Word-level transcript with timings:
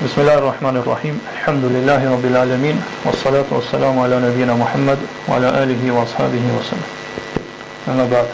Bismillahirrahmanirrahim, 0.00 1.20
hamdu 1.44 1.68
lillahi 1.68 2.06
rabbil 2.06 2.36
alamin, 2.36 2.76
wa 3.04 3.12
salatu 3.12 3.54
wa 3.54 3.60
salamu 3.70 4.04
ala 4.04 4.20
nabina 4.20 4.56
Muhammed, 4.56 4.96
wa 5.28 5.36
ala 5.36 5.60
alihi 5.60 5.90
wa 5.92 6.06
sahabihi 6.06 6.48
wa 6.56 6.62
salam. 6.64 6.88
Në 7.84 7.92
nga 7.98 8.06
bada. 8.08 8.32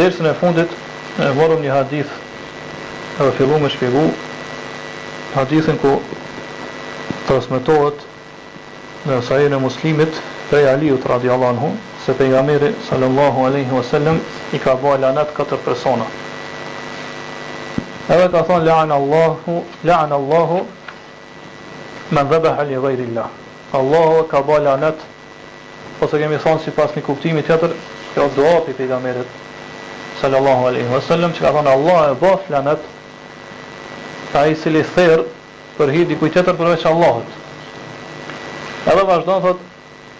Dersën 0.00 0.24
e 0.24 0.32
fundit, 0.40 0.72
e 1.20 1.28
vorëm 1.36 1.60
një 1.60 1.72
hadith, 1.76 2.08
edhe 3.20 3.30
fillu 3.36 3.58
me 3.60 3.68
shpilu, 3.68 4.06
hadithin 5.36 5.76
ku 5.76 5.98
transmitohet 7.28 8.00
në 9.12 9.20
sajene 9.28 9.60
muslimit, 9.60 10.22
dhe 10.50 10.62
e 10.64 10.70
aliut, 10.72 11.04
radiallahu 11.12 11.52
anhu, 11.52 11.74
se 12.06 12.16
pëngamiri, 12.16 12.72
salallahu 12.88 13.44
alaihi 13.50 13.76
wa 13.76 14.22
i 14.56 14.58
ka 14.58 14.74
boj 14.74 14.96
lanat 15.04 15.36
katër 15.36 15.60
persona 15.68 16.08
edhe 18.08 18.28
ka 18.30 18.40
thonë 18.46 18.64
la'an 18.66 18.90
allahu 18.92 19.54
la'an 19.84 20.12
allahu 20.14 20.58
me 22.12 22.22
në 22.22 22.38
li 22.44 22.50
hali 22.58 22.74
dhejri 22.82 23.06
la 23.14 23.24
allahu 23.74 24.20
ka 24.30 24.42
ba 24.42 24.58
lanet 24.62 24.96
ose 26.00 26.18
kemi 26.20 26.38
thonë 26.44 26.60
si 26.64 26.70
pas 26.70 26.90
një 26.96 27.02
kuptimi 27.02 27.42
tjetër 27.42 27.72
e 28.22 28.28
dua 28.36 28.52
për 28.62 28.70
i 28.70 28.74
përgjamerit 28.78 29.30
sallallahu 30.20 30.68
alaihi 30.70 30.88
wa 30.92 31.00
sallim 31.00 31.34
që 31.34 31.40
ka 31.40 31.50
thonë 31.56 31.72
allahu 31.72 32.12
e 32.12 32.14
baf 32.20 32.46
lanet 32.50 32.84
a 34.34 34.46
i 34.46 34.54
sili 34.54 34.84
ther 34.94 35.24
për 35.78 35.90
hi 35.96 36.04
dikuj 36.12 36.30
tjetër 36.36 36.54
përveç 36.62 36.86
allahut 36.86 37.26
edhe 38.92 39.02
vazhdojnë 39.10 39.42
thot 39.48 39.58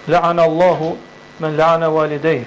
la'an 0.08 0.42
allahu 0.48 0.90
me 1.38 1.48
në 1.54 1.54
la'an 1.62 1.82
e 1.86 1.92
validej 1.98 2.42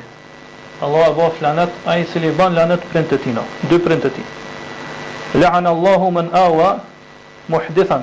allahu 0.84 1.15
e 1.15 1.15
baf 1.23 1.41
lanet 1.41 1.71
a 1.87 1.95
i 1.95 2.03
sili 2.12 2.31
ban 2.35 2.51
lanet 2.59 2.84
për 2.91 2.99
në 3.05 3.09
të 3.13 3.23
tina, 3.23 3.48
dy 3.71 3.79
për 3.79 3.95
në 3.95 4.03
të 4.05 4.12
tina 4.20 4.29
lehan 5.33 5.67
Allahu 5.67 6.11
men 6.11 6.29
awa 6.33 6.79
muhdithan 7.47 8.01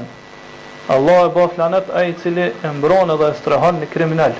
Allah 0.89 1.27
e 1.27 1.31
bëf 1.35 1.59
lanet 1.59 1.89
e 1.95 2.15
cili 2.23 2.53
e 2.65 2.69
mbron 2.79 3.11
edhe 3.11 3.27
e 3.31 3.35
strehan 3.41 3.81
në 3.81 3.87
kriminal 3.93 4.33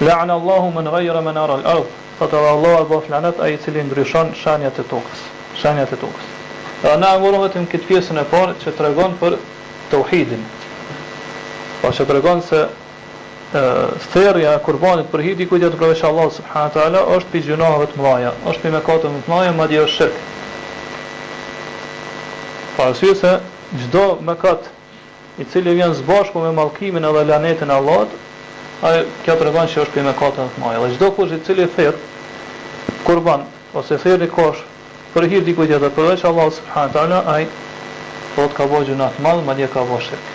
lehan 0.00 0.30
Allahu 0.30 0.72
men 0.74 0.84
gajra 0.92 1.20
men 1.22 1.36
aral 1.36 1.64
ardh 1.64 1.88
thot 2.18 2.28
edhe 2.32 2.48
Allah 2.52 2.80
e 2.80 2.84
bëf 2.90 3.08
lanet 3.10 3.40
e 3.40 3.56
cili 3.64 3.82
ndryshon 3.84 4.34
shanjat 4.36 4.78
e 4.78 4.84
tokës 4.92 5.22
shanjat 5.62 5.92
e 5.94 6.00
tokës 6.02 6.28
dhe 6.82 6.96
na 7.00 7.14
e 7.16 7.32
vetëm 7.44 7.66
këtë 7.72 7.88
pjesën 7.88 8.20
e 8.20 8.26
parë 8.30 8.58
që 8.62 8.76
të 8.76 8.86
regon 8.86 9.16
për 9.20 9.38
të 9.90 10.00
uhidin 10.04 10.44
pa 11.80 11.88
po 11.88 11.94
që 11.96 12.04
të 12.06 12.12
regon 12.18 12.42
se 12.44 12.66
thërja 14.12 14.52
e 14.54 14.60
kurbanit 14.68 15.08
për 15.10 15.24
hidi 15.26 15.46
kujtja 15.48 15.72
të 15.72 15.80
përveshë 15.80 16.06
Allah 16.06 16.28
subhanët 16.30 16.76
e 16.76 16.84
ala 16.86 17.00
është 17.16 17.32
për 17.32 17.48
gjunahëve 17.48 17.88
të 17.90 18.00
mlaja 18.02 18.30
është 18.52 18.62
për 18.66 18.76
mekatëve 18.76 19.22
të 19.24 19.32
mlaja 19.32 19.56
madhja 19.58 19.80
është 19.86 19.96
shirkë 19.96 20.29
parasysh 22.80 23.16
se 23.20 23.40
çdo 23.80 24.04
mëkat 24.24 24.68
i 25.38 25.44
cili 25.52 25.74
vjen 25.76 25.92
së 25.94 26.04
bashku 26.08 26.40
me 26.42 26.52
mallkimin 26.56 27.04
edhe 27.04 27.22
lanetin 27.28 27.70
e 27.70 27.74
Allahut, 27.74 28.08
ai 28.82 29.02
kjo 29.24 29.36
tregon 29.40 29.68
se 29.68 29.80
është 29.82 29.92
për 29.92 30.06
më 30.06 30.12
e 30.12 30.62
madhe. 30.62 30.78
Dhe 30.82 30.96
çdo 30.96 31.08
kush 31.16 31.32
i 31.36 31.40
cili 31.46 31.66
thirr 31.76 31.94
kurban 33.06 33.44
ose 33.76 33.98
thirr 34.02 34.20
një 34.24 34.30
kosh 34.34 34.62
për 35.14 35.28
hir 35.32 35.44
dikujt 35.48 35.68
tjetër, 35.72 35.92
për 35.96 36.08
veç 36.12 36.24
Allahut 36.30 36.56
subhanahu 36.58 36.92
teala, 36.96 37.18
ai 37.34 37.44
të 38.38 38.48
ka 38.56 38.64
bërë 38.72 38.88
gjunat 38.88 39.20
madhe, 39.26 39.44
madje 39.48 39.68
ka 39.72 39.84
bërë 39.90 40.04
shirk. 40.08 40.32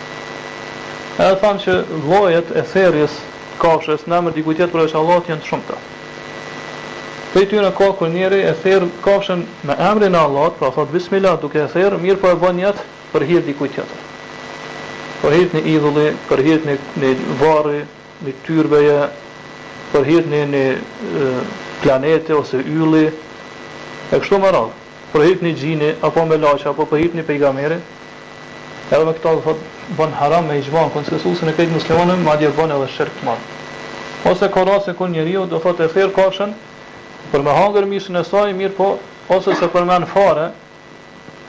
Edhe 1.18 1.36
thamë 1.44 1.64
që 1.66 1.80
vlojet 2.06 2.54
e 2.54 2.62
therjes 2.74 3.18
koshës 3.62 4.06
në 4.06 4.18
emër 4.22 4.38
dikujtjet 4.40 4.74
për 4.76 4.86
është 4.88 5.02
Allah 5.04 5.24
jenë 5.34 5.42
të 5.44 5.52
shumë 5.54 5.70
të. 5.72 5.82
Prej 7.36 7.48
tyre 7.52 7.72
ka 7.78 7.92
kur 7.92 8.08
njeri 8.10 8.40
e 8.48 8.54
thirr 8.64 8.84
kafshën 9.04 9.42
me 9.68 9.74
emrin 9.78 10.16
e 10.16 10.18
Allahut, 10.18 10.56
pra 10.58 10.72
thot 10.72 10.90
bismillah 10.92 11.36
duke 11.42 11.60
e 11.60 11.68
thirr, 11.68 11.98
mirë 12.00 12.18
po 12.22 12.30
e 12.32 12.36
bën 12.44 12.60
jetë 12.64 12.84
për 13.12 13.24
hir 13.28 13.42
dikujt 13.44 13.72
tjetër. 13.76 14.04
Për 15.24 15.34
hir 15.36 15.52
në 15.56 15.62
idhulli, 15.74 16.06
për 16.30 16.42
hir 16.48 16.62
në 16.70 17.10
varë, 17.42 17.82
në 18.24 18.34
tyrbeje, 18.48 19.02
për 19.92 20.06
hir 20.12 20.30
në 20.32 20.40
në 20.54 20.64
planete 21.84 22.34
ose 22.40 22.62
ylli. 22.78 23.04
E 24.16 24.16
kështu 24.16 24.40
me 24.46 24.52
radhë. 24.56 24.78
Për 25.14 25.26
hir 25.28 25.46
në 25.84 25.92
apo 26.12 26.24
me 26.32 26.38
laç 26.46 26.64
apo 26.72 26.86
për 26.94 27.02
hir 27.04 27.18
në 27.20 27.26
pejgamberin. 27.34 27.82
Edhe 28.92 29.04
me 29.04 29.12
këto 29.20 29.36
thot 29.44 29.66
bën 30.00 30.14
haram 30.22 30.48
me 30.48 30.62
ijmën 30.64 30.94
konsensusin 30.96 31.52
e 31.52 31.52
këtij 31.60 31.74
muslimanëve, 31.76 32.24
madje 32.30 32.54
bën 32.62 32.76
edhe 32.78 32.88
shirk 32.96 33.12
të 33.20 33.28
madh. 33.28 33.44
Ose 34.32 34.48
ka 34.56 34.64
ku 35.02 35.08
njeriu 35.18 35.44
do 35.46 35.60
thotë 35.60 35.90
e 35.90 35.92
thirr 35.98 36.16
kafshën, 36.16 36.56
për 37.32 37.44
me 37.46 37.54
hangër 37.58 37.86
mishën 37.92 38.20
e 38.20 38.24
saj, 38.28 38.54
mirë 38.58 38.76
po, 38.78 38.92
ose 39.34 39.56
se 39.60 39.68
për 39.74 39.86
me 39.88 39.98
në 40.04 40.10
fare, 40.12 40.48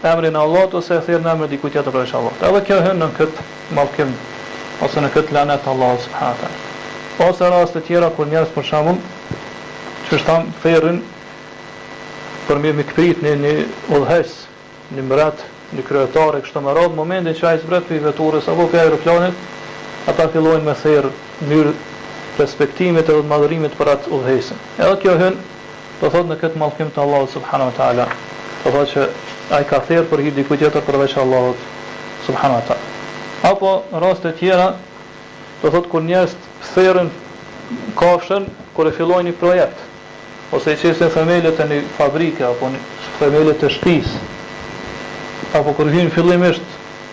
emrin 0.07 0.37
Allah, 0.41 0.69
ose 0.81 0.97
e 0.97 1.03
thirë 1.07 1.25
në 1.25 1.33
emrin 1.35 1.51
diku 1.51 1.71
tjetër 1.73 1.93
për 1.97 2.07
e 2.09 2.15
Allah. 2.21 2.37
Edhe 2.51 2.63
kjo 2.69 2.79
hënë 2.85 3.01
në 3.01 3.09
këtë 3.19 3.47
malkim, 3.79 4.15
ose 4.85 5.03
në 5.05 5.11
këtë 5.15 5.35
lanet 5.37 5.67
Allah, 5.73 5.97
subhata. 6.05 6.51
Ose 7.27 7.49
rast 7.53 7.77
të 7.77 7.85
tjera, 7.89 8.11
kur 8.17 8.29
njerës 8.31 8.53
për 8.55 8.67
shamun, 8.71 8.99
që 10.09 10.17
është 10.19 10.27
tam 10.31 10.49
thirën, 10.63 10.99
për 12.47 12.61
me 12.63 12.73
më 12.79 12.85
këprit 12.93 13.23
një 13.25 13.35
një 13.45 13.53
udhës, 13.99 14.37
një 14.97 15.05
mërat, 15.11 15.43
një 15.75 15.83
kryetar 15.89 16.39
e 16.39 16.45
kështë 16.45 16.63
të 16.63 16.77
radhë, 16.79 16.95
momentin 17.01 17.35
që 17.35 17.49
a 17.49 17.55
i 17.57 17.61
zbret 17.63 17.89
për 17.89 17.97
i 17.99 18.05
veturës, 18.05 18.49
apo 18.53 18.69
për 18.71 18.85
aeroplanit, 18.85 19.45
ata 20.13 20.29
fillojnë 20.31 20.63
me 20.69 20.75
thirë 20.85 21.11
mirë 21.51 21.73
respektimit 22.37 23.09
edhe 23.09 23.25
madhërimit 23.27 23.75
për 23.81 23.91
atë 23.97 24.13
udhësën. 24.19 24.61
Edhe 24.79 24.95
kjo 25.03 25.17
hënë, 25.19 25.49
Do 26.01 26.11
thot 26.13 26.27
në 26.29 26.37
këtë 26.37 26.61
mallkim 26.61 26.91
të 26.93 27.01
Allahut 27.01 27.31
subhanahu 27.33 27.71
wa 27.71 27.77
taala. 27.77 28.05
Do 28.65 28.71
thot 28.75 28.91
që 28.93 29.05
ai 29.57 29.63
ka 29.69 29.79
thirrur 29.89 30.09
për 30.11 30.21
hir 30.27 30.35
diku 30.37 30.57
tjetër 30.61 30.85
përveç 30.85 31.15
Allahut 31.23 31.63
subhanahu 32.27 32.59
wa 32.61 32.67
taala. 32.69 32.91
Apo 33.51 33.71
në 33.93 34.03
raste 34.05 34.33
tjera, 34.39 34.67
do 35.63 35.71
thot 35.73 35.89
kur 35.89 36.05
njerëz 36.05 36.35
thirrën 36.75 37.09
kafshën 38.01 38.49
kur 38.77 38.89
e 38.89 38.93
fillojnë 38.99 39.31
një 39.31 39.37
projekt 39.41 40.53
ose 40.57 40.75
i 40.75 40.79
qesin 40.83 41.11
themelet 41.15 41.59
e 41.61 41.67
një 41.73 41.79
fabrike 41.97 42.45
apo 42.51 42.69
një 42.71 42.83
të 43.21 43.67
e 43.67 43.71
shpis 43.77 44.13
apo 45.57 45.73
kur 45.77 45.89
hynë 45.93 46.13
fillimisht 46.15 46.63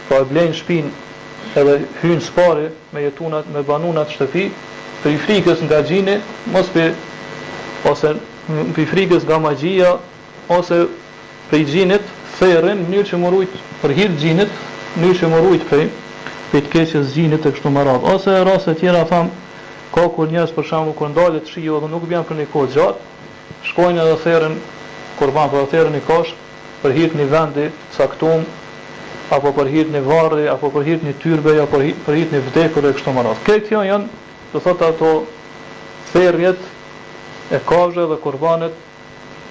po 0.09 0.19
e 0.21 0.27
blenë 0.31 0.53
shpin 0.59 0.91
edhe 1.57 1.79
hynë 2.03 2.21
spari 2.21 2.69
me 2.93 3.01
jetunat, 3.01 3.45
me 3.55 3.63
banunat 3.63 4.09
shtëpi 4.15 4.45
për 5.03 5.09
i 5.09 5.17
frikës 5.25 5.63
nga 5.65 5.81
gjinit 5.81 6.21
mos 6.55 6.69
për 6.75 6.93
ose 7.91 8.13
në 8.51 8.63
pi 8.75 8.83
frikës 8.89 9.23
nga 9.23 9.37
magjia 9.39 9.93
ose 10.51 10.85
i 11.53 11.63
gjinit 11.69 12.01
therën 12.39 12.79
në 12.89 13.03
që 13.07 13.19
më 13.21 13.29
rujt 13.31 13.53
për 13.83 13.91
hirë 13.95 14.17
gjinit 14.19 14.61
në 14.99 15.11
që 15.19 15.29
më 15.31 15.41
rujt 15.45 15.67
për 15.69 15.85
pe 16.51 16.61
të 16.65 16.69
keqës 16.73 17.13
gjinit 17.15 17.45
e 17.45 17.51
kështu 17.53 17.69
më 17.71 17.83
rad 17.87 18.07
ose 18.13 18.33
e 18.39 18.43
rase 18.45 18.73
tjera 18.79 19.03
tham 19.09 19.29
ka 19.93 20.07
kur 20.15 20.31
njës 20.33 20.51
për 20.55 20.65
shamu 20.71 20.95
kër 20.97 21.13
ndalë 21.13 21.43
të 21.45 21.53
shio 21.53 21.63
jo 21.69 21.79
dhe 21.83 21.91
nuk 21.91 22.07
bjen 22.09 22.25
për 22.27 22.39
një 22.41 22.47
kohë 22.55 22.71
gjatë 22.73 23.69
shkojnë 23.69 24.01
edhe 24.03 24.17
therën 24.25 24.57
kur 25.19 25.31
ban 25.35 25.51
për 25.53 25.69
therën 25.75 25.97
i 25.99 26.03
kosh 26.09 26.33
për 26.81 26.97
hirë 26.97 27.21
një 27.21 27.29
vendi 27.31 27.69
caktum 27.95 28.43
apo 29.33 29.53
për 29.55 29.71
hirë 29.77 29.93
një 29.95 30.03
varri 30.09 30.49
apo 30.51 30.73
për 30.75 30.89
hirë 30.89 31.09
një 31.11 31.15
tyrbe 31.23 31.55
apo 31.63 31.79
për 32.05 32.17
hirë 32.19 32.33
një 32.39 32.43
vdekur 32.49 32.89
e 32.91 32.95
kështu 32.97 33.13
më 33.19 33.27
rad 33.29 33.71
janë 33.71 34.67
ato 34.89 35.13
therjet 36.13 36.72
e 37.51 37.59
kafshëve 37.65 38.07
dhe 38.13 38.17
kurbanet 38.23 38.73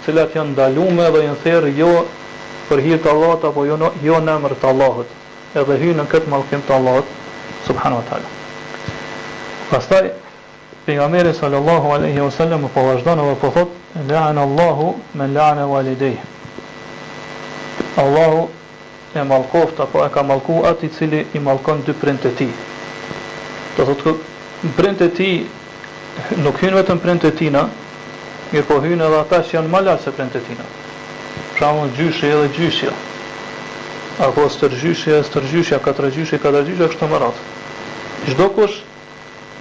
cilat 0.04 0.32
janë 0.36 0.52
ndalume 0.56 1.06
dhe 1.12 1.20
janë 1.26 1.40
therë 1.44 1.72
jo 1.76 1.90
për 2.70 2.80
hir 2.84 3.00
të 3.04 3.10
Allahut 3.12 3.44
apo 3.44 3.64
jo 3.68 3.76
jo 4.02 4.20
në 4.24 4.36
emër 4.38 4.54
të 4.60 4.68
Allahut 4.72 5.58
edhe 5.60 5.76
hyn 5.82 5.98
në 6.00 6.06
këtë 6.12 6.30
mallkim 6.32 6.62
të 6.68 6.74
Allahut 6.78 7.10
Subhanu 7.66 7.98
wa 8.00 8.20
pastaj 9.70 10.08
pejgamberi 10.86 11.34
sallallahu 11.34 11.92
alaihi 11.94 12.20
wasallam 12.24 12.66
po 12.74 12.82
vazhdon 12.88 13.20
apo 13.20 13.34
po 13.40 13.48
thot 13.58 13.76
la'an 14.08 14.38
Allahu 14.38 14.88
me 15.14 15.26
la'ana 15.28 15.66
validej 15.68 16.16
Allahu 17.96 18.48
e 19.14 19.22
mallkoft 19.22 19.80
apo 19.80 20.04
e 20.04 20.08
ka 20.10 20.22
malku 20.22 20.64
ati 20.64 20.86
i 20.86 20.88
cili 20.96 21.26
i 21.34 21.38
mallkon 21.38 21.84
dy 21.86 21.92
prindët 21.92 22.32
të 22.32 22.36
tij 22.38 22.56
do 23.76 23.84
thotë 23.84 24.02
këtë 24.02 24.74
prindët 24.76 25.12
të 25.12 25.14
tij 25.16 25.38
nuk 26.44 26.56
hynë 26.60 26.80
vetëm 26.80 27.00
prindët 27.04 27.30
të 27.34 27.36
tij 27.36 27.52
mirë 28.52 28.66
po 28.68 28.76
hynë 28.84 29.06
edhe 29.08 29.18
ata 29.24 29.38
që 29.48 29.54
janë 29.56 29.70
më 29.72 29.80
lartë 29.86 30.04
se 30.06 30.12
prentetina. 30.16 30.64
Pra 31.56 31.70
mund 31.76 31.96
gjyshi 31.96 32.28
edhe 32.34 32.48
gjyshja. 32.56 32.92
Apo 34.26 34.44
stërgjyshi, 34.52 35.14
stërgjyshja, 35.28 35.78
gjyshi, 35.78 36.38
katërgjyshja, 36.38 36.38
kështë 36.42 37.00
të 37.00 37.08
më 37.12 37.20
ratë. 37.22 37.46
Çdo 38.32 38.48
kush 38.56 38.76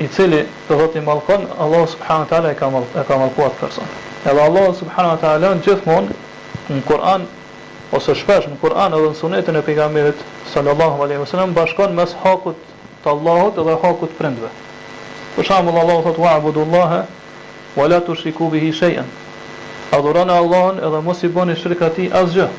i 0.04 0.08
cili 0.12 0.42
të 0.68 0.78
thot 0.80 0.98
malkon, 1.08 1.48
Allah 1.64 1.86
subhanu 1.94 2.28
ta'ala 2.30 2.52
e, 2.52 2.56
e 2.56 3.04
ka 3.08 3.18
malkuat 3.22 3.56
person. 3.62 3.88
Edhe 4.28 4.44
Allah 4.48 4.68
subhanu 4.82 5.16
ta'ala 5.24 5.54
në 5.56 5.64
gjithmonë, 5.68 6.18
në 6.72 6.82
Kur'an, 6.88 7.24
ose 7.96 8.16
shpesh 8.16 8.50
në 8.52 8.60
Kur'an 8.66 8.94
edhe 8.98 9.08
në 9.14 9.20
sunetën 9.22 9.58
e 9.60 9.64
pejgamberit 9.70 10.26
sallallahu 10.52 11.04
alaihi 11.08 11.24
wasallam 11.24 11.56
bashkon 11.58 11.96
mes 11.98 12.14
hakut 12.26 12.60
të 13.06 13.14
Allahut 13.16 13.58
edhe 13.64 13.80
hakut 13.86 14.14
prindve. 14.20 14.52
Për 15.38 15.48
shembull 15.50 15.80
Allah 15.84 16.04
thotë 16.06 16.26
wa'budullaha 16.28 17.02
wa 17.76 17.88
la 17.88 18.02
tushriku 18.02 18.50
bihi 18.50 18.72
shay'an. 18.72 19.06
Adhurana 19.92 20.34
Allahun 20.38 20.78
edhe 20.78 21.02
mos 21.04 21.24
i 21.24 21.28
bëni 21.28 21.56
ti 21.96 22.10
asgjë. 22.10 22.50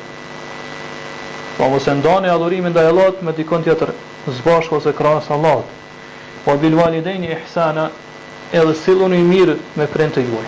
Po 1.57 1.69
mos 1.69 1.85
ndani 1.85 2.27
adhurimin 2.27 2.71
ndaj 2.71 2.85
Allahut 2.87 3.21
me 3.21 3.31
dikon 3.33 3.63
tjetër 3.63 3.91
së 4.27 4.43
bashku 4.45 4.75
ose 4.75 4.93
krahas 4.93 5.29
Allahut. 5.31 5.65
Po 6.45 6.57
bil 6.57 6.75
walidaini 6.75 7.35
ihsana 7.37 7.89
edhe 8.53 8.73
silluni 8.73 9.17
mirë 9.17 9.57
me 9.75 9.85
prindë 9.87 10.21
juaj. 10.29 10.47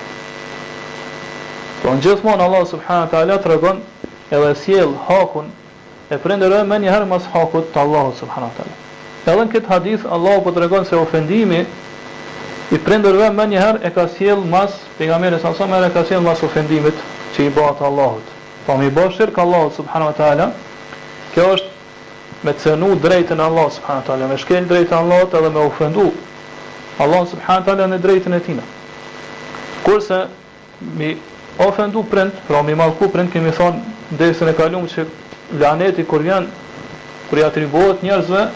Po 1.83 1.89
gjithmonë 2.01 2.41
Allah 2.41 2.65
subhanahu 2.65 3.05
wa 3.05 3.07
taala 3.11 3.37
tregon 3.37 3.81
edhe 4.31 4.55
sjell 4.55 4.95
hakun 5.07 5.51
e 6.09 6.17
prindërve 6.17 6.63
më 6.67 6.79
një 6.81 6.91
herë 6.91 7.05
mas 7.05 7.25
hakut 7.33 7.69
të 7.73 7.79
Allahut 7.81 8.17
subhanahu 8.19 8.51
taala. 8.57 8.73
Edhe 9.25 9.45
në 9.45 9.51
këtë 9.53 9.69
hadith 9.73 10.05
Allah 10.09 10.39
po 10.43 10.51
tregon 10.51 10.85
se 10.85 10.95
ofendimi 10.97 11.65
i 12.73 12.79
prindërve 12.81 13.27
më 13.33 13.45
njëherë 13.51 13.81
e 13.85 13.91
ka 13.93 14.07
sjell 14.09 14.41
mas 14.49 14.73
pejgamberi 14.97 15.37
sa 15.41 15.53
sa 15.53 15.67
më 15.69 15.89
ka 15.93 16.01
sjell 16.07 16.21
mas 16.25 16.41
ofendimit 16.43 16.97
që 17.35 17.45
i 17.47 17.51
bëhet 17.53 17.81
Allahut. 17.85 18.23
Po 18.65 18.77
më 18.77 18.89
bëj 18.95 19.11
shirk 19.17 19.37
Allahut 19.39 19.73
subhanahu 19.75 20.09
wa 20.09 20.15
taala. 20.17 20.47
Kjo 21.33 21.45
është 21.57 22.45
me 22.45 22.53
cënu 22.63 22.89
drejtën 23.01 23.39
Allah 23.41 23.69
subhanahu 23.71 24.01
wa 24.01 24.07
taala, 24.07 24.27
me 24.31 24.37
shkel 24.41 24.65
drejtën 24.65 24.97
Allahut 24.97 25.33
edhe 25.33 25.49
me 25.49 25.61
ofendu 25.67 26.11
Allah 26.99 27.21
subhanahu 27.27 27.61
wa 27.61 27.67
taala 27.67 27.87
në 27.93 27.99
drejtën 28.01 28.33
e 28.33 28.39
tina. 28.39 28.63
Kurse 29.85 30.25
mi 30.97 31.13
ofendu 31.67 32.03
prend 32.09 32.33
pra 32.47 32.63
mi 32.63 32.73
malku 32.75 33.09
prend 33.11 33.29
kemi 33.31 33.51
thon 33.51 33.77
ndesën 34.15 34.49
e 34.49 34.53
kaluam 34.57 34.87
që 34.87 35.05
laneti 35.61 36.03
kur 36.03 36.25
vjen 36.25 36.49
kur 37.29 37.37
i 37.37 37.43
atribuohet 37.43 38.01
njerëzve 38.03 38.47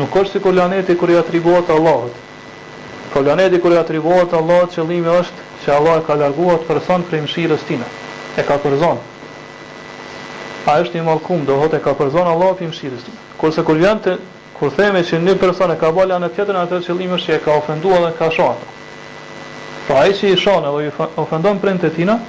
nuk 0.00 0.16
është 0.22 0.32
si 0.38 0.40
kur 0.40 0.56
laneti 0.56 0.96
kur 0.96 1.10
i 1.10 1.16
atribuohet 1.18 1.68
Allahut. 1.74 2.16
Po 3.18 3.24
kur 3.62 3.72
ja 3.72 3.82
trivohet 3.82 4.32
Allah 4.32 4.68
qëllimi 4.70 5.10
është 5.10 5.46
që 5.64 5.72
Allah 5.74 5.96
e 5.98 6.02
ka 6.06 6.14
larguar 6.14 6.58
person 6.68 7.02
prej 7.02 7.18
mëshirës 7.24 7.64
tina. 7.66 7.84
E 8.38 8.42
ka 8.46 8.56
përzon. 8.62 9.00
A 10.66 10.74
është 10.82 11.00
i 11.00 11.02
mallkum 11.02 11.42
do 11.44 11.56
e 11.66 11.80
ka 11.82 11.92
përzon 11.98 12.26
Allah 12.30 12.54
prej 12.54 12.68
mëshirës 12.70 13.02
tina. 13.06 13.18
Kurse 13.40 13.62
kur 13.66 13.74
vjen 13.74 13.98
kur 14.58 14.70
themi 14.70 15.02
që 15.02 15.18
një 15.18 15.34
person 15.38 15.70
e 15.74 15.76
ka 15.80 15.90
bën 15.90 16.14
anë 16.14 16.28
tjetër 16.36 16.60
atë 16.62 16.78
qëllimi 16.86 17.18
është 17.18 17.26
që 17.26 17.34
e 17.34 17.40
ka 17.42 17.58
ofenduar 17.58 18.00
dhe 18.06 18.12
ka 18.18 18.30
shohat. 18.30 18.62
Po 19.88 19.98
ai 19.98 20.14
si 20.14 20.30
i 20.30 20.36
shon 20.38 20.62
apo 20.64 20.80
i 20.86 20.90
ofendon 21.18 21.58
prej 21.62 21.74
të 21.82 21.90
tina, 21.98 22.20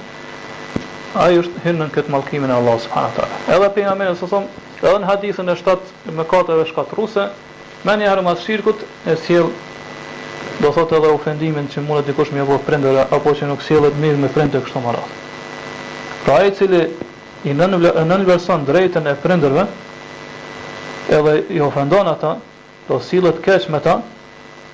ai 1.22 1.38
është 1.38 1.62
hyrën 1.70 1.82
në 1.86 1.90
këtë 1.94 2.10
mallkimin 2.14 2.50
e 2.50 2.58
Allah 2.58 2.78
subhanahu 2.82 3.16
taala. 3.16 3.38
Edhe 3.46 3.70
pejgamberi 3.74 4.16
sa 4.18 4.26
thon, 4.26 4.50
edhe 4.82 4.98
në 5.04 5.10
hadithën 5.10 5.54
e 5.54 5.54
7 5.54 6.18
mëkateve 6.18 6.66
shkatruese 6.74 7.30
Mani 7.80 8.04
harmas 8.04 8.42
shirkut 8.44 8.82
e 9.08 9.14
sjell 9.16 9.46
do 10.60 10.68
thot 10.76 10.92
edhe 10.92 11.08
ofendimin 11.08 11.68
që 11.72 11.80
mundet 11.82 12.10
dikush 12.10 12.32
më 12.34 12.42
apo 12.44 12.58
prindër 12.66 13.04
apo 13.10 13.32
që 13.32 13.48
nuk 13.48 13.62
sillet 13.64 13.96
mirë 13.96 14.20
me 14.20 14.28
prindër 14.34 14.60
kështu 14.66 14.82
më 14.84 14.92
radh. 14.96 15.12
Pra 16.24 16.36
ai 16.44 16.50
cili 16.56 16.82
i 17.48 17.54
nën 17.56 17.76
nën 18.10 18.24
vërson 18.28 18.66
drejtën 18.68 19.08
e 19.08 19.14
prindërve, 19.22 19.64
edhe 21.16 21.32
i 21.56 21.60
ofendon 21.64 22.10
ata, 22.12 22.34
do 22.88 23.00
sillet 23.00 23.40
keq 23.44 23.70
me 23.72 23.80
ta, 23.80 23.96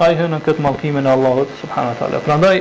ai 0.03 0.17
hyn 0.19 0.35
në 0.35 0.41
këtë 0.47 0.65
mallkimin 0.65 1.07
e 1.07 1.13
Allahut 1.15 1.55
subhanahu 1.61 1.95
wa 1.95 2.01
taala. 2.01 2.21
Prandaj 2.27 2.57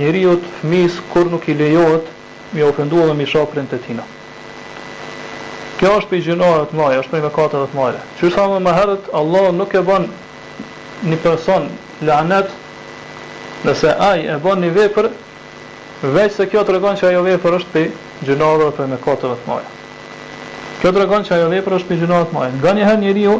njeriu 0.00 0.34
të 0.40 0.50
fëmis 0.58 0.98
kur 1.12 1.30
nuk 1.30 1.46
i 1.48 1.54
lejohet 1.54 2.10
mi 2.54 2.62
ofenduar 2.66 3.06
dhe 3.12 3.14
mi 3.14 3.26
shoprin 3.26 3.70
të 3.70 3.78
tij. 3.86 4.00
Kjo 5.78 5.90
është 6.00 6.10
për 6.10 6.16
i 6.18 6.24
gjinohet 6.26 6.74
të 6.74 6.90
është 6.98 7.12
për 7.14 7.20
i 7.22 7.26
mekatëve 7.28 7.66
të 7.70 7.78
mlaje. 7.78 8.02
Qërësa 8.18 8.48
më 8.52 8.60
më 8.66 8.74
herët, 8.80 9.06
Allah 9.20 9.52
nuk 9.62 9.74
e 9.74 9.82
ban 9.84 10.04
një 11.06 11.18
person 11.22 11.68
lanet 12.02 12.46
Nëse 13.64 13.90
ai 13.96 14.26
e 14.28 14.36
bën 14.36 14.60
një 14.60 14.70
vepër, 14.76 15.06
veç 16.12 16.34
se 16.36 16.44
kjo 16.52 16.66
tregon 16.68 16.98
se 17.00 17.06
ajo 17.08 17.22
vepër 17.24 17.54
është 17.62 17.70
pe 17.72 17.84
gjinorë 18.28 18.66
apo 18.68 18.84
me 18.90 18.98
kotë 19.00 19.30
të 19.30 19.38
mëdha. 19.46 19.70
Kjo 20.82 20.92
tregon 20.92 21.24
se 21.24 21.32
ajo 21.38 21.46
vepër 21.48 21.78
është 21.78 21.88
pe 21.94 21.98
gjinorë 22.02 22.26
të 22.28 22.36
mëdha. 22.36 22.60
Ganiher 22.66 23.00
njeriu 23.00 23.38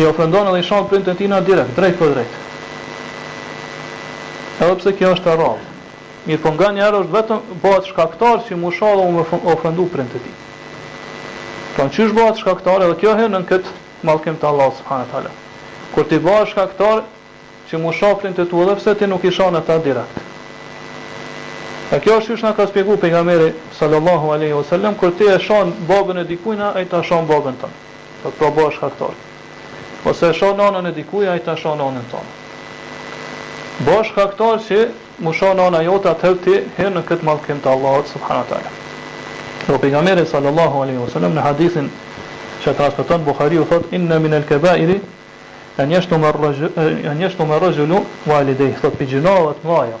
i 0.00 0.06
ofendon 0.08 0.48
edhe 0.48 0.62
i 0.64 0.64
shon 0.70 0.88
printën 0.88 1.36
e 1.38 1.42
direkt, 1.50 1.76
drejt 1.76 1.98
po 2.00 2.08
drejt. 2.08 2.40
Edhe 4.64 4.78
pse 4.80 4.94
kjo 4.96 5.12
është 5.18 5.36
rrah. 5.36 5.60
Mirë 6.24 6.40
po 6.46 6.54
ganiher 6.62 6.96
është 7.04 7.16
vetëm 7.18 7.54
bëhet 7.66 7.92
shkaktar 7.92 8.40
që 8.48 8.60
më 8.64 8.72
shohë 8.80 9.06
unë 9.12 9.28
ofendu 9.52 9.88
printën 9.92 10.24
tij. 10.24 10.36
Po 11.76 11.90
çish 11.98 12.16
bëhet 12.16 12.40
shkaktar 12.40 12.88
edhe 12.88 12.96
kjo 13.02 13.12
hyn 13.20 13.36
në 13.36 13.44
kët 13.52 13.68
mallkim 14.08 14.40
të 14.40 14.48
Allahut 14.54 14.80
subhanahu 14.80 15.04
wa 15.04 15.12
taala. 15.12 15.34
Kur 15.92 16.08
ti 16.08 16.16
bëhesh 16.24 16.54
shkaktar, 16.56 17.04
që 17.72 17.78
mu 17.80 17.88
shoplin 17.96 18.34
të 18.36 18.44
tu 18.52 18.58
edhe 18.62 18.74
pse 18.76 18.92
ti 19.00 19.06
nuk 19.08 19.22
isha 19.24 19.46
në 19.52 19.62
ta 19.66 19.78
direkt. 19.84 20.18
E 21.92 21.98
kjo 22.04 22.18
është 22.20 22.34
që 22.40 22.44
nga 22.44 22.52
ka 22.58 22.66
spjegu 22.68 22.96
për 23.00 23.12
nga 23.14 23.22
meri 23.28 23.50
sallallahu 23.78 24.30
aleyhi 24.34 24.52
wa 24.56 24.64
sallam, 24.68 24.94
kër 25.00 25.12
ti 25.18 25.26
e 25.34 25.38
shon 25.46 25.72
babën 25.88 26.20
e 26.20 26.24
dikujna, 26.28 26.70
a 26.76 26.82
i 26.84 26.88
ta 26.88 27.00
shonë 27.04 27.26
babën 27.30 27.56
tonë. 27.60 27.78
Për 28.20 28.22
po 28.22 28.28
të 28.30 28.38
probo 28.40 28.66
është 28.70 28.84
haktarë. 28.84 29.20
Ose 30.10 30.28
e 30.32 30.36
shon 30.38 30.60
anën 30.68 30.88
e 30.90 30.92
dikujna, 30.98 31.32
a 31.34 31.40
i 31.40 31.44
ta 31.46 31.54
shonë 31.60 31.86
anën 31.90 32.04
tonë. 32.12 32.36
Bosh 33.88 34.10
është 34.12 34.20
haktarë 34.20 34.62
që 34.68 34.80
mu 35.24 35.32
shonë 35.38 35.64
anën 35.68 35.78
a 35.80 35.82
jota 35.88 36.14
të 36.20 36.26
hëllë 36.28 36.42
ti 36.48 36.56
hirë 36.78 36.94
në 36.98 37.04
këtë 37.10 37.24
malkim 37.28 37.60
të 37.64 37.72
Allahot, 37.74 38.12
subhanat 38.14 38.52
ala. 38.58 38.72
Për 39.68 39.88
nga 39.92 40.04
meri 40.08 40.24
sallallahu 40.32 40.84
aleyhi 40.84 41.00
wa 41.04 41.10
sallam, 41.14 41.36
në 41.40 41.46
hadithin 41.48 41.88
që 42.64 42.76
ka 42.76 42.88
aspeton 42.92 43.24
Bukhari 43.28 43.60
u 43.60 43.64
thotë, 43.70 43.96
inë 43.98 44.42
kebairi, 44.48 44.98
e 45.80 45.84
njështë 45.88 46.10
të 46.12 47.44
më 47.50 47.56
rëgjëllu 47.62 48.00
valide 48.26 48.66
i 48.68 48.74
thot 48.80 48.96
për 49.00 49.06
të 49.24 49.54
maja 49.64 49.96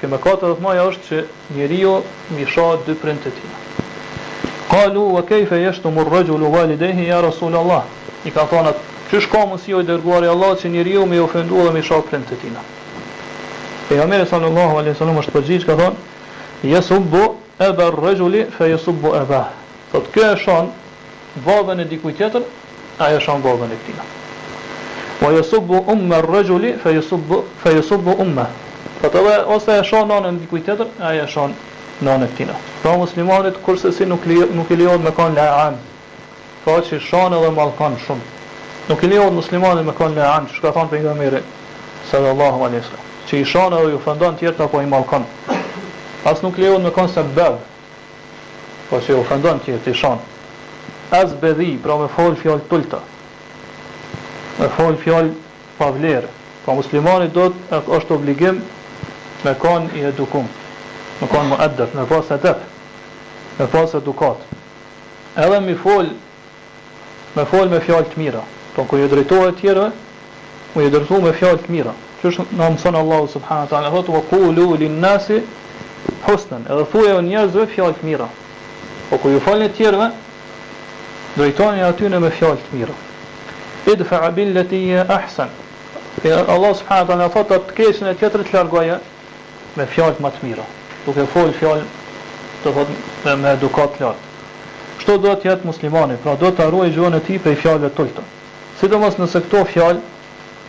për 0.00 0.08
më 0.12 0.18
katë 0.26 0.50
të 0.54 0.62
maja 0.66 0.84
është 0.90 1.06
që 1.06 1.56
njeriu 1.56 1.94
jo 2.36 2.46
shohë 2.52 2.76
dy 2.86 2.94
prind 3.00 3.18
të 3.24 3.32
tina 3.38 3.58
Qalu 4.70 5.02
vë 5.16 5.22
kejfe 5.32 5.58
jeshtë 5.64 5.82
të 5.88 5.92
më 5.96 6.04
rëgjëllu 6.12 6.50
valide 6.54 6.90
i 6.94 7.10
rasul 7.26 7.56
Allah 7.56 7.82
i 8.24 8.30
ka 8.36 8.44
thonat 8.52 8.78
që 9.10 9.20
shka 9.26 9.42
më 9.50 9.56
si 9.64 9.70
jo 9.74 9.82
i 9.82 10.26
Allah 10.36 10.54
që 10.62 10.70
njeriu 10.76 11.00
jo 11.00 11.06
me 11.06 11.20
ofendu 11.20 11.64
dhe 11.66 11.72
misha 11.78 11.98
prind 12.10 12.24
të 12.30 12.38
tina 12.44 12.62
e 13.90 13.94
ja 13.98 14.06
mire 14.06 14.26
sallallahu 14.30 14.78
alaihi 14.78 14.98
sallam 14.98 15.18
është 15.24 15.32
përgjith 15.38 15.66
ka 15.66 15.74
thon 15.82 15.94
jesubbu 16.70 17.24
e 17.66 17.72
bër 17.80 17.92
rëgjulli 18.06 18.44
fe 18.56 18.70
jesubbu 18.70 19.16
e 19.20 19.24
bëh 19.32 19.46
thot 19.90 20.16
e 20.26 20.30
shon 20.44 20.70
vabën 21.46 21.80
e 21.80 21.84
dikuj 21.92 22.12
tjetër 22.14 22.42
a 22.98 23.10
shon 23.20 23.42
e 23.42 23.78
tij 23.84 23.98
wa 25.20 25.28
yusubbu 25.32 25.78
umma 25.86 26.16
ar-rajuli 26.16 26.74
fa 26.82 26.90
yusubbu 26.90 27.44
fa 27.62 27.70
yusubbu 27.70 28.10
umma 28.22 28.46
po 29.00 29.08
të 29.08 29.12
tawa 29.12 29.32
ose 29.56 29.76
e 29.78 29.82
shon 29.84 30.08
nonën 30.08 30.38
diku 30.40 30.58
tjetër 30.58 30.86
ai 31.00 31.18
e 31.20 31.26
shon 31.28 31.52
nonën 32.04 32.32
tina 32.36 32.56
pra 32.82 32.96
muslimanit 32.96 33.60
kurse 33.62 33.92
si 33.92 34.04
nuk 34.06 34.24
li, 34.24 34.38
nuk 34.52 34.70
i 34.70 34.76
lejohet 34.76 35.00
me 35.00 35.12
kon 35.12 35.34
la'an 35.34 35.76
Po 36.64 36.74
që 36.84 36.98
shon 37.00 37.32
edhe 37.36 37.50
mallkon 37.56 37.94
shumë 38.06 38.88
nuk 38.88 39.02
i 39.02 39.08
lejohet 39.08 39.32
muslimanit 39.32 39.84
me 39.84 39.92
kon 39.92 40.16
la'an 40.16 40.48
çka 40.54 40.72
thon 40.72 40.88
pejgamberi 40.88 41.42
sallallahu 42.10 42.64
alaihi 42.64 42.80
wasallam 42.80 43.08
që 43.28 43.36
i 43.40 43.44
shon 43.44 43.72
edhe 43.76 43.92
ju 43.92 44.00
fëndon 44.06 44.36
tjetër 44.40 44.64
apo 44.64 44.80
i 44.82 44.86
mallkon 44.86 45.24
as 46.24 46.40
nuk 46.42 46.56
lejohet 46.58 46.80
me 46.82 46.90
kon 46.90 47.08
sebab 47.08 47.60
po 48.88 48.96
që 48.96 49.16
ju 49.18 49.22
fëndon 49.28 49.60
tjetër 49.68 49.92
i 49.92 49.94
shon 50.04 50.18
as 51.12 51.36
bedhi 51.40 51.76
pra 51.76 51.96
me 52.00 52.08
fol 52.16 52.36
fjalë 52.42 52.68
tulta 52.68 53.04
me 54.58 54.66
fol 54.76 54.96
fjalë 55.00 55.30
pa 55.78 55.90
vlerë. 55.94 56.30
Po 56.64 56.74
muslimani 56.76 57.28
do 57.32 57.48
të 57.70 57.78
është 57.96 58.14
obligim 58.16 58.58
me 59.44 59.54
kon 59.62 59.86
i 59.96 60.02
edukum. 60.10 60.48
Me 61.20 61.28
kon 61.28 61.48
muaddaf, 61.52 61.94
me 61.96 62.04
pas 62.10 62.30
edep. 62.36 62.64
Me 63.58 63.66
pas 63.72 63.94
edukat. 63.94 64.42
Edhe 65.36 65.60
mi 65.60 65.74
fol 65.74 66.10
me 67.36 67.44
fol 67.46 67.68
me 67.70 67.80
fjalë 67.80 68.10
të 68.12 68.20
mira. 68.20 68.42
Po 68.74 68.84
kur 68.84 69.00
i 69.04 69.08
drejtohet 69.08 69.58
tjerëve, 69.60 69.90
u 70.74 70.82
i 70.82 70.90
drejtu 70.90 71.20
me 71.22 71.32
fjalë 71.34 71.62
të 71.64 71.72
mira. 71.72 71.92
Që 72.20 72.30
është 72.30 72.46
në 72.58 72.68
mëson 72.76 72.96
Allahu 73.00 73.30
subhanahu 73.32 73.64
wa 73.64 73.70
taala, 73.70 73.90
thotë 73.94 74.14
wa 74.14 74.20
qulu 74.30 74.76
lin 74.82 75.00
nasi 75.00 75.40
husnan. 76.26 76.66
Edhe 76.68 76.84
thuaj 76.92 77.20
njerëz 77.24 77.56
me 77.60 77.66
fjalë 77.74 77.96
të 78.00 78.06
mira. 78.10 78.28
Po 79.10 79.18
kur 79.18 79.32
ju 79.32 79.40
falni 79.46 79.70
të 79.70 79.76
tjerëve, 79.80 80.10
drejtoni 81.38 81.84
aty 81.90 82.08
në 82.12 82.20
me 82.26 82.30
fjalë 82.36 82.60
të 82.66 82.76
mira 82.80 82.98
idfa 83.86 84.30
billati 84.30 84.88
ya 84.88 85.04
ahsan 85.08 85.48
ya 86.24 86.44
allah 86.48 86.74
subhanahu 86.74 87.06
wa 87.06 87.06
taala 87.16 87.30
fat 87.30 87.48
ta 87.48 87.60
kesh 87.74 88.00
ne 88.00 88.14
tjetrit 88.14 88.52
largoj 88.52 88.98
me 89.76 89.86
fjalë 89.86 90.20
më 90.20 90.30
të 90.30 90.40
mira 90.46 90.64
duke 91.06 91.26
fol 91.32 91.52
fjalë 91.52 91.84
do 92.64 92.72
thot 92.72 92.88
me 93.38 93.52
edukat 93.52 94.00
lart 94.00 94.20
çto 95.00 95.16
do 95.18 95.32
të 95.34 95.48
jetë 95.48 95.64
muslimani 95.66 96.16
pra 96.22 96.36
do 96.36 96.50
të 96.52 96.68
ruaj 96.70 96.90
gjuhën 96.94 97.14
e 97.16 97.20
tij 97.26 97.38
për 97.44 97.56
fjalët 97.62 97.94
tuaja 97.96 98.24
sidomos 98.80 99.18
nëse 99.18 99.40
këto 99.46 99.64
fjalë 99.72 100.00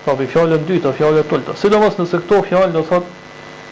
pra 0.06 0.16
për 0.16 0.30
fjalën 0.34 0.58
e 0.62 0.66
dytë 0.70 0.88
të 0.88 0.94
fjalëve 1.00 1.56
sidomos 1.62 1.98
nëse 2.00 2.18
këto 2.24 2.44
fjalë 2.50 2.72
do 2.78 2.84
thot 2.84 3.04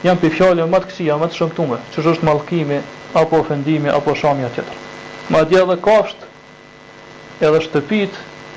janë 0.03 0.19
për 0.21 0.35
fjalën 0.39 0.71
më 0.73 0.79
të 0.83 0.91
kësia 0.91 1.19
më 1.21 1.27
të 1.31 1.37
shëmtuara 1.39 1.79
çu 1.95 2.03
është 2.11 2.25
mallkimi 2.27 2.81
apo 3.13 3.39
ofendimi 3.39 3.89
apo 3.89 4.15
shamja 4.15 4.49
tjetër 4.49 4.75
madje 5.29 5.61
edhe 5.61 5.77
kaft 5.81 6.27
edhe 7.39 7.61
shtëpit 7.65 8.13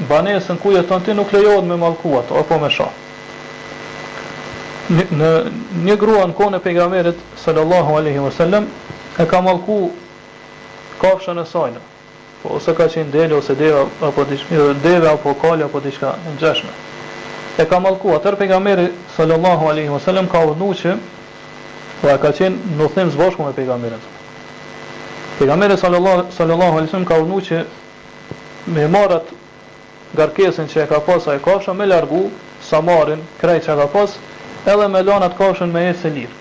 banesën 0.09 0.59
ku 0.59 0.71
jeton 0.73 1.02
ti 1.02 1.12
nuk 1.14 1.32
lejohet 1.32 1.64
me 1.64 1.76
mallkuat 1.76 2.30
apo 2.30 2.59
me 2.59 2.68
shoh. 2.71 2.90
Në 4.90 5.30
një 5.87 5.94
grua 5.97 6.25
në 6.26 6.35
kohën 6.37 6.59
pejgamberit 6.61 7.18
sallallahu 7.44 7.97
alaihi 8.00 8.18
wasallam 8.21 8.66
e 9.18 9.26
ka 9.26 9.40
mallku 9.40 9.90
kafshën 11.02 11.38
e 11.40 11.44
saj. 11.47 11.75
Po 12.42 12.56
ose 12.59 12.75
ka 12.75 12.88
qenë 12.90 13.11
dele 13.11 13.35
ose 13.38 13.54
deva 13.54 13.87
apo 14.02 14.25
diçka 14.30 14.73
deve 14.82 15.09
apo 15.11 15.35
kale 15.35 15.64
apo 15.64 15.80
diçka 15.80 16.14
e 16.26 16.35
ngjashme. 16.37 16.71
E 17.59 17.64
ka 17.66 17.80
mallku 17.80 18.14
atë 18.16 18.35
pejgamberi 18.38 18.90
sallallahu 19.16 19.68
alaihi 19.71 19.88
wasallam 19.92 20.28
ka 20.30 20.38
urdhëruar 20.47 20.80
që 20.80 20.97
po 22.02 22.16
ka 22.23 22.30
qenë 22.32 22.75
në 22.78 22.88
thim 22.94 23.11
zbashku 23.14 23.44
me 23.47 23.52
pejgamberin. 23.52 24.02
Pejgamberi 25.38 25.76
sallallahu 25.78 26.30
sallallahu 26.32 26.76
alaihi 26.78 26.90
wasallam 26.90 27.09
ka 27.09 27.21
urdhëruar 27.21 27.47
që 27.47 27.64
me 28.66 28.87
marrat 28.88 29.30
garkesën 30.16 30.66
që 30.69 30.83
e 30.83 30.87
ka 30.90 30.99
pas 31.07 31.25
ai 31.28 31.40
kafshë 31.42 31.73
me 31.76 31.87
largu 31.88 32.25
samarin 32.69 33.21
krejt 33.40 33.69
e 33.73 33.76
ka 33.78 33.87
pas 33.92 34.16
edhe 34.69 34.88
me 34.92 35.00
lan 35.02 35.25
atë 35.28 35.38
kafshën 35.38 35.73
me 35.73 35.87
ecë 35.90 36.12
lirë. 36.16 36.35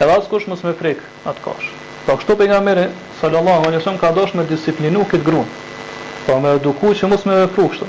Edhe 0.00 0.16
as 0.18 0.28
kush 0.28 0.46
mos 0.50 0.64
më 0.64 0.74
frik 0.80 1.00
at 1.28 1.40
kafsh. 1.44 1.70
Po 2.06 2.16
kështu 2.18 2.36
pejgamberi 2.40 2.84
sallallahu 3.20 3.66
alaihi 3.68 3.80
wasallam 3.80 4.00
ka 4.02 4.12
doshë 4.16 4.36
me 4.40 4.44
disiplinu 4.50 5.06
kët 5.10 5.24
grua. 5.24 5.46
Po 6.26 6.36
më 6.40 6.56
eduku 6.58 6.92
që 6.94 7.08
mos 7.10 7.24
më 7.28 7.38
vepru 7.44 7.68
kështu. 7.72 7.88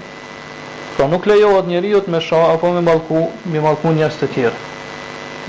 Po 0.98 1.08
nuk 1.12 1.28
lejohet 1.30 1.68
njeriu 1.68 2.02
të 2.06 2.12
më 2.14 2.20
shoh 2.22 2.48
apo 2.54 2.72
më 2.76 2.86
mallku, 2.88 3.22
më 3.52 3.60
mallku 3.66 3.92
njerëz 3.98 4.20
të 4.22 4.28
tjerë. 4.36 4.62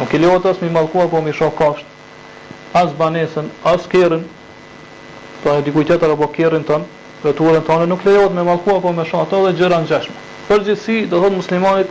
Nuk 0.00 0.14
i 0.14 0.18
lejohet 0.18 0.48
as 0.50 0.62
më 0.64 0.70
mallku 0.74 1.02
apo 1.04 1.20
më 1.26 1.32
shoh 1.38 1.54
kafsh. 1.58 1.84
As 2.74 2.90
banesën, 2.98 3.46
as 3.64 3.86
kerën, 3.86 4.24
Po 5.44 5.52
e 5.58 5.60
dikujtë 5.62 5.98
apo 6.00 6.26
veturën 7.24 7.60
të 7.60 7.66
tonë 7.68 7.86
nuk 7.88 8.04
lejohet 8.04 8.32
me 8.36 8.44
mallku 8.44 8.74
apo 8.76 8.92
me 8.92 9.04
shato 9.08 9.42
dhe 9.46 9.54
gjëra 9.58 9.80
ngjashme. 9.84 10.14
gjithësi, 10.48 11.06
do 11.08 11.20
thotë 11.22 11.36
muslimanit 11.36 11.88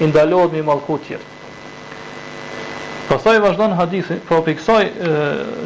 i 0.00 0.06
ndalohet 0.06 0.52
me 0.52 0.62
mallku 0.62 0.98
të 0.98 1.04
tjerë. 1.06 1.26
Pastaj 3.08 3.38
vazhdon 3.42 3.74
hadithi, 3.78 4.16
po 4.28 4.42
fiksoj 4.44 4.84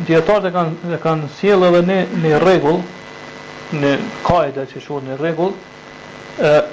dietarët 0.08 0.46
e 0.50 0.54
kanë 0.54 0.94
e 0.96 0.98
kanë 1.04 1.28
sjell 1.38 1.64
edhe 1.68 1.82
në 1.90 1.98
në 2.22 2.38
rregull 2.44 2.78
në 3.80 3.90
kaida 4.26 4.64
që 4.66 4.80
shohën 4.86 5.06
në 5.08 5.18
rregull, 5.20 5.52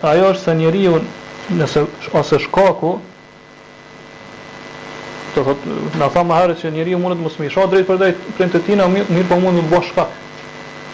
ajo 0.01 0.29
është 0.33 0.43
se 0.43 0.55
njeriu 0.55 0.99
nëse 1.59 1.83
ose 2.19 2.39
shkaku 2.39 2.97
do 5.35 5.43
thotë 5.43 5.75
na 5.99 6.07
më 6.09 6.33
harë 6.39 6.55
se 6.59 6.71
njeriu 6.71 6.99
mund 6.99 7.15
të 7.19 7.23
mos 7.23 7.39
më 7.39 7.49
shoh 7.51 7.67
drejt 7.69 7.87
për 7.87 7.97
drejt 7.97 8.63
tina, 8.65 8.87
mirë 8.87 9.27
po 9.29 9.39
mund 9.39 9.59
të 9.59 9.69
bësh 9.75 9.89
shkak. 9.91 10.09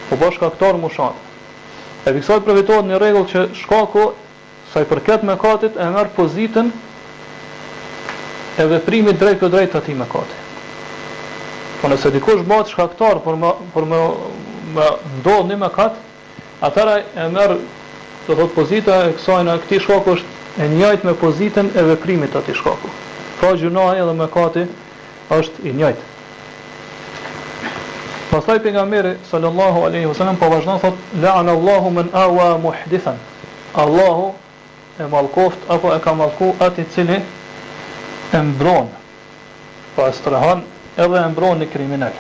Po 0.10 0.15
bashkaktor 0.19 0.77
mushat. 0.83 1.15
Ë 1.15 1.33
E 2.03 2.10
për 2.12 2.17
kësaj 2.19 2.41
përvetohet 2.43 2.88
një 2.91 2.98
rregull 3.00 3.27
që 3.31 3.43
shkaku 3.55 4.01
sa 4.74 4.81
i 4.83 4.88
përket 4.89 5.22
mëkatit 5.24 5.77
e 5.79 5.86
merr 5.93 6.10
pozitën 6.17 6.72
e 8.60 8.65
veprimit 8.74 9.19
drejt 9.22 9.39
për 9.45 9.53
drejtë 9.53 9.79
aty 9.79 9.95
mëkati. 10.01 10.41
Po 11.79 11.91
nëse 11.93 12.12
dikush 12.15 12.43
bëhet 12.50 12.74
shkaktar 12.74 13.22
për 13.24 13.39
më, 13.39 13.53
për 13.72 13.88
më, 13.93 14.01
më 14.75 14.89
ndodh 15.22 15.48
një 15.53 15.62
mëkat, 15.63 16.01
atëra 16.67 16.98
e 17.24 17.29
merr 17.38 17.55
do 18.27 18.36
të 18.36 18.50
pozita 18.57 19.00
e 19.07 19.15
kësaj 19.15 19.43
në 19.48 19.55
këtë 19.63 19.81
shkaku 19.88 20.17
është 20.17 20.39
e 20.60 20.74
njëjt 20.75 21.07
me 21.07 21.15
pozitën 21.24 21.72
e 21.79 21.88
veprimit 21.93 22.36
atij 22.36 22.60
shkaku. 22.60 22.91
Pra 23.39 23.55
gjënoja 23.60 24.01
edhe 24.03 24.19
mëkati 24.25 24.67
është 25.39 25.69
i 25.72 25.75
njëjtë. 25.79 26.12
Pastaj 28.34 28.60
pejgamberi 28.60 29.16
sallallahu 29.32 29.84
alaihi 29.86 30.06
wasallam 30.08 30.36
po 30.38 30.46
vazhdon 30.50 30.80
thot 30.80 30.94
la'anallahu 31.22 31.70
Allahu 31.70 31.90
man 31.90 32.10
awa 32.13 32.58
muhdithan. 32.58 33.18
Allahu 33.75 34.34
e 35.00 35.04
mallkoft 35.06 35.58
apo 35.70 35.94
e 35.94 36.00
ka 36.00 36.13
mallku 36.13 36.56
atë 36.60 36.82
i 36.82 36.86
cili 36.96 37.20
e 38.34 38.38
mbron. 38.38 38.90
Po 39.96 40.12
strehon 40.12 40.63
edhe 40.98 41.22
e 41.22 41.28
mbron 41.30 41.62
në 41.62 41.68
kriminal. 41.74 42.16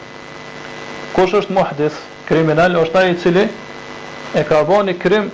Kush 1.15 1.33
është 1.33 1.55
muhdith? 1.57 1.97
Kriminal 2.27 2.77
është 2.83 2.97
ai 2.99 3.09
i 3.11 3.15
cili 3.17 3.47
e 4.37 4.43
ka 4.45 4.59
bënë 4.69 4.93
krim 5.01 5.31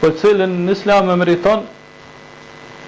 për 0.00 0.14
cilin 0.20 0.54
në 0.66 0.78
Islam 0.78 1.10
e 1.12 1.16
meriton 1.20 1.66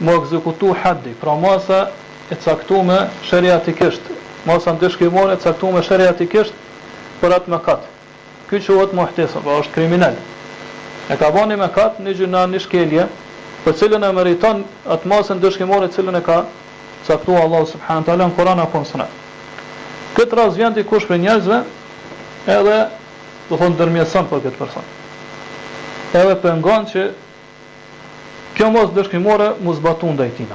mu 0.00 0.14
ekzekutu 0.22 0.72
haddi, 0.82 1.12
pra 1.20 1.34
masa 1.36 1.90
e 2.32 2.40
caktume 2.44 2.96
shëriatikisht, 3.28 4.08
masa 4.48 4.72
ndëshkimon 4.78 5.34
e 5.34 5.36
caktume 5.44 5.82
shëriatikisht, 5.84 6.54
për 7.20 7.34
atë 7.38 7.52
mëkat. 7.52 7.86
Ky 8.48 8.58
quhet 8.64 8.92
muhtesab, 8.96 9.44
pra 9.44 9.54
po 9.58 9.62
është 9.62 9.74
kriminal. 9.74 10.16
E 11.12 11.16
ka 11.18 11.30
bënë 11.34 11.56
mëkat 11.60 12.00
në 12.02 12.14
gjuna 12.20 12.46
në 12.48 12.58
shkelje, 12.64 13.04
për 13.64 13.76
cilën 13.78 14.04
e 14.04 14.10
meriton 14.16 14.62
atë 14.94 15.08
masën 15.12 15.40
dëshkimore 15.42 15.88
të 15.88 15.98
cilën 15.98 16.16
e 16.18 16.22
ka 16.28 16.38
caktuar 17.08 17.44
Allahu 17.46 17.66
subhanahu 17.68 18.04
taala 18.04 18.28
në 18.28 18.36
Kur'an 18.36 18.60
apo 18.60 18.80
në 18.82 18.88
Sunnet. 18.90 19.14
Këtë 20.16 20.36
rast 20.38 20.56
vjen 20.58 20.74
ti 20.74 20.84
kush 20.84 21.06
për 21.08 21.20
njerëzve, 21.24 21.60
edhe 22.56 22.76
do 23.48 23.56
thonë 23.56 23.78
dërmjetson 23.78 24.26
për 24.30 24.40
këtë 24.46 24.58
person. 24.60 24.84
Edhe 26.16 26.34
pengon 26.44 26.86
që 26.92 27.04
kjo 28.58 28.70
mos 28.74 28.92
dëshkimore 28.96 29.54
mos 29.64 29.80
batu 29.84 30.12
ndaj 30.16 30.32
tij. 30.36 30.48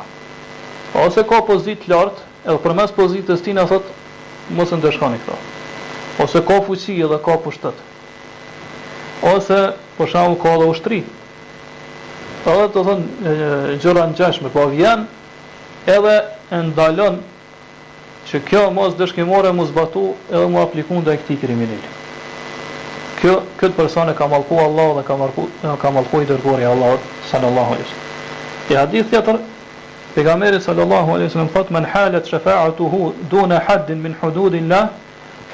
Ose 0.93 1.23
ka 1.29 1.41
opozit 1.41 1.85
lart, 1.89 2.21
edhe 2.45 2.57
përmes 2.65 2.91
pozitës 2.97 3.41
tina 3.41 3.65
thot 3.69 3.85
mos 4.53 4.71
e 4.71 4.77
këto. 4.77 5.41
Ose 6.19 6.43
ka 6.45 6.61
fuqi 6.61 6.99
edhe 7.03 7.17
ka 7.21 7.37
pushtet. 7.37 7.73
Ose 9.23 9.73
po 9.97 10.05
shau 10.05 10.35
ka 10.35 10.53
edhe 10.55 10.63
ushtri. 10.69 11.03
Edhe 12.45 12.67
do 12.73 12.83
thon 12.83 13.07
gjëra 13.81 14.07
ngjashme, 14.11 14.49
po 14.49 14.67
vjen 14.69 15.07
edhe 15.87 16.15
e 16.51 16.57
ndalon 16.61 17.17
që 18.29 18.39
kjo 18.45 18.69
mos 18.71 18.93
dëshkimore 18.99 19.51
mos 19.53 19.71
batu 19.73 20.13
edhe 20.31 20.45
mos 20.47 20.67
aplikon 20.67 21.01
ndaj 21.01 21.17
këtij 21.23 21.39
kriminali. 21.41 21.89
Kjo 23.21 23.39
këtë 23.59 23.75
person 23.75 24.09
e 24.09 24.13
ka 24.13 24.27
mallku 24.27 24.57
Allahu 24.61 24.99
dhe 24.99 25.03
ka 25.07 25.17
marku 25.17 25.47
ka 25.81 25.91
mallku 25.91 26.21
i 26.21 26.25
dërguari 26.29 26.65
Allahu 26.69 26.97
sallallahu 27.31 27.71
alaihi 27.73 27.87
wasallam. 27.87 28.67
Te 28.67 28.77
hadith 28.77 29.09
tjetër 29.09 29.39
Pejgamberi 30.13 30.61
sallallahu 30.61 31.13
alaihi 31.15 31.29
wasallam 31.31 31.49
thot 31.49 31.71
men 31.71 31.85
halat 31.89 32.25
shafa'atuhu 32.27 33.13
duna 33.31 33.59
hadd 33.67 33.89
min 33.97 34.13
hududillah 34.21 34.87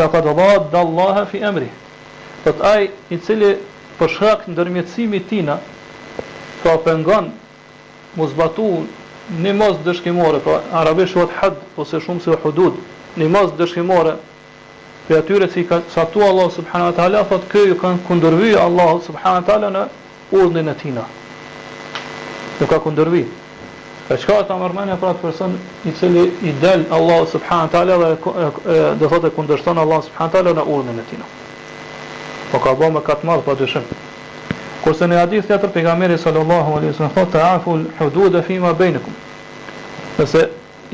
fa 0.07 0.09
qad 0.11 0.75
Allah 0.77 1.27
fi 1.27 1.39
amri. 1.43 1.69
Po 2.43 2.53
ai 2.63 2.89
i 3.11 3.17
cili 3.21 3.57
po 3.97 4.07
shkak 4.07 4.45
ndërmjetësimit 4.47 5.27
tina, 5.27 5.57
ka 6.63 6.77
pengon 6.77 7.27
mos 8.15 8.31
batu 8.33 8.85
në 9.35 9.53
mos 9.59 9.75
dëshkimore, 9.85 10.39
po 10.39 10.55
arabisht 10.71 11.13
shuat 11.13 11.33
had 11.41 11.59
ose 11.75 11.99
shumë 11.99 12.23
se 12.23 12.37
hudud, 12.43 12.79
në 13.17 13.27
mos 13.35 13.51
dëshkimore. 13.59 14.15
Për 15.09 15.19
atyre 15.23 15.47
që 15.49 15.57
i 15.59 15.63
ka 15.67 15.81
satu 15.89 16.23
Allah 16.23 16.49
subhanahu 16.53 16.91
wa 16.93 16.95
taala, 16.95 17.23
thot 17.25 17.47
kë 17.51 17.65
ju 17.71 17.75
kanë 17.81 18.03
kundërvyer 18.07 18.59
Allah 18.61 18.95
subhanahu 19.05 19.41
wa 19.41 19.45
taala 19.47 19.69
në 19.75 19.83
urdhën 20.39 20.69
e 20.69 20.75
tina. 20.81 21.03
Nuk 22.59 22.69
ka 22.69 22.79
kundërvyer. 22.85 23.27
Për 24.09 24.17
çka 24.23 24.35
ata 24.41 24.55
marrmënia 24.57 24.95
pra 24.97 25.11
të 25.13 25.19
person 25.21 25.51
i 25.85 25.91
cili 25.99 26.23
i 26.41 26.49
del 26.61 26.81
Allahu 26.97 27.27
subhanahu 27.29 27.67
wa 27.67 27.73
taala 27.75 27.97
dhe 28.01 28.95
do 29.01 29.09
thotë 29.11 29.29
kundërshton 29.35 29.77
Allahu 29.77 30.05
subhanahu 30.07 30.33
wa 30.33 30.33
taala 30.37 30.53
në 30.59 30.63
urdhën 30.77 31.01
e 31.01 31.03
tij. 31.11 31.19
Po 32.51 32.57
ka 32.63 32.73
bën 32.79 32.93
me 32.95 33.03
kat 33.05 33.21
madh 33.29 33.43
padyshim. 33.45 33.85
Kurse 34.81 35.05
në 35.11 35.19
hadith 35.21 35.45
tjetër 35.51 35.69
pejgamberi 35.75 36.17
sallallahu 36.23 36.73
alaihi 36.79 36.95
wasallam 36.95 37.13
thotë 37.21 37.37
ta'ful 37.37 37.85
hudud 37.99 38.39
fi 38.49 38.57
ma 38.63 38.73
bainakum. 38.79 39.13
Nëse 40.17 40.45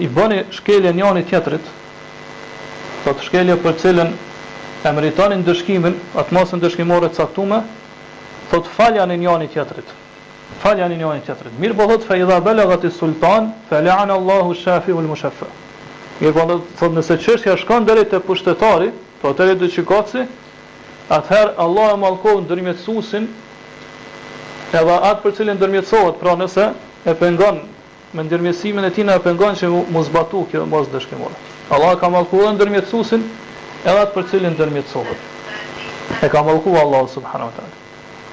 i 0.04 0.10
bëni 0.18 0.42
shkelje 0.58 0.92
njëri 1.00 1.24
tjetrit, 1.32 1.64
do 3.06 3.12
të 3.16 3.30
shkelje 3.32 3.56
për 3.64 3.80
cilën 3.86 4.12
e 4.84 4.92
meritonin 4.92 5.48
dëshkimin, 5.48 5.96
atë 6.20 6.62
dëshkimore 6.68 7.14
të 7.16 7.16
caktuar, 7.24 7.64
thot 8.52 8.68
falja 8.78 9.08
në 9.08 9.22
njëri 9.24 9.48
tjetrit. 9.56 9.88
Falja 10.62 10.86
janë 10.86 10.98
një 11.00 11.08
anë 11.12 11.24
tjetër. 11.28 11.48
Mir 11.60 11.74
bohot 11.76 12.02
po 12.06 12.12
fa 12.12 12.18
idha 12.20 12.38
balaghat 12.46 12.84
i 12.88 12.92
sultan 12.96 13.50
fa 13.70 13.80
la'ana 13.84 14.14
Allahu 14.20 14.54
shafi 14.56 14.94
wal 14.96 15.08
mushaffa. 15.10 15.48
Mir 16.22 16.32
bohot 16.36 16.62
po 16.62 16.80
thot 16.80 16.96
nëse 16.96 17.18
qështja 17.26 17.56
shkon 17.60 17.86
deri 17.90 18.06
të 18.08 18.22
pushtetari, 18.28 18.92
po 19.22 19.34
atë 19.34 19.48
do 19.54 19.58
të 19.66 19.72
shikoci. 19.76 20.26
Ather 21.20 21.52
Allah 21.66 21.92
e 21.94 21.98
mallkon 22.06 22.44
ndërmjetësuesin. 22.48 23.28
Edhe 24.76 24.96
atë 25.10 25.24
për 25.26 25.36
cilën 25.38 25.58
ndërmjetësohet, 25.60 26.16
pra 26.22 26.34
nëse 26.40 26.68
e 27.06 27.16
pengon 27.20 27.60
me 28.16 28.24
ndërmjetësimin 28.26 28.86
e 28.88 28.92
tij 28.96 29.06
na 29.06 29.18
e 29.20 29.24
pengon 29.26 29.58
që 29.60 29.70
mos 29.94 30.08
zbatu 30.10 30.46
kjo 30.52 30.64
mos 30.72 30.88
dëshkimor. 30.94 31.34
Allah 31.74 31.94
ka 32.02 32.10
mallkuar 32.10 32.54
ndërmjetësuesin 32.58 33.26
edhe 33.86 33.98
atë 34.06 34.14
për 34.18 34.26
cilën 34.34 34.54
ndërmjetësohet. 34.58 35.34
E 36.26 36.30
ka 36.30 36.42
mallkuar 36.48 36.82
Allahu 36.88 37.10
subhanahu 37.18 37.52
wa 37.54 37.56
taala. 37.56 37.74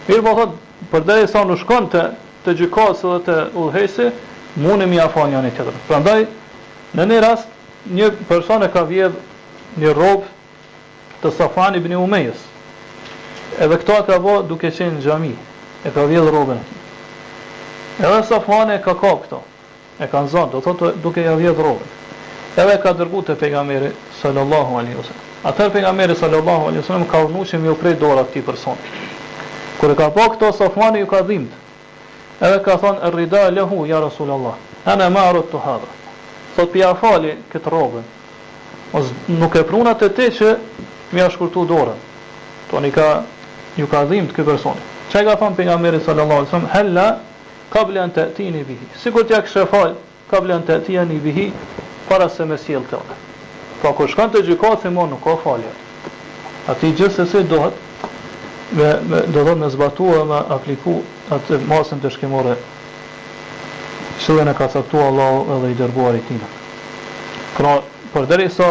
Mir 0.08 0.22
bohot 0.24 0.52
po 0.56 0.70
përderi 0.92 1.26
sa 1.32 1.40
në 1.48 1.54
shkon 1.62 1.86
të, 1.92 2.00
të 2.44 2.52
gjykasë 2.60 3.08
dhe 3.08 3.20
të 3.26 3.36
udhëhesi, 3.62 4.08
mune 4.60 4.86
mi 4.90 4.98
afon 5.00 5.30
një 5.32 5.40
një 5.46 5.52
tjetër. 5.56 5.78
Pra 5.88 6.00
në 6.98 7.06
një 7.08 7.20
rast, 7.24 7.46
një 7.88 8.10
person 8.28 8.62
e 8.62 8.68
ka 8.74 8.82
vjedh 8.84 9.14
një 9.80 9.94
robë 9.96 11.22
të 11.22 11.30
Safani 11.38 11.80
bëni 11.80 11.96
Umejës. 11.96 12.42
Edhe 13.58 13.78
këto 13.80 13.96
e 13.96 14.04
ka 14.10 14.18
bo 14.24 14.36
duke 14.44 14.68
qenë 14.76 14.98
në 14.98 15.04
gjami, 15.06 15.32
e 15.86 15.92
ka 15.94 16.04
vjedh 16.08 16.28
robën. 16.34 16.60
Edhe 18.02 18.22
safane 18.28 18.76
e 18.78 18.82
ka 18.84 18.94
ka 18.98 19.10
këto, 19.22 19.40
e 20.00 20.06
ka 20.12 20.22
në 20.24 20.30
zonë, 20.32 20.50
do 20.54 20.60
thotë 20.64 20.92
duke 21.04 21.24
ja 21.24 21.32
vjedh 21.38 21.56
robën. 21.60 21.90
Edhe 22.60 22.76
ka 22.82 22.92
dërgu 22.96 23.20
të 23.28 23.36
pegameri 23.40 23.90
sallallahu 24.20 24.78
alihusem. 24.82 25.20
Atër 25.48 25.72
pegameri 25.76 26.16
sallallahu 26.16 26.70
alihusem 26.72 27.04
ka 27.12 27.20
vënu 27.26 27.44
që 27.50 27.60
mi 27.62 27.72
u 27.72 27.76
prej 27.80 27.96
dorat 28.00 28.32
ti 28.32 28.40
personë 28.44 29.20
Kër 29.82 29.90
e 29.90 29.94
ka 29.98 30.10
po 30.14 30.22
këto, 30.30 30.52
Safmani 30.54 30.98
ju 31.00 31.06
ka 31.10 31.24
dhimt. 31.26 31.50
Edhe 32.38 32.58
ka 32.62 32.76
thonë, 32.78 33.10
rrida 33.10 33.48
lehu, 33.50 33.82
ja 33.90 33.98
Rasul 33.98 34.30
Allah. 34.30 34.54
E 34.86 34.94
me 34.96 35.08
ma 35.10 35.24
të 35.50 35.58
hadhe. 35.64 35.88
Thot 36.54 36.70
pja 36.72 36.92
fali 36.94 37.32
këtë 37.50 37.72
robën. 37.74 38.04
Nuk 39.42 39.56
e 39.58 39.62
prunat 39.66 40.02
e 40.06 40.10
te 40.14 40.30
që 40.38 40.52
mi 41.10 41.20
a 41.20 41.26
shkurtu 41.28 41.66
dorën, 41.66 41.98
Toni 42.70 42.92
ka, 42.94 43.24
ju 43.74 43.88
ka 43.90 44.04
dhimt 44.06 44.30
këtë 44.30 44.46
personi. 44.52 44.80
Që 45.10 45.18
e 45.26 45.26
ka 45.26 45.34
thonë 45.42 45.56
për 45.58 45.64
nga 45.66 45.76
meri 45.82 46.00
sallallahu 46.06 46.40
alësëm, 46.46 46.66
hella, 46.78 47.08
kablen 47.74 48.14
të 48.14 48.30
ti 48.38 48.46
një 48.54 48.62
bihi. 48.68 48.86
Si 49.02 49.10
kur 49.10 49.26
tja 49.26 49.42
kështë 49.42 49.64
e 49.66 49.68
falë, 49.74 49.98
kablen 50.30 50.62
të 50.62 50.78
ti 50.86 50.94
një 50.94 51.20
bihi, 51.26 51.48
para 52.08 52.28
se 52.30 52.44
me 52.46 52.54
sjelë 52.56 52.86
po, 52.86 53.02
të 53.02 53.02
ode. 53.02 53.18
Pa 53.82 53.92
kër 53.98 54.14
shkan 54.14 54.30
të 54.30 54.46
gjyka, 54.46 54.76
thimon 54.82 55.10
nuk 55.10 55.24
ka 55.26 55.34
falje. 55.42 55.74
A 56.70 56.78
ti 56.80 56.92
gjithë 56.94 57.14
se 57.24 57.26
si 57.32 57.42
dohet, 57.50 57.74
dhe 58.72 58.96
me, 59.08 59.20
do 59.32 59.42
të 59.44 59.54
me 59.58 59.68
zbatuar 59.70 60.24
me 60.28 60.38
apliku 60.54 60.98
atë 61.34 61.58
masën 61.68 62.00
të 62.00 62.10
shkimore 62.16 62.54
që 64.24 64.36
dhe 64.38 64.44
në 64.48 64.54
ka 64.58 64.68
saktu 64.72 65.00
Allah 65.02 65.52
edhe 65.58 65.70
i 65.74 65.78
dërbuar 65.78 66.16
i 66.18 66.22
tina 66.28 66.48
këna 67.56 67.72
pra, 67.74 67.74
për 68.14 68.28
deri 68.30 68.48
sa 68.52 68.68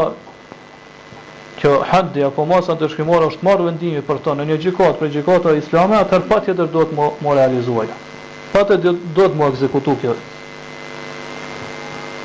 kjo 1.62 1.76
handi 1.92 2.24
apo 2.26 2.46
masën 2.50 2.80
të 2.82 2.90
shkimore 2.96 3.28
është 3.32 3.46
marë 3.46 3.68
vendimi 3.70 4.02
për 4.08 4.22
të 4.26 4.36
në 4.40 4.48
një 4.52 4.58
gjikatë 4.66 4.98
për 5.02 5.12
gjikatë 5.18 5.54
e 5.54 5.62
islame 5.62 6.00
atër 6.00 6.26
pa 6.32 6.42
tjetër 6.48 6.72
do 6.76 6.86
të 6.90 6.98
më, 7.22 7.36
realizuaj 7.38 7.88
pa 8.56 8.66
të 8.68 8.80
do 9.14 9.26
të 9.26 9.36
më 9.38 9.50
ekzekutu 9.54 9.98
kjo 10.04 10.16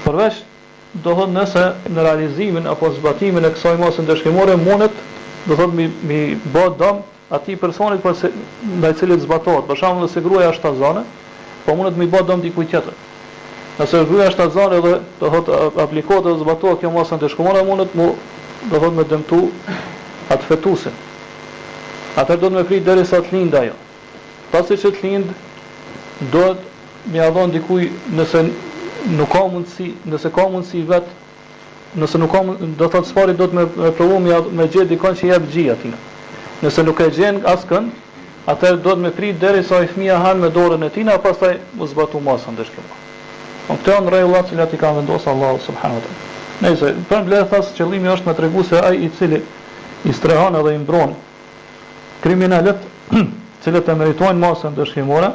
përveç 0.06 0.40
do 1.04 1.18
nëse 1.36 1.66
në 1.92 2.04
realizimin 2.08 2.68
apo 2.72 2.88
zbatimin 2.96 3.44
e 3.44 3.52
kësaj 3.56 3.76
masën 3.84 4.08
të 4.08 4.16
shkimore 4.22 4.56
monet 4.64 5.04
do 5.50 5.54
të 5.60 5.68
mi, 5.76 5.90
mi 6.08 6.22
bë 6.54 6.68
dëmë 6.80 7.12
ati 7.30 7.56
personit 7.56 8.02
pas 8.02 8.22
ndaj 8.78 8.92
cilit 9.00 9.22
zbatohet. 9.26 9.66
Për 9.66 9.80
shembull, 9.80 10.06
nëse 10.06 10.22
gruaja 10.22 10.50
është 10.54 10.62
tazane, 10.62 11.02
po 11.64 11.74
mund 11.74 11.94
të 11.96 12.00
më 12.02 12.08
bëj 12.12 12.24
dëm 12.28 12.44
diku 12.44 12.64
tjetër. 12.70 12.94
Nëse 13.80 14.02
gruaja 14.08 14.28
është 14.30 14.42
tazane 14.44 14.78
dhe 14.84 14.92
do 15.20 15.30
thotë 15.32 15.58
aplikohet 15.84 16.28
dhe 16.28 16.34
zbatohet 16.44 16.80
kjo 16.82 16.92
mosan 16.94 17.18
të 17.22 17.30
shkumara, 17.34 17.64
mund 17.70 17.88
të 17.90 17.98
më 17.98 18.06
do 18.70 18.76
thotë 18.84 18.96
më 19.00 19.06
dëmtu 19.10 19.40
atë 20.36 20.48
fetusin. 20.52 21.00
Ata 22.22 22.36
do 22.40 22.46
të 22.46 22.54
më 22.60 22.64
frikë 22.70 22.86
derisa 22.92 23.18
të 23.20 23.34
lindë 23.36 23.58
ajo. 23.64 23.74
Pasi 24.54 24.78
që 24.80 24.94
të 24.94 25.02
lind, 25.02 25.36
do 26.32 26.46
të 26.54 27.10
më 27.10 27.18
ia 27.24 27.30
dhon 27.34 27.52
dikujt 27.52 28.10
nëse 28.16 28.46
nuk 29.18 29.32
ka 29.34 29.42
mundësi, 29.52 29.90
nëse 30.12 30.30
ka 30.34 30.48
mundësi 30.54 30.86
vetë 30.92 31.24
Nëse 31.96 32.18
nuk 32.20 32.28
kam, 32.32 32.48
do 32.60 32.66
të 32.84 32.90
thotë 32.92 33.08
sfari 33.08 33.32
do 33.38 33.46
të 33.48 33.56
më 33.56 33.90
provoj 33.96 34.18
me 34.20 34.38
me 34.58 34.64
gjë 34.68 34.82
dikon 34.90 35.14
që 35.16 35.28
jep 35.30 35.46
gjithë 35.54 35.72
aty. 35.72 35.92
Nëse 36.64 36.82
nuk 36.84 37.00
e 37.04 37.10
gjen 37.12 37.42
askën, 37.44 37.90
atëherë 38.48 38.80
do 38.80 38.94
të 38.94 39.00
më 39.04 39.10
prit 39.16 39.42
sa 39.68 39.82
i 39.84 39.88
fëmia 39.90 40.16
han 40.22 40.40
me 40.40 40.48
dorën 40.48 40.82
e 40.86 40.90
tina, 40.94 41.18
pastaj 41.20 41.56
u 41.76 41.86
zbatu 41.90 42.20
masën 42.24 42.56
dhe 42.56 42.64
shkëmbë. 42.68 43.00
Po 43.66 43.76
këto 43.76 43.90
janë 43.92 44.10
rregullat 44.12 44.48
që 44.52 44.66
ti 44.70 44.78
kanë 44.80 45.00
vendosur 45.02 45.32
Allahu 45.34 45.60
subhanahu 45.66 46.00
wa 46.00 46.04
taala. 46.06 46.24
Nëse 46.64 46.94
për 47.10 47.24
bler 47.26 47.44
thasë, 47.50 47.74
qëllimi 47.76 48.08
është 48.14 48.26
me 48.26 48.32
regu 48.40 48.62
se 48.64 48.80
ai 48.80 49.02
i 49.06 49.10
cili 49.18 49.42
i 50.06 50.12
strehan 50.16 50.56
edhe 50.60 50.72
i 50.72 50.78
mbron 50.80 51.12
kriminalët, 52.24 52.80
të 53.12 53.20
cilët 53.66 53.90
e 53.92 53.98
meritojnë 54.02 54.40
masën 54.46 54.72
dëshkimore, 54.78 55.28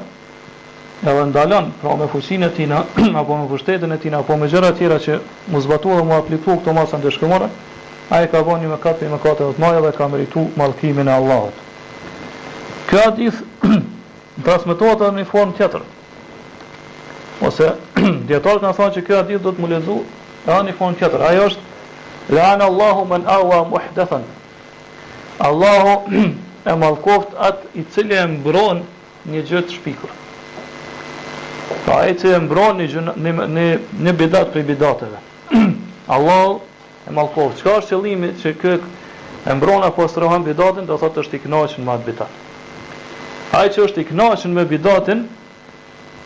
edhe 1.06 1.25
ndalon 1.30 1.70
pra 1.84 1.94
me 2.01 2.08
fuqinë 2.12 2.50
e 2.50 2.56
tina, 2.58 2.82
apo 3.22 3.38
me 3.42 3.46
vështetën 3.54 3.94
e 3.94 4.00
tina, 4.04 4.24
apo 4.25 4.40
me 4.42 4.50
gjëra 4.51 4.74
tjera 4.80 4.98
që 5.06 5.20
mu 5.54 5.62
zbatu 5.68 5.94
dhe 6.00 6.04
mu 6.10 6.18
aplikuo 6.18 6.58
këto 6.58 6.74
masën 6.80 7.04
dëshkimore, 7.06 7.51
a 8.12 8.20
i 8.24 8.27
ka 8.27 8.44
bo 8.44 8.58
një 8.60 8.68
mëkat 8.74 9.00
për 9.00 9.10
mëkat 9.13 9.39
e 9.41 9.46
maja 9.63 9.80
dhe 9.82 9.91
ka 9.96 10.08
mëritu 10.12 10.41
malkimin 10.60 11.08
e 11.08 11.12
Allahot. 11.12 11.62
Kjo 12.89 13.00
atë 13.08 13.24
i 13.25 13.30
thë 13.32 14.44
transmitohet 14.44 15.00
edhe 15.01 15.12
një 15.20 15.25
formë 15.30 15.56
tjetër. 15.56 15.86
Ose 17.48 17.70
djetarët 18.27 18.65
në 18.65 18.74
thonë 18.75 18.96
që 18.98 19.03
kjo 19.08 19.20
atë 19.22 19.32
do 19.32 19.38
të 19.38 19.46
dhëtë 19.48 19.63
mulezu 19.63 19.96
edhe 20.44 20.57
një 20.68 20.75
formë 20.81 21.00
tjetër. 21.00 21.24
Ajo 21.29 21.46
është 21.51 22.35
le 22.35 22.44
anë 22.50 22.66
Allahu 22.68 23.05
men 23.14 23.24
awa 23.31 23.62
muhdethen. 23.72 24.25
Allahu 25.48 26.20
e 26.68 26.75
malkoft 26.83 27.38
atë 27.48 27.72
i 27.79 27.85
cili 27.96 28.18
e 28.20 28.25
mbron 28.33 28.81
një 29.31 29.46
të 29.48 29.77
shpikur. 29.77 30.12
Pa 31.88 32.01
e 32.12 32.18
cilje 32.20 32.35
e 32.42 32.44
mbron 32.44 32.75
një, 32.83 33.05
një, 33.24 33.33
një, 33.55 33.66
një 34.03 34.16
bidat 34.20 34.51
për 34.53 34.68
bidateve. 34.74 35.24
Allahu 36.12 36.59
e 37.09 37.14
mallkohur. 37.16 37.51
Çka 37.59 37.75
është 37.81 37.96
qëllimi 37.96 38.29
që 38.42 38.51
kë 38.61 38.74
e 39.51 39.55
mbron 39.57 39.85
apo 39.87 40.05
strohon 40.11 40.44
bidatin, 40.46 40.85
do 40.90 40.98
thotë 41.01 41.24
është 41.25 41.40
i 41.40 41.44
kënaqur 41.46 41.85
me 41.85 41.94
atë 41.96 42.05
bidat. 42.09 42.40
Ai 43.57 43.70
që 43.74 43.85
është 43.87 44.03
i 44.03 44.07
kënaqur 44.11 44.51
me 44.57 44.66
bidatin, 44.70 45.24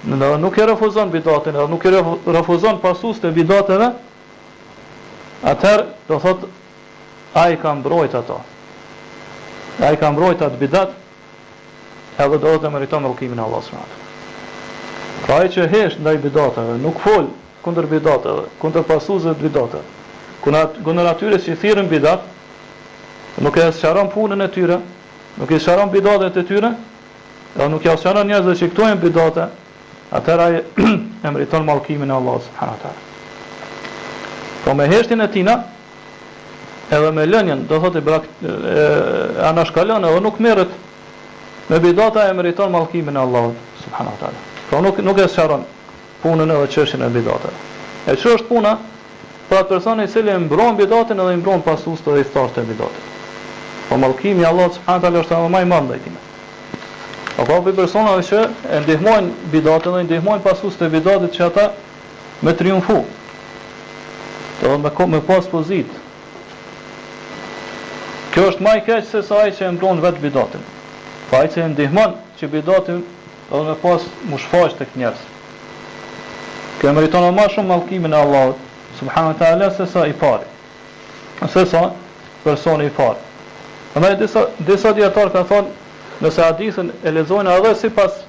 do 0.05 0.33
nuk 0.43 0.57
e 0.59 0.65
refuzon 0.71 1.13
bidatin, 1.15 1.53
do 1.55 1.67
nuk 1.71 1.85
e 1.85 1.91
refuzon 2.37 2.79
pasus 2.83 3.21
të 3.23 3.31
bidateve, 3.39 3.87
atëherë 5.53 5.85
do 6.09 6.19
thotë 6.27 6.51
ai 7.43 7.57
ka 7.61 7.71
mbrojt 7.79 8.15
ato. 8.19 8.41
Ai 9.83 9.95
ka 9.99 10.11
mbrojt 10.11 10.41
atë 10.43 10.59
bidat, 10.61 10.89
edhe 12.23 12.37
do 12.39 12.57
të 12.59 12.69
meriton 12.73 13.03
rrugimin 13.03 13.39
e 13.41 13.43
Allahut 13.47 13.65
subhanahu 13.67 13.89
wa 13.89 13.93
taala. 13.93 15.19
Pra 15.25 15.35
ai 15.43 15.49
që 15.53 15.65
heshtë 15.73 16.01
ndaj 16.03 16.15
bidateve, 16.23 16.77
nuk 16.85 16.99
fol 17.03 17.25
kundër 17.63 17.87
bidateve, 17.95 18.43
kundër 18.61 18.83
pasuesve 18.87 19.33
të 19.33 19.43
bidateve 19.47 19.83
kuna 20.45 20.67
gënër 20.85 21.05
atyre 21.09 21.39
që 21.41 21.51
i 21.55 21.57
thirën 21.57 21.87
bidat, 21.89 22.21
nuk 23.41 23.55
e 23.57 23.71
sharon 23.73 24.09
punën 24.13 24.41
e 24.45 24.47
tyre, 24.53 24.77
nuk 25.39 25.51
e 25.51 25.57
sharon 25.59 25.89
bidatet 25.89 26.37
e 26.37 26.43
tyre, 26.45 26.69
dhe 27.55 27.67
nuk 27.71 27.83
e 27.85 27.95
sharon 27.97 28.27
njëzë 28.29 28.53
që 28.59 28.69
këtu 28.73 28.83
e 28.93 28.99
bidate, 29.01 29.47
atër 30.13 30.39
e 30.45 30.61
mëriton 31.33 31.65
malkimin 31.65 32.09
e 32.11 32.13
Allah 32.13 32.39
Po 34.65 34.73
me 34.73 34.87
heshtin 34.87 35.21
e 35.21 35.27
tina, 35.29 35.63
edhe 36.91 37.11
me 37.11 37.25
lënjen, 37.25 37.65
do 37.67 37.79
thot 37.79 37.95
i 37.95 38.01
brak, 38.01 38.23
anashkallon 39.49 40.05
edhe 40.05 40.19
nuk 40.21 40.39
merët, 40.39 40.69
me 41.69 41.79
bidata 41.79 42.29
e 42.29 42.33
mëriton 42.37 42.69
malkimin 42.71 43.15
e 43.15 43.19
Allah 43.21 43.51
s.w.t. 43.81 44.29
Po 44.69 44.81
nuk, 44.81 45.01
nuk 45.01 45.17
e 45.21 45.27
sharon 45.27 45.65
punën 46.21 46.49
edhe 46.51 46.67
qëshin 46.75 47.01
e 47.05 47.09
bidatet. 47.13 47.53
E 48.09 48.13
që 48.17 48.37
është 48.39 48.45
puna, 48.49 48.73
Pra 49.49 49.63
personi 49.63 50.03
i 50.03 50.07
cili 50.07 50.33
mbron 50.39 50.77
bidatin 50.77 51.19
edhe 51.19 51.33
i 51.33 51.37
mbron 51.37 51.61
pasus 51.61 51.99
të 52.01 52.15
dhe 52.15 52.21
të 52.25 52.33
thashtë 52.35 52.61
e 52.63 52.67
bidatin. 52.69 53.11
Po 53.89 53.99
malkimi 54.01 54.45
Allah 54.49 54.71
subhanahu 54.77 55.03
taala 55.05 55.21
është 55.25 55.35
edhe 55.39 55.51
më 55.55 55.61
i 55.61 55.67
madh 55.71 55.85
ndaj 55.89 55.99
tij. 56.05 56.15
Apo 57.43 57.59
vi 57.67 57.75
personave 57.79 58.23
që 58.31 58.39
e 58.47 58.79
ndihmojnë 58.85 59.51
bidatin 59.53 59.97
dhe 59.99 60.03
ndihmojnë 60.07 60.45
pasus 60.47 60.79
të 60.81 60.89
bidatit 60.95 61.37
që 61.37 61.45
ata 61.49 61.67
me 62.47 62.55
triumfu. 62.61 62.97
Do 64.63 64.77
me 64.79 64.91
me 65.13 65.21
pas 65.29 65.47
pozit. 65.53 65.93
Kjo 68.33 68.47
është 68.49 68.65
më 68.65 68.73
i 68.79 68.83
keq 68.89 69.05
se 69.11 69.21
sa 69.23 69.43
ai 69.43 69.51
që 69.53 69.67
e 69.69 69.71
mbron 69.77 70.01
vet 70.01 70.17
bidatin. 70.25 70.63
Po 71.29 71.37
ai 71.37 71.53
që 71.53 71.61
e 71.67 71.69
ndihmon 71.75 72.17
që 72.41 72.49
bidatin 72.55 73.03
do 73.51 73.63
me 73.63 73.77
pas 73.83 74.09
mushfaq 74.31 74.73
tek 74.81 74.95
njerëz. 74.97 75.19
Kë 76.81 76.95
meriton 76.97 77.33
më 77.37 77.47
shumë 77.53 77.69
mallkimin 77.71 78.13
e 78.13 78.17
Allahut 78.25 78.63
subhanahu 78.99 79.27
wa 79.27 79.33
taala 79.33 79.71
se 79.71 79.85
sa 79.85 80.05
i 80.07 80.13
pari. 80.13 80.43
Se 81.49 81.65
sa 81.65 81.91
personi 82.43 82.85
i 82.85 82.89
parë. 82.89 83.17
Andaj 83.95 84.15
disa 84.19 84.45
disa 84.59 84.91
dietar 84.93 85.31
ka 85.31 85.43
thonë 85.43 85.73
nëse 86.21 86.41
hadithën 86.43 86.89
e 87.07 87.11
lexojnë 87.11 87.51
edhe 87.57 87.71
sipas 87.79 88.21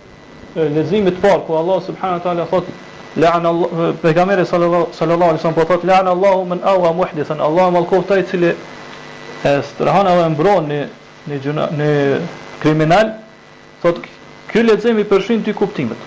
leximit 0.57 1.19
të 1.19 1.23
parë 1.23 1.43
ku 1.47 1.57
Allah 1.59 1.81
subhanahu 1.87 2.23
taala 2.25 2.47
thotë 2.51 2.73
Lan 3.17 3.47
Allah 3.47 3.95
pejgamberi 4.03 4.45
sallallahu 4.47 4.93
sallallahu 4.93 5.31
alaihi 5.33 5.41
wasallam 5.41 5.55
po 5.55 5.65
thot 5.65 5.85
lan 5.85 6.09
Allahu 6.09 6.45
men 6.45 6.61
awa 6.65 6.93
muhdithan 6.93 7.41
Allahu 7.41 7.71
mallkoh 7.73 8.03
ta 8.09 8.19
i 8.19 8.25
cili 8.27 8.51
e 9.43 9.55
strehon 9.71 10.07
edhe 10.11 10.29
mbron 10.37 10.69
në 10.69 10.83
në 11.29 11.69
në 11.79 11.91
kriminal 12.63 13.11
thot 13.83 14.03
ky 14.51 14.63
lexim 14.67 14.99
i 14.99 15.05
përfshin 15.05 15.43
ti 15.45 15.53
kuptimet 15.53 15.99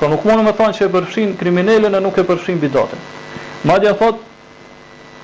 po 0.00 0.08
nuk 0.08 0.24
mundem 0.24 0.44
me 0.50 0.52
thonë 0.52 0.76
se 0.78 0.84
e 0.84 0.88
përfshin 0.92 1.36
kriminalen 1.38 1.94
e 1.94 2.00
nuk 2.00 2.18
e 2.18 2.26
përfshin 2.28 2.58
bidatën 2.58 2.98
Madja 3.64 3.92
thot 3.98 4.18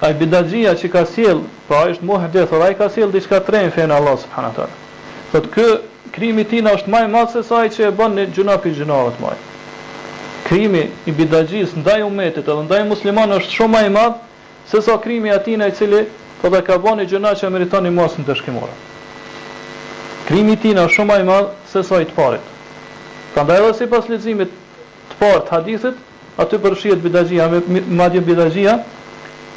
i 0.05 0.12
bidaxhia 0.18 0.73
që 0.79 0.88
ka 0.90 1.05
siel, 1.07 1.38
pra 1.68 1.85
ai 1.87 1.94
është 1.94 2.31
dhe 2.35 2.47
thot 2.51 2.62
ai 2.66 2.75
ka 2.75 2.88
sjell 2.90 3.12
diçka 3.14 3.38
trejnë 3.47 3.73
fejnë 3.75 3.94
Allah 3.94 4.16
subhanahu 4.20 4.57
taala. 4.57 4.75
Thot 5.33 5.47
ky 5.55 5.66
krimi 6.14 6.42
i 6.42 6.49
tij 6.51 6.66
është 6.73 6.90
më 6.90 7.03
i 7.07 7.11
madh 7.14 7.31
se 7.33 7.42
sa 7.47 7.61
ai 7.62 7.70
që 7.70 7.85
e 7.88 7.92
bën 8.01 8.14
në 8.18 8.25
gjuna 8.35 8.57
për 8.64 8.75
gjunave 8.81 9.12
të 9.16 9.23
mëj. 9.25 9.38
Krimi 10.49 10.83
i 11.07 11.11
në 11.14 11.29
ndaj 11.79 12.01
umetit 12.09 12.49
edhe 12.49 12.62
ndaj 12.66 12.83
musliman 12.90 13.31
është 13.38 13.55
shumë 13.57 13.73
më 13.77 13.85
i 13.88 13.92
madh 13.97 14.16
se 14.70 14.83
sa 14.83 14.99
krimi 15.05 15.31
i 15.31 15.66
i 15.68 15.73
cili 15.79 16.03
po 16.42 16.51
ta 16.51 16.61
ka 16.62 16.79
bën 16.79 17.05
gjuna 17.07 17.33
që 17.35 17.51
meriton 17.55 17.87
i 17.87 17.90
mos 17.90 18.18
në 18.18 18.35
shkimora. 18.35 18.75
Krimi 20.27 20.53
i 20.53 20.57
tij 20.57 20.75
është 20.75 20.94
shumë 20.99 21.12
më 21.14 21.20
i 21.20 21.25
madh 21.31 21.49
se 21.70 21.83
sa 21.83 22.01
i 22.01 22.05
të 22.05 22.14
parit. 22.18 22.42
Prandaj 23.35 23.59
edhe 23.62 23.79
sipas 23.79 24.09
leximit 24.09 24.51
të 25.09 25.16
parë 25.20 25.40
të 25.44 25.51
hadithit, 25.55 25.97
aty 26.40 26.59
përfshihet 26.62 27.01
bidaxhia 27.05 27.44
me 27.75 27.81
madje 27.99 28.20
bidaxhia 28.27 28.73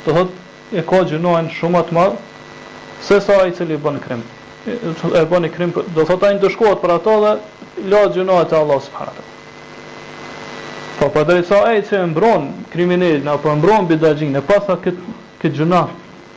do 0.05 0.13
thot 0.13 0.33
e 0.71 0.83
ka 0.85 0.99
gjinohen 1.09 1.47
shumë 1.55 1.73
më 1.73 1.81
të 1.89 1.95
madh 1.97 2.17
se 3.05 3.19
sa 3.21 3.37
i 3.49 3.53
cili 3.57 3.77
bën 3.81 3.97
krim 4.03 4.21
e, 4.67 5.23
bën 5.31 5.49
krim 5.55 5.73
do 5.95 6.05
thot 6.05 6.23
ai 6.25 6.35
ndëshkohet 6.37 6.81
për 6.83 6.93
ato 6.99 7.15
dhe 7.23 7.31
la 7.93 8.03
gjinohet 8.13 8.49
te 8.53 8.59
Allah 8.59 8.81
subhanahu 8.89 9.25
po 10.99 11.05
për 11.07 11.13
po, 11.15 11.23
drejt 11.29 11.49
sa 11.49 11.63
ai 11.71 11.81
që 11.85 12.03
mbron 12.13 12.47
kriminalin 12.73 13.27
apo 13.33 13.55
mbron 13.55 13.87
bidaxhin 13.89 14.35
e 14.37 14.41
pasa 14.45 14.77
kët 14.83 15.01
kët 15.41 15.57
gjuna 15.57 15.81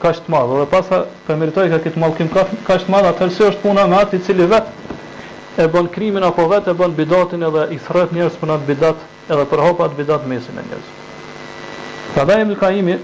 kaq 0.00 0.24
të 0.24 0.32
madh 0.32 0.56
dhe 0.62 0.66
pasa 0.72 1.04
po 1.26 1.36
meritoj 1.36 1.68
ka 1.74 1.78
kët 1.84 2.00
mallkim 2.00 2.32
kaq 2.32 2.88
të 2.88 2.88
madh 2.92 3.12
atë 3.12 3.28
se 3.36 3.50
është 3.52 3.62
puna 3.66 3.86
me 3.88 4.00
atë 4.00 4.16
i 4.16 4.24
cili 4.24 4.46
vet 4.48 4.72
e 5.60 5.68
bën 5.68 5.88
krimin 5.92 6.24
apo 6.24 6.48
vet 6.48 6.68
e 6.68 6.72
bën 6.80 6.96
bidatin 6.96 7.42
edhe 7.44 7.68
i 7.76 7.78
thret 7.78 8.12
njerëz 8.16 8.40
për 8.40 8.56
bidat 8.66 9.08
edhe 9.30 9.44
për 9.50 9.60
hopa 9.62 9.86
të 9.90 9.98
bidat 10.00 10.24
mesin 10.30 10.58
e 10.58 10.62
njëzë. 10.66 10.96
Pra 12.14 12.24
da 12.26 12.34
pra 12.34 12.42
e 12.42 12.48
më 12.50 12.56
kaimi, 12.60 12.96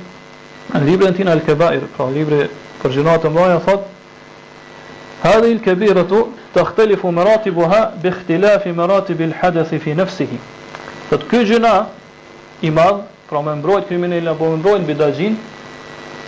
në 0.74 0.82
libre 0.86 1.10
në 1.10 1.16
tina 1.20 1.34
El 1.36 1.42
Kebair, 1.46 1.84
pra 1.96 2.08
libre 2.10 2.40
për 2.82 2.94
gjinatë 2.98 3.22
të 3.26 3.32
mëdoja, 3.36 3.60
thot, 3.68 3.92
Hadhi 5.16 5.48
il 5.54 5.62
kebiratu 5.64 6.18
të 6.52 6.62
khtelifu 6.68 7.08
më 7.12 7.22
buha 7.54 7.80
bi 8.02 8.10
khtilafi 8.12 8.68
më 8.76 8.84
rati 8.88 9.14
bil 9.14 9.32
hadethi 9.40 9.78
fi 9.78 9.94
nëfsihi. 9.96 10.38
Dhe 11.08 11.16
të 11.18 11.28
kjo 11.30 11.40
gjina 11.48 11.72
i 12.60 12.70
madhë, 12.70 13.00
pra 13.28 13.40
me 13.42 13.54
mbrojt 13.56 13.88
kriminele, 13.88 14.34
po 14.38 14.50
me 14.50 14.56
mbrojt 14.56 15.36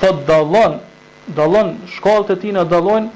thot 0.00 0.24
dalon, 0.26 0.80
dalon 1.26 1.76
shkallët 1.94 2.30
e 2.30 2.36
tina 2.40 2.64
dalon, 2.64 3.10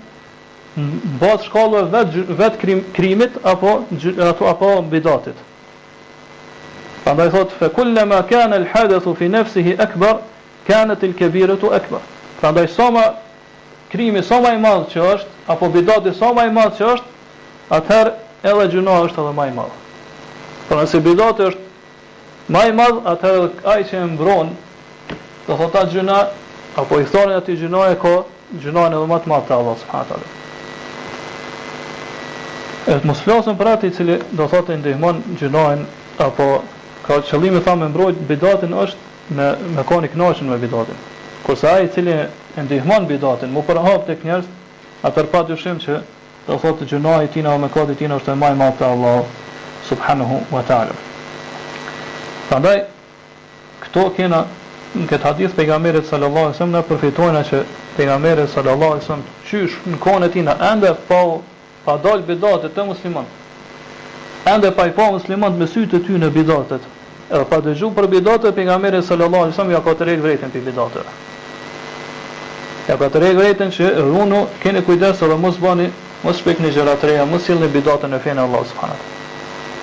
në 0.77 1.19
bazë 1.21 1.45
shkallëve 1.49 2.05
vetë 2.05 2.37
vet 2.43 2.61
krimit 2.95 3.33
apo, 3.53 3.75
apo 4.53 4.69
bidatit. 4.93 5.37
Prandaj 7.05 7.31
thot 7.31 7.51
fa 7.59 7.69
kullama 7.71 8.23
kana 8.31 8.57
al 8.57 8.65
hadath 8.75 9.17
fi 9.19 9.29
nafsihi 9.29 9.77
akbar 9.81 10.17
kanat 10.69 11.03
al 11.03 11.13
kabiratu 11.13 11.73
akbar. 11.73 12.01
Prandaj 12.41 12.67
sa 12.69 12.75
soma, 12.87 13.15
krimi 13.91 14.23
soma 14.23 14.53
i 14.55 14.59
madh 14.59 14.85
që 14.95 15.01
është 15.15 15.27
apo 15.51 15.69
bidati 15.75 16.13
soma 16.15 16.45
i 16.47 16.51
madh 16.55 16.79
që 16.79 16.85
është, 16.95 17.05
atëher 17.79 18.11
edhe 18.51 18.69
gjuna 18.75 18.95
është 19.07 19.19
edhe 19.25 19.33
më 19.41 19.45
i 19.51 19.53
madh. 19.57 19.75
Por 20.69 20.77
bidoti 20.85 21.01
bidati 21.09 21.41
është 21.51 21.63
më 22.55 22.63
i 22.69 22.71
madh, 22.77 22.99
edhe 23.13 23.31
ai 23.75 23.83
që 23.89 23.95
e 23.99 24.05
mbron 24.15 24.49
do 25.47 25.53
thotë 25.59 25.67
atë 25.83 25.91
gjuna 25.97 26.19
apo 26.83 26.95
i 27.03 27.07
thonë 27.15 27.33
atë 27.41 27.53
gjuna 27.65 27.81
e 27.91 27.93
ko, 28.05 28.15
gjunën 28.63 28.87
edhe 28.95 29.09
më 29.11 29.17
të 29.25 29.29
madh 29.33 29.47
te 29.49 29.53
Allah 29.59 29.75
subhanahu 29.81 30.07
wa 30.07 30.07
taala. 30.13 30.29
mos 33.07 33.21
flasim 33.27 33.57
për 33.59 33.67
atë 33.75 33.85
i 33.91 33.93
cili 33.97 34.17
do 34.33 34.45
thotë 34.55 34.73
ndihmon 34.81 35.17
gjunoën 35.43 35.83
apo 36.23 36.47
ka 37.03 37.19
qëllimi 37.21 37.61
tha 37.63 37.75
me 37.77 37.89
mbrojt 37.91 38.19
bidatin 38.29 38.73
është 38.75 39.37
me, 39.37 39.53
me 39.75 39.85
koni 39.85 40.09
knashin 40.09 40.49
me 40.51 40.57
bidatin. 40.59 40.95
ai 41.49 41.69
aji 41.69 41.89
cili 41.95 42.13
e 42.57 42.63
ndihman 42.63 43.07
bidatin, 43.07 43.51
mu 43.51 43.63
përhap 43.67 44.07
tek 44.07 44.25
njerëz, 44.25 44.43
kënjërës, 44.43 44.47
atër 45.03 45.25
pa 45.27 45.43
dyshim 45.43 45.79
që 45.79 45.97
të 46.47 46.59
thotë 46.63 46.79
të 46.83 46.89
gjuna 46.91 47.23
i 47.23 47.29
tina 47.29 47.55
o 47.55 47.59
me 47.59 47.69
kodit 47.69 47.99
tina 47.99 48.15
është 48.17 48.31
e 48.33 48.35
maj 48.35 48.55
ma 48.57 48.71
të 48.71 48.85
Allah 48.87 49.23
subhanahu 49.89 50.41
wa 50.53 50.63
ta'ala. 50.63 50.95
Pandaj, 52.49 52.83
këto 53.83 54.11
kena 54.17 54.45
në 54.95 55.07
këtë 55.11 55.25
hadith 55.25 55.57
pejgamberit 55.57 56.05
sallallahu 56.07 56.47
alaihi 56.51 56.59
wasallam 56.59 56.77
na 56.77 56.83
përfitojnë 56.83 57.43
që 57.51 57.63
pejgamberi 57.97 58.47
sallallahu 58.47 58.93
alaihi 58.95 59.05
wasallam 59.05 59.29
qysh 59.51 59.79
në 59.87 59.99
kone 59.99 60.29
tina, 60.29 60.55
tij 60.55 60.67
ende 60.73 60.95
pa 61.09 61.21
pa 61.85 61.97
dal 61.99 62.23
bidatet 62.23 62.75
të 62.77 62.85
muslimanëve. 62.87 63.41
Ende 64.47 64.71
pa 64.73 64.87
i 64.87 64.91
pa 64.93 65.11
muslimanët 65.11 65.59
me 65.59 65.67
sy 65.67 65.87
të 65.87 65.99
ty 66.07 66.19
në 66.19 66.31
bidatet 66.31 66.83
edhe 67.33 67.45
pa 67.49 67.61
dëgju 67.65 67.89
për 67.97 68.07
bidatë 68.13 68.49
e 68.51 68.57
pejgamberi 68.57 69.03
sallallahu 69.03 69.43
alajhi 69.47 69.55
wasallam 69.57 69.73
ja 69.73 69.81
ka 69.83 69.95
tërë 70.01 70.17
vrejtën 70.21 70.51
për 70.53 70.63
bidatë. 70.69 71.05
Ja 72.89 72.97
ka 73.01 73.09
tërë 73.15 73.31
vrejtën 73.39 73.71
që 73.77 73.87
runu 74.07 74.41
keni 74.63 74.83
kujdes 74.85 75.23
edhe 75.23 75.37
mos 75.41 75.57
bani 75.61 75.89
mos 76.25 76.37
shpikni 76.39 76.71
gjëra 76.75 76.95
të 77.01 77.07
reja, 77.09 77.25
mos 77.27 77.47
sillni 77.47 77.69
bidatën 77.73 78.13
në 78.13 78.19
fenë 78.25 78.45
Allahu 78.47 78.69
subhanahu. 78.71 79.09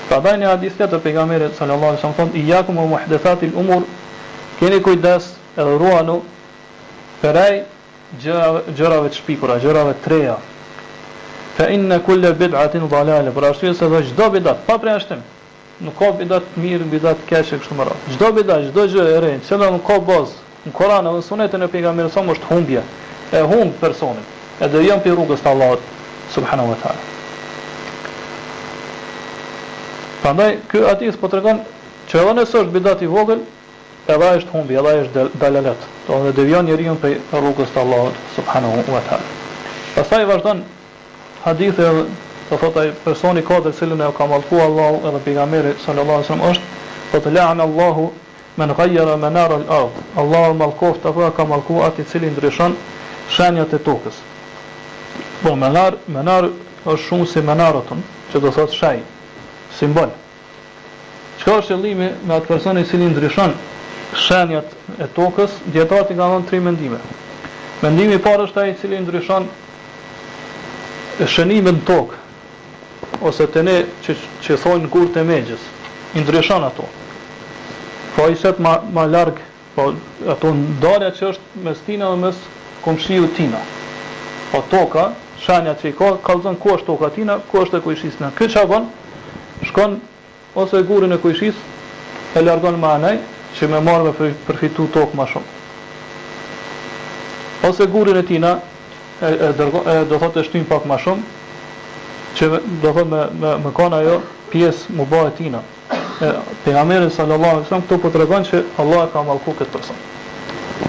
Prandaj 0.09 0.35
një 0.41 0.51
hadith 0.51 0.77
të 0.81 0.99
pejgamberit 1.05 1.57
sallallahu 1.57 1.89
alajhi 1.93 2.03
wasallam 2.03 2.19
thonë 2.19 2.39
iyyakum 2.43 2.77
wa 2.77 2.85
muhdathati 2.97 3.51
umur 3.55 3.83
keni 4.59 4.81
kujdes 4.81 5.31
edhe 5.57 5.77
rruanu, 5.79 6.19
për 7.21 7.35
ai 7.39 7.57
gjërave 8.77 9.09
të 9.09 9.17
shpikura, 9.19 9.57
gjërave 9.62 9.93
të 10.03 10.09
reja. 10.13 10.38
Fa 11.57 11.67
inna 11.73 11.97
kulla 11.99 12.31
bid'atin 12.33 12.85
dhalale, 12.89 13.33
për 13.35 13.51
çdo 13.73 14.29
bidat 14.33 14.63
pa 14.67 14.77
preashtim, 14.79 15.21
nuk 15.82 15.96
ka 15.98 16.12
bidat 16.12 16.44
të 16.56 16.60
mirë, 16.62 16.86
bidat 16.92 17.20
të 17.24 17.28
keqe 17.30 17.60
kështu 17.60 17.76
më 17.80 17.86
radh. 17.89 18.02
Çdo 18.15 18.30
bidat, 18.36 18.65
çdo 18.72 18.84
gjë 18.92 19.06
e 19.13 19.20
rënë, 19.24 19.46
çdo 19.48 19.70
nuk 19.72 19.86
ka 19.88 20.00
bazë 20.00 20.38
në 20.68 20.74
Kur'an 20.76 21.06
dhe 21.08 21.13
në 21.15 21.24
Sunetën 21.24 21.63
e 21.63 21.70
pejgamberit 21.72 22.12
sa 22.12 22.20
më 22.24 22.34
është 22.36 22.50
humbje. 22.50 22.82
E 23.32 23.42
humb 23.52 23.76
personin. 23.80 24.26
E 24.62 24.68
do 24.68 24.82
jam 24.84 25.00
pi 25.00 25.10
rrugës 25.13 25.39
të 25.42 25.50
Allahut 25.50 25.80
subhanahu 26.36 26.68
wa 26.74 26.78
taala. 26.84 27.08
Prandaj 30.22 30.56
ky 30.68 30.84
hadith 30.84 31.20
po 31.22 31.28
tregon 31.32 31.62
që 32.12 32.20
edhe 32.24 32.34
nëse 32.42 32.60
është 32.60 32.76
bidat 32.76 33.02
i 33.06 33.12
vogël, 33.15 33.46
edhe 34.08 34.26
ai 34.30 34.39
është 34.42 34.52
humbje, 34.56 34.80
edhe 34.82 34.89
ai 34.94 35.04
është 35.06 35.30
dalalet. 35.39 35.88
Do 36.10 36.20
të 36.28 36.36
devion 36.42 36.68
njeriu 36.68 36.98
prej 37.00 37.22
rrugës 37.34 37.72
të 37.72 37.80
Allahut 37.86 38.20
subhanahu 38.36 38.84
wa 38.92 39.02
taala. 39.08 39.36
Pastaj 39.96 40.26
vazhdon 40.28 40.63
hadithi 41.46 41.88
do 42.49 42.57
thot 42.57 42.75
ai 42.81 42.89
personi 43.05 43.43
ka 43.45 43.59
të 43.62 43.71
cilën 43.77 44.01
e 44.01 44.09
ka 44.17 44.25
mallku 44.25 44.57
Allahu 44.57 45.03
edhe 45.07 45.19
pejgamberi 45.23 45.73
sallallahu 45.85 46.19
alaihi 46.23 46.29
wasallam 46.29 46.51
është 46.51 46.63
do 47.13 47.19
të 47.25 47.33
lahen 47.35 47.62
Allahu 47.62 48.12
me 48.57 48.65
ghayyara 48.65 49.17
manara 49.17 49.55
al-ard. 49.59 49.93
Allahu 50.15 50.53
mallkof 50.57 50.97
të 51.03 51.13
po 51.13 51.29
ka 51.35 51.45
mallku 51.45 51.77
atë 51.85 52.01
i 52.01 52.05
cili 52.09 52.29
ndryshon 52.33 52.73
shenjat 53.29 53.73
e 53.73 53.77
tokës. 53.77 54.17
Po 55.43 55.53
menar 55.53 56.49
është 56.85 57.05
shumë 57.07 57.27
si 57.29 57.39
menaratun, 57.45 58.01
që 58.33 58.39
do 58.41 58.51
thot 58.55 58.71
shaj, 58.73 58.97
simbol. 59.79 60.09
Çka 61.39 61.51
është 61.62 61.73
qëllimi 61.75 62.09
me 62.25 62.33
atë 62.35 62.47
person 62.47 62.77
i 62.81 62.83
cili 62.85 63.05
ndryshon 63.13 63.53
shenjat 64.15 64.73
e 64.97 65.05
tokës? 65.13 65.53
Dietati 65.69 66.15
ka 66.17 66.25
dhënë 66.27 66.47
tre 66.49 66.59
mendime. 66.65 66.97
Mendimi 67.85 68.15
i 68.17 68.23
parë 68.23 68.49
është 68.49 68.59
ai 68.63 68.69
i 68.73 68.79
cili 68.81 68.99
ndryshon 69.05 69.45
shënimin 71.29 71.81
tokë, 71.85 72.15
ose 73.30 73.45
të 73.52 73.63
ne 73.65 73.74
që, 74.06 74.15
që 74.45 74.58
thonë 74.63 74.84
në 74.86 74.89
kurë 74.93 75.12
të 75.15 75.24
meqës, 75.30 75.63
i 76.17 76.24
ndryshan 76.24 76.63
ato. 76.63 76.86
Po 78.15 78.28
i 78.32 78.38
setë 78.38 78.63
ma, 78.63 78.78
ma 78.95 79.06
largë, 79.10 79.45
po 79.76 79.89
ato 80.34 80.52
në 80.56 80.78
darja 80.84 81.12
që 81.17 81.26
është 81.34 81.63
mes 81.65 81.82
tina 81.86 82.12
dhe 82.13 82.19
mes 82.26 82.41
komëshiju 82.86 83.30
tina. 83.38 83.60
Po 84.52 84.63
toka, 84.72 85.10
shanja 85.43 85.76
që 85.82 85.91
i 85.91 85.95
ka, 86.00 86.13
ka 86.26 86.36
lëzën 86.38 86.58
ku 86.62 86.74
është 86.76 86.89
toka 86.91 87.12
tina, 87.15 87.39
ku 87.52 87.63
është 87.63 87.80
e 87.80 87.84
kujshis 87.86 88.17
tina. 88.19 88.32
Këtë 88.38 88.54
që 88.56 88.63
avon, 88.63 88.89
shkon 89.69 90.00
ose 90.60 90.80
e 90.82 90.88
gurin 90.89 91.13
e 91.15 91.19
kujshis, 91.22 91.60
e 92.36 92.43
largon 92.45 92.80
ma 92.82 92.95
anaj, 92.98 93.17
që 93.60 93.69
me 93.72 93.82
marrë 93.82 94.08
me 94.19 94.32
përfitu 94.48 94.88
tokë 94.93 95.17
ma 95.17 95.26
shumë. 95.30 95.56
Ose 97.69 97.86
gurin 97.91 98.17
e 98.17 98.24
tina, 98.24 98.56
e, 99.24 99.30
e, 99.30 99.50
e 99.93 100.00
do 100.10 100.19
thotë 100.24 100.41
e 100.43 100.48
shtuin 100.48 100.67
pak 100.69 100.86
ma 100.88 100.98
shumë, 101.02 101.38
që 102.39 102.47
do 102.82 102.91
thonë 102.95 103.12
me 103.12 103.21
me, 103.43 103.52
me 103.67 103.71
kanë 103.75 103.97
ajo 103.99 104.21
pjesë 104.52 104.93
më 104.95 105.06
bëhet 105.12 105.36
tina. 105.38 105.60
Pejgamberi 106.63 107.10
sallallahu 107.12 107.56
alajhi 107.56 107.65
wasallam 107.67 107.84
këtu 107.88 107.97
po 108.04 108.10
tregon 108.13 108.45
se 108.45 108.63
Allah 108.80 109.08
e 109.08 109.12
ka 109.13 109.23
mallku 109.28 109.54
këtë 109.60 109.73
person. 109.73 109.97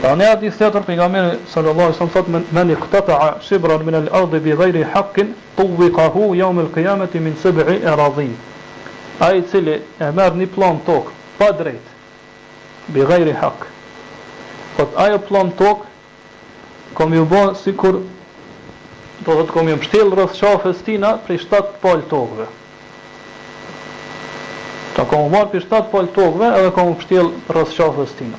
Pra 0.01 0.15
ne 0.15 0.29
atë 0.31 0.51
tjetër 0.55 0.85
pejgamberi 0.87 1.39
sallallahu 1.51 1.89
alajhi 1.89 1.99
wasallam 1.99 2.15
thotë 2.17 2.35
men, 2.35 2.47
men 2.55 2.71
iqtata 2.75 3.19
shibran 3.47 3.83
min 3.87 3.99
al-ardh 4.05 4.39
bi 4.45 4.55
ghairi 4.61 4.85
haqqin 4.95 5.35
tuwiqahu 5.57 6.37
yawm 6.41 6.59
al-qiyamati 6.67 7.19
min 7.21 7.35
sab'i 7.43 7.77
iradin. 7.83 8.33
Ai 9.21 9.43
i 9.43 9.45
cili 9.51 9.75
e 9.99 10.11
merr 10.15 10.39
një 10.41 10.47
plan 10.55 10.79
tok 10.87 11.11
pa 11.39 11.51
drejt 11.51 12.95
bi 12.95 13.03
ghairi 13.05 13.35
haqq. 13.43 13.67
Po 14.77 14.89
ajo 14.97 15.19
plan 15.27 15.51
tok 15.59 15.83
kom 16.95 17.15
ju 17.15 17.27
bën 17.31 17.55
sikur 17.55 18.03
do 19.25 19.37
të 19.45 19.53
kom 19.53 19.69
jam 19.69 19.83
shtjell 19.85 20.13
rreth 20.17 20.37
qafës 20.41 20.81
tina 20.85 21.13
prej 21.27 21.41
7 21.45 21.75
palë 21.83 22.07
tokëve. 22.11 22.47
Ta 24.97 25.05
kom 25.09 25.29
marr 25.33 25.51
për 25.53 25.65
7 25.67 25.91
palë 25.93 26.13
tokëve 26.17 26.53
edhe 26.61 26.73
kom 26.77 26.95
shtjell 27.03 27.29
rreth 27.57 27.75
qafës 27.77 28.15
tina. 28.19 28.39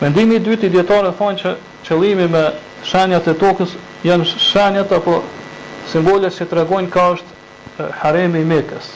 Mendimi 0.00 0.40
i 0.40 0.44
dytë 0.46 0.66
i 0.66 0.72
dietarëve 0.74 1.14
thonë 1.20 1.38
që 1.44 1.54
qëllimi 1.88 2.28
me 2.32 2.44
shenjat 2.88 3.28
e 3.30 3.36
tokës 3.42 3.76
janë 4.06 4.26
shenjat 4.32 4.94
apo 4.96 5.20
simbolet 5.92 6.34
që 6.38 6.48
tregojnë 6.48 6.92
ka 6.94 7.06
është 7.16 7.88
haremi 8.02 8.42
i 8.42 8.48
Mekës. 8.48 8.86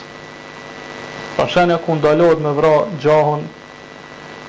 Pa 1.37 1.45
shenja 1.51 1.77
ku 1.83 1.95
ndalohet 1.97 2.39
me 2.41 2.51
vra 2.57 2.73
gjahun 3.03 3.45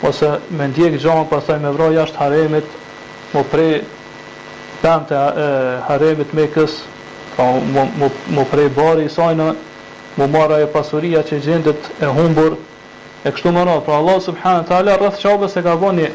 ose 0.07 0.35
me 0.57 0.67
ndjek 0.71 0.99
gjahun 1.03 1.29
pastaj 1.31 1.61
me 1.61 1.71
vra 1.75 1.91
jashtë 1.95 2.21
haremit, 2.21 2.67
më 3.35 3.43
prej 3.53 3.73
tam 4.87 5.03
të 5.09 5.19
haremit 5.89 6.33
me 6.37 6.45
kës 6.55 6.77
pa 7.37 7.47
po, 7.59 8.09
mu, 8.35 8.45
prej 8.51 8.69
bari 8.77 9.05
i 9.09 9.11
sajna 9.11 9.55
mu 10.17 10.27
mara 10.31 10.61
e 10.63 10.69
pasuria 10.71 11.25
që 11.27 11.41
gjendit 11.43 11.89
e 12.01 12.07
humbur 12.07 12.55
e 13.27 13.33
kështu 13.35 13.51
më 13.57 13.65
nërë 13.67 13.83
pra 13.87 13.99
Allah 13.99 14.21
subhanahu 14.29 14.69
të 14.69 14.77
ala 14.79 14.95
rrëth 15.01 15.19
qabës 15.25 15.57
e 15.59 15.65
ka 15.67 15.75
bo 15.81 15.91
një 15.99 16.11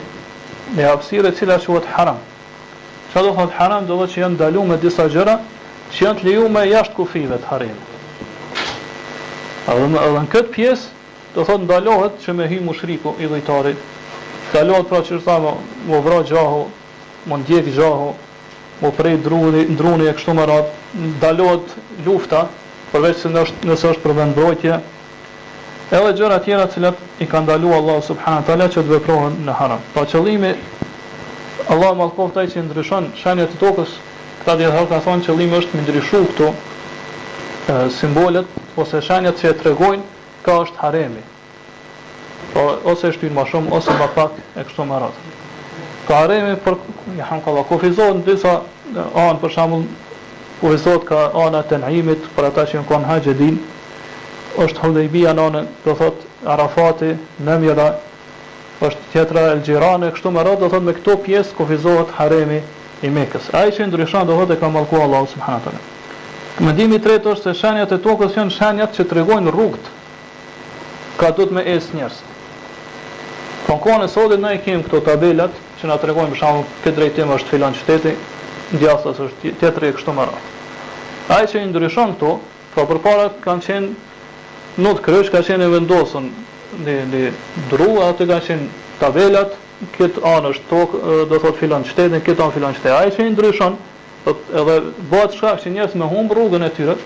një 0.77 0.87
e 0.87 0.95
cila 1.07 1.33
që 1.65 1.73
vëtë 1.75 1.95
haram 1.97 2.23
që 3.11 3.25
do 3.27 3.33
thotë 3.41 3.55
haram 3.59 3.89
do 3.91 3.97
thotë 3.99 4.13
që 4.15 4.23
jenë 4.23 4.35
ndaluar 4.39 4.69
me 4.71 4.77
disa 4.85 5.05
gjëra 5.13 5.35
që 5.91 5.99
jenë 6.05 6.21
të 6.21 6.25
liju 6.29 6.47
me 6.55 6.63
jashtë 6.71 6.95
kufive 7.01 7.41
të 7.43 7.51
haremit 7.51 8.01
edhe 9.75 9.91
në 10.17 10.23
këtë 10.31 10.55
pjesë 10.57 11.15
do 11.35 11.45
thotë 11.49 11.67
ndalohet 11.67 12.19
që 12.23 12.37
me 12.39 12.47
hi 12.51 12.61
më 12.63 12.79
i 12.87 13.27
dhejtarit 13.27 13.85
ndalohet 14.51 14.87
pra 14.89 15.01
që 15.07 15.17
rëta 15.19 15.35
më, 15.43 15.53
më 15.91 16.01
vra 16.07 16.23
gjahu 16.31 16.63
më 17.29 17.43
ndjek 17.43 17.73
gjahu 17.75 18.09
më 18.81 18.81
po 18.89 18.91
prej 18.97 19.17
druni, 19.21 19.65
druni 19.77 20.07
e 20.09 20.13
kështu 20.13 20.33
më 20.33 20.45
rrat, 20.47 20.71
dalot 21.21 21.69
lufta, 22.05 22.43
përveç 22.91 23.21
se 23.21 23.29
nësht, 23.29 23.63
nësë 23.69 23.89
është 23.93 24.01
për 24.03 24.13
vendbrojtje, 24.17 24.79
edhe 25.91 26.13
gjëra 26.17 26.41
tjera 26.43 26.65
cilat 26.73 26.97
i 27.21 27.25
ka 27.29 27.41
ndalu 27.45 27.71
Allah 27.77 28.01
subhanët 28.07 28.49
ala 28.49 28.67
që 28.73 28.81
të 28.83 28.89
veprohen 28.95 29.37
në 29.45 29.53
haram. 29.59 29.81
Pa 29.93 30.05
qëllimi, 30.11 30.53
Allah 31.73 31.91
më 31.95 32.07
alkohë 32.07 32.33
taj 32.39 32.47
që 32.53 32.57
i 32.57 32.63
ndryshon 32.65 33.11
shenja 33.21 33.45
të 33.51 33.59
tokës, 33.61 33.93
këta 34.41 34.57
djetëherë 34.61 34.89
ka 34.89 35.01
thonë 35.05 35.25
qëllimi 35.27 35.59
është 35.61 35.77
më 35.77 35.83
ndryshu 35.85 36.23
këto 36.31 36.49
e, 36.49 37.75
simbolet, 37.99 38.49
ose 38.81 39.03
shenjat 39.05 39.37
që 39.43 39.51
e 39.51 39.57
tregojnë, 39.61 40.09
ka 40.47 40.57
është 40.65 40.81
haremi. 40.81 41.21
Pa, 42.49 42.49
po, 42.55 42.65
ose 42.95 43.11
është 43.13 43.27
ty 43.27 43.29
në 43.29 43.37
ma 43.37 43.45
shumë, 43.51 43.71
ose 43.77 43.99
ma 44.01 44.09
pak 44.17 44.41
e 44.59 44.65
kështu 44.65 44.89
më 44.89 45.03
ratë 45.05 45.29
haremi 46.15 46.55
për 46.65 46.75
një 47.15 47.27
hanë 47.29 47.43
kalla 47.45 47.63
kofizot 47.69 48.17
në 48.17 48.25
disa 48.27 48.55
anë 48.97 49.39
për 49.41 49.53
shamull 49.55 49.83
kofizot 50.61 51.05
ka 51.07 51.29
anë 51.43 51.61
atë 51.63 51.79
në 51.83 51.91
imit 51.99 52.25
për 52.35 52.49
ata 52.51 52.65
që 52.71 52.83
në 52.83 53.05
haxhedin 53.09 53.59
haqë 53.59 54.65
është 54.65 54.83
hëllejbija 54.83 55.31
në 55.37 55.45
anë 55.49 55.61
do 55.85 55.93
thot 55.95 56.25
Arafati, 56.53 57.11
Nëmjela 57.45 57.87
është 58.81 59.11
tjetra 59.13 59.43
El 59.53 59.59
Gjirane 59.63 60.09
kështu 60.11 60.31
më 60.33 60.43
rrët 60.43 60.59
do 60.63 60.69
thot 60.73 60.83
me 60.83 60.93
këto 60.97 61.15
pjesë 61.23 61.55
kofizohet 61.59 62.11
haremi 62.17 62.59
i 63.05 63.09
mekës 63.09 63.49
a 63.55 63.63
i 63.69 63.71
që 63.73 63.87
ndryshan 63.89 64.25
do 64.27 64.35
thot 64.39 64.51
e 64.55 64.59
ka 64.61 64.69
malku 64.69 64.99
Allah 65.01 65.27
subhanatane 65.31 65.87
më 66.61 66.73
dimi 66.77 66.99
tretë 67.01 67.31
është 67.31 67.51
se 67.51 67.59
shenjat 67.61 67.93
e 67.95 68.01
tokës 68.03 68.35
janë 68.37 68.53
shenjat 68.57 68.97
që 68.97 69.05
të 69.07 69.19
regojnë 69.19 69.71
ka 71.21 71.29
dhut 71.37 71.51
me 71.53 71.61
esë 71.75 71.95
njërës 71.97 72.17
po 73.65 73.77
Konkone 73.79 74.07
sotit, 74.09 74.39
na 74.41 74.51
i 74.57 74.59
kemë 74.59 74.83
këto 74.83 74.99
tabelat, 75.05 75.53
që 75.81 75.89
na 75.89 75.95
tregojnë 75.97 76.35
për 76.35 76.37
shkakun 76.37 76.65
këtë 76.83 76.91
drejtim 76.97 77.31
është 77.33 77.49
filan 77.55 77.73
qyteti, 77.75 78.11
ndjasës 78.77 79.19
është 79.27 79.53
teatri 79.57 79.89
e 79.89 79.93
kështu 79.97 80.13
me 80.13 80.27
radhë. 80.29 80.51
Ai 81.33 81.47
që 81.49 81.63
i 81.63 81.69
ndryshon 81.71 82.13
këto, 82.15 82.33
po 82.75 82.85
përpara 82.91 83.29
kanë 83.43 83.65
qenë 83.65 84.83
not 84.85 85.01
kryesh, 85.05 85.31
ka 85.33 85.41
qenë 85.47 85.69
vendosën, 85.73 86.27
në 86.85 86.97
në 87.11 87.21
dru, 87.71 87.87
atë 88.05 88.27
kanë 88.29 88.45
qenë 88.49 88.67
tabelat, 89.01 89.55
këtë 89.97 90.21
anë 90.35 90.51
është 90.53 90.69
tokë, 90.69 91.01
do 91.33 91.41
thot 91.41 91.57
filan 91.59 91.87
qyteti, 91.87 92.21
këtë 92.29 92.45
anë 92.45 92.55
filan 92.59 92.77
qyteti. 92.77 92.93
Ai 92.99 93.09
që 93.15 93.25
i 93.25 93.33
ndryshon, 93.33 93.79
edhe 94.61 94.77
bëhet 95.11 95.39
shkak 95.39 95.63
që 95.65 95.73
njerëz 95.79 95.97
me 95.97 96.11
humb 96.13 96.35
rrugën 96.37 96.67
e 96.67 96.71
tyre. 96.77 96.97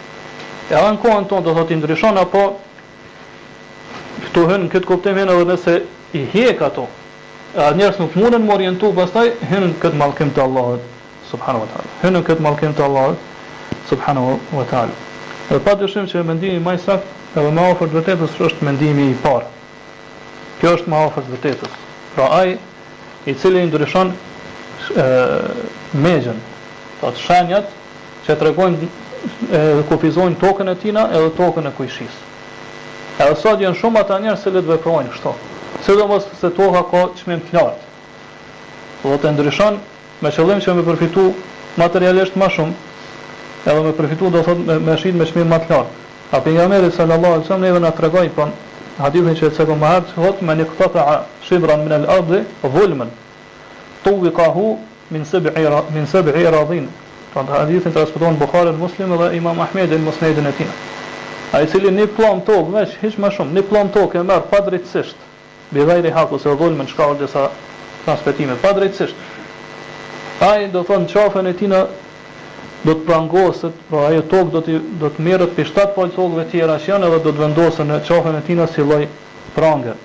E 0.67 0.75
kanë 0.75 0.99
kohën 1.05 1.29
tonë 1.31 1.47
do 1.47 1.55
thot 1.55 1.71
i 1.71 1.79
ndryshon 1.79 2.19
apo 2.21 2.43
tohen 4.35 4.67
këtë 4.73 4.89
kuptimin 4.91 5.31
edhe 5.31 5.47
nëse 5.53 5.77
i 6.19 6.25
hiq 6.33 6.59
ato 6.67 6.89
njerëz 7.55 7.99
nuk 7.99 8.13
mundën 8.19 8.43
të 8.47 8.51
orientu 8.53 8.89
pastaj 8.97 9.29
hënën 9.49 9.73
këtë 9.79 9.95
mallkim 9.95 10.31
të 10.35 10.41
Allahut 10.43 10.81
subhanahu 11.29 11.63
wa 11.63 11.69
taala. 11.71 11.89
hënën 12.03 12.23
këtë 12.27 12.41
mallkim 12.43 12.73
të 12.75 12.83
Allahut 12.83 13.17
subhanahu 13.89 14.39
wa 14.51 14.65
taala. 14.71 14.91
Dhe 15.49 15.59
pa 15.59 15.75
dyshim 15.75 16.05
që 16.11 16.23
mendimi 16.23 16.59
më 16.59 16.73
i 16.75 16.79
saktë 16.83 17.39
edhe 17.39 17.51
më 17.55 17.69
afërt 17.71 17.95
vërtetës 17.95 18.33
është 18.47 18.59
mendimi 18.65 19.05
i 19.11 19.15
parë. 19.23 19.47
Kjo 20.59 20.71
është 20.79 20.89
më 20.91 21.01
të 21.15 21.27
vërtetës. 21.31 21.79
Pra 22.15 22.25
ai 22.41 22.57
i 23.25 23.33
cili 23.33 23.63
ndryshon 23.65 24.11
ë 24.91 25.51
mejën, 26.05 26.37
pra 26.99 27.13
shenjat 27.25 27.65
që 28.27 28.35
tregojnë 28.35 28.77
e 29.51 29.61
kufizojnë 29.89 30.35
tokën 30.43 30.69
e 30.69 30.75
tina 30.75 31.07
edhe 31.17 31.31
tokën 31.39 31.67
e 31.67 31.71
kujshis. 31.77 32.13
Edhe 33.19 33.35
sot 33.39 33.59
janë 33.59 33.79
shumë 33.79 33.99
ata 34.03 34.19
njerëz 34.19 34.43
që 34.43 34.61
veprojnë 34.71 35.11
kështu. 35.15 35.33
Sido 35.85 36.07
mos 36.07 36.23
se 36.41 36.49
toha 36.49 36.81
ka 36.89 37.01
çmim 37.13 37.43
të 37.45 37.53
lartë, 37.59 37.77
do 39.05 39.17
të 39.21 39.33
ndryshan 39.35 39.75
Me 40.23 40.29
qëllim 40.33 40.61
që 40.63 40.73
me 40.79 40.85
përfitu 40.87 41.25
Materialisht 41.77 42.37
ma 42.41 42.47
shumë 42.49 43.67
Edhe 43.69 43.83
me 43.85 43.91
përfitu 43.99 44.31
do 44.33 44.41
thot 44.47 44.63
me 44.87 44.95
shqit 44.97 45.13
me 45.19 45.27
qmim 45.29 45.49
ma 45.51 45.59
të 45.61 45.69
lartë. 45.75 45.93
A 46.33 46.39
për 46.41 46.55
nga 46.55 46.65
meri 46.71 46.89
sallallahu 46.95 47.37
alësëm 47.39 47.61
Ne 47.61 47.69
edhe 47.69 47.81
nga 47.83 47.91
të 47.99 48.03
regojnë 48.07 48.33
pan 48.39 48.53
po, 48.53 48.63
Hadithin 49.03 49.37
që 49.37 49.45
e 49.45 49.51
të 49.53 49.59
sego 49.59 49.75
ma 49.81 49.91
herë 49.93 50.15
hot 50.25 50.41
Me 50.47 50.55
një 50.59 50.65
këta 50.71 51.03
të 51.03 51.45
shibran 51.51 51.85
minë 51.85 52.01
lë 52.07 52.09
ardi 52.15 52.41
Vullmen 52.77 53.13
Tu 54.07 54.15
vi 54.23 54.33
ka 54.39 54.49
hu 54.57 54.65
Minë 55.13 56.07
sëbë 56.15 56.35
i 56.43 56.47
radhin 56.57 56.89
Pan 57.35 57.45
po, 57.45 57.51
të 57.53 57.59
hadithin 57.61 57.93
të 57.95 58.01
rasputon 58.07 58.41
Bukharën 58.41 58.73
muslim 58.81 59.13
Dhe 59.21 59.29
imam 59.37 59.61
Ahmedin 59.67 60.01
muslimin 60.09 60.49
e 60.49 60.55
tina 60.57 60.73
A 61.53 61.61
i 61.61 61.67
cili 61.69 61.93
një 61.99 62.09
plan 62.17 62.41
tokë, 62.47 62.71
veç, 62.73 62.95
hish 63.03 63.19
më 63.21 63.29
shumë, 63.37 63.53
një 63.59 63.63
plan 63.69 63.91
tokë 63.95 64.23
e 64.23 64.23
merë 64.31 64.49
pa 64.49 64.63
bi 65.71 65.79
dhajri 65.85 66.11
haku 66.13 66.37
se 66.39 66.51
dhulme 66.55 66.83
në 66.83 66.89
shkallë 66.93 67.21
dhe 67.23 67.27
sa 67.29 67.47
pa 68.05 68.73
drejtësisht 68.77 70.43
ai 70.45 70.67
do 70.69 70.83
thon 70.85 71.07
qafën 71.09 71.47
e 71.49 71.53
tij 71.57 71.69
do 72.85 72.93
të 72.93 73.05
prangoset, 73.07 73.73
pra 73.89 74.03
ajo 74.11 74.21
tokë 74.29 74.51
do 74.53 74.59
të 74.61 74.75
do 75.01 75.09
të 75.09 75.23
merret 75.25 75.55
pe 75.57 75.63
shtat 75.65 75.95
pajtokëve 75.95 76.43
të 76.45 76.51
tjera 76.51 76.75
që 76.83 76.91
janë 76.91 77.07
edhe 77.07 77.21
do 77.25 77.31
të 77.33 77.41
vendosen 77.41 77.89
në 77.89 77.97
qafën 78.05 78.37
e 78.37 78.41
tij 78.45 78.61
si 78.75 78.83
lloj 78.85 79.07
prange. 79.55 79.95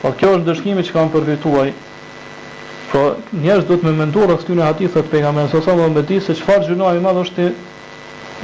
Po 0.00 0.14
kjo 0.16 0.30
është 0.38 0.46
dëshkimi 0.46 0.84
që 0.88 0.94
kanë 0.96 1.12
përfituar. 1.12 1.72
Po 2.92 3.02
njerëz 3.42 3.66
do 3.68 3.76
të 3.76 3.88
më 3.88 3.92
mentuar 4.00 4.32
këtu 4.32 4.56
në 4.56 4.64
hadithat 4.70 5.04
e 5.04 5.10
pejgamberit 5.12 5.52
sa 5.52 5.60
sa 5.60 5.76
më 5.76 6.06
di 6.08 6.20
se 6.20 6.34
çfarë 6.40 6.70
gjëna 6.70 6.88
më 6.96 7.04
madh 7.04 7.20
është 7.26 7.36
të 7.36 7.52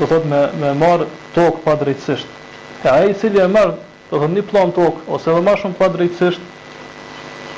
do 0.03 0.09
thot 0.11 0.25
me 0.31 0.40
me 0.61 0.75
marr 0.83 1.09
tokë 1.35 1.62
pa 1.64 1.79
drejtësisht. 1.81 2.29
E 2.85 2.88
ai 2.88 3.09
i 3.11 3.14
cili 3.14 3.40
e 3.40 3.49
marr 3.49 3.72
do 4.10 4.18
thot 4.20 4.30
një 4.30 4.42
plan 4.48 4.72
tokë, 4.74 5.00
ose 5.10 5.34
dhe 5.34 5.40
ma 5.42 5.54
shumë 5.58 5.78
pa 5.78 5.88
drejtësisht, 5.90 6.42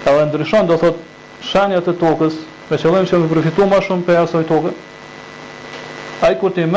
edhe 0.09 0.23
ndryshon 0.31 0.69
do 0.71 0.79
thot 0.81 1.03
shenjat 1.45 1.89
e 1.93 1.97
tokës, 2.01 2.39
me 2.71 2.77
qëllim 2.81 3.09
që 3.09 3.21
me 3.23 3.29
përfitu 3.33 3.67
ma 3.69 3.81
shumë 3.85 4.07
për 4.07 4.23
asaj 4.23 4.47
tokë, 4.49 4.73
a 6.25 6.33
i 6.33 6.39
kur 6.41 6.55
të 6.57 6.65
i 6.65 6.71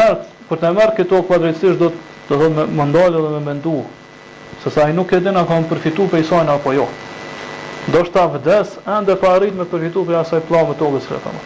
kur 0.49 0.59
të 0.59 0.71
i 0.71 0.75
këto 0.75 0.89
këtë 0.99 1.09
tokë 1.13 1.27
pa 1.31 1.39
drejtësisht, 1.43 1.79
do, 1.79 1.91
të 2.27 2.41
thot 2.41 2.57
me, 2.75 2.85
ndalë 2.91 3.23
dhe 3.23 3.31
me 3.37 3.41
mendu, 3.47 3.77
se 4.63 4.69
sa 4.69 4.89
i 4.89 4.93
nuk 4.93 5.13
e 5.15 5.21
din 5.23 5.37
a 5.39 5.45
ka 5.47 5.55
më 5.61 5.69
përfitu 5.71 6.09
për 6.11 6.19
jasaj 6.25 6.51
apo 6.55 6.73
jo. 6.75 6.89
Do 7.91 8.03
shta 8.05 8.27
vdes, 8.35 8.75
ende 8.85 9.15
pa 9.17 9.37
rritë 9.39 9.57
me 9.57 9.65
përfitu 9.71 10.03
për 10.05 10.19
asaj 10.25 10.43
plan 10.51 10.67
me 10.69 10.75
tokës, 10.77 11.07
rëtëm. 11.09 11.39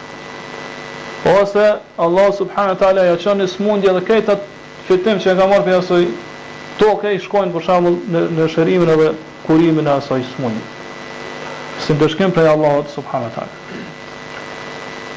Ose 1.26 1.62
Allah 2.04 2.26
subhanahu 2.36 2.74
wa 2.74 2.78
taala 2.82 3.04
ja 3.08 3.14
çon 3.18 3.38
në 3.40 3.46
smundje 3.50 3.92
dhe 3.96 4.02
këta 4.06 4.34
fitim 4.86 5.18
që 5.22 5.32
ka 5.38 5.46
marrë 5.48 5.64
për 5.66 5.78
asoj 5.78 6.04
Tokë 6.76 6.98
ke 7.02 7.10
i 7.16 7.20
shkojnë 7.24 7.52
për 7.54 7.64
shamu 7.66 7.90
në, 8.12 8.22
në 8.36 8.46
shërimin 8.52 8.90
edhe 8.92 9.10
kurimin 9.46 9.86
e 9.88 9.92
asaj 9.96 10.20
i 10.20 10.26
si 11.80 11.92
më 11.92 12.00
dëshkim 12.00 12.32
për 12.36 12.48
e 12.48 12.52
subhanahu 12.52 12.90
subhanët 12.94 13.38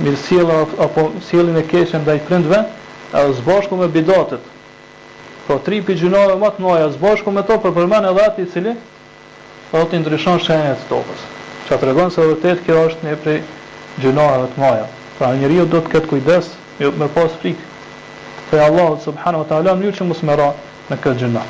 mirësjellja 0.00 0.62
apo 0.86 1.08
sjelljen 1.26 1.58
e 1.62 1.66
keshën 1.74 2.06
dhe 2.06 2.18
i 2.20 2.24
prindve 2.28 2.62
a 3.18 3.26
zbashku 3.40 3.76
me 3.82 3.88
bidatet 3.88 4.46
Po 5.50 5.58
tri 5.58 5.80
pi 5.82 5.96
gjunave 5.98 6.36
më 6.38 6.48
të 6.54 6.62
noja, 6.62 6.82
bashku 7.00 7.32
me 7.34 7.42
to, 7.42 7.56
për 7.58 7.72
përmen 7.74 8.04
edhe 8.06 8.22
ati 8.22 8.44
cili, 8.52 8.70
dhe 9.72 9.78
të 9.90 9.98
ndryshon 9.98 10.36
shenje 10.46 10.76
të 10.78 10.84
topës. 10.92 11.22
Çka 11.66 11.78
të 11.82 12.04
se 12.14 12.22
vërtet, 12.28 12.60
kjo 12.66 12.74
është 12.90 13.06
një 13.08 13.14
prej 13.24 13.38
gjunave 14.04 14.44
të 14.52 14.60
noja. 14.62 14.84
Pra 15.18 15.32
njëri 15.34 15.56
ju 15.58 15.64
do 15.72 15.80
të 15.82 15.90
këtë 15.96 16.10
kujdes, 16.12 16.52
ju 16.78 16.86
jo, 16.86 16.92
me 17.02 17.08
pas 17.16 17.34
frikë, 17.42 17.66
të 18.50 18.60
e 18.60 18.60
Allah, 18.68 18.92
wa 19.40 19.44
ta'ala, 19.50 19.74
në 19.80 19.88
ju 19.88 19.90
që 19.98 20.06
mësë 20.12 20.28
mëra 20.30 20.46
në 20.92 20.98
këtë 21.06 21.18
gjuna. 21.24 21.42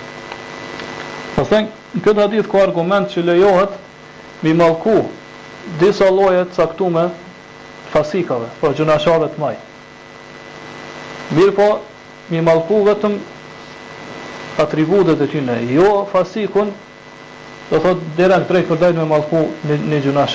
Pas 1.35 1.51
po 1.53 1.59
të 1.59 1.61
në 1.69 2.03
këtë 2.09 2.23
hadith, 2.25 2.49
ku 2.49 2.61
argument 2.65 3.13
që 3.13 3.25
lejohet, 3.29 3.75
mi 4.43 4.55
malku 4.63 4.95
disa 5.83 6.09
lojet 6.11 6.55
caktume 6.57 7.03
fasikave, 7.93 8.49
pra 8.63 8.73
po 8.73 8.81
gjunashave 8.81 9.29
të 9.37 9.45
maj. 9.45 9.55
Mirë 11.37 11.55
po, 11.61 11.69
mi 12.33 12.41
malku 12.49 12.81
vetëm 12.89 13.21
atributet 14.57 15.21
e 15.21 15.27
tyne, 15.27 15.63
jo 15.73 16.09
fasikun, 16.13 16.71
do 17.71 17.79
thot 17.79 17.99
dera 18.19 18.39
në 18.41 18.49
drejt 18.49 18.69
përdojnë 18.71 18.99
me 18.99 19.07
malku 19.11 19.45
një, 19.67 19.79
një 19.89 20.01
gjuna 20.05 20.27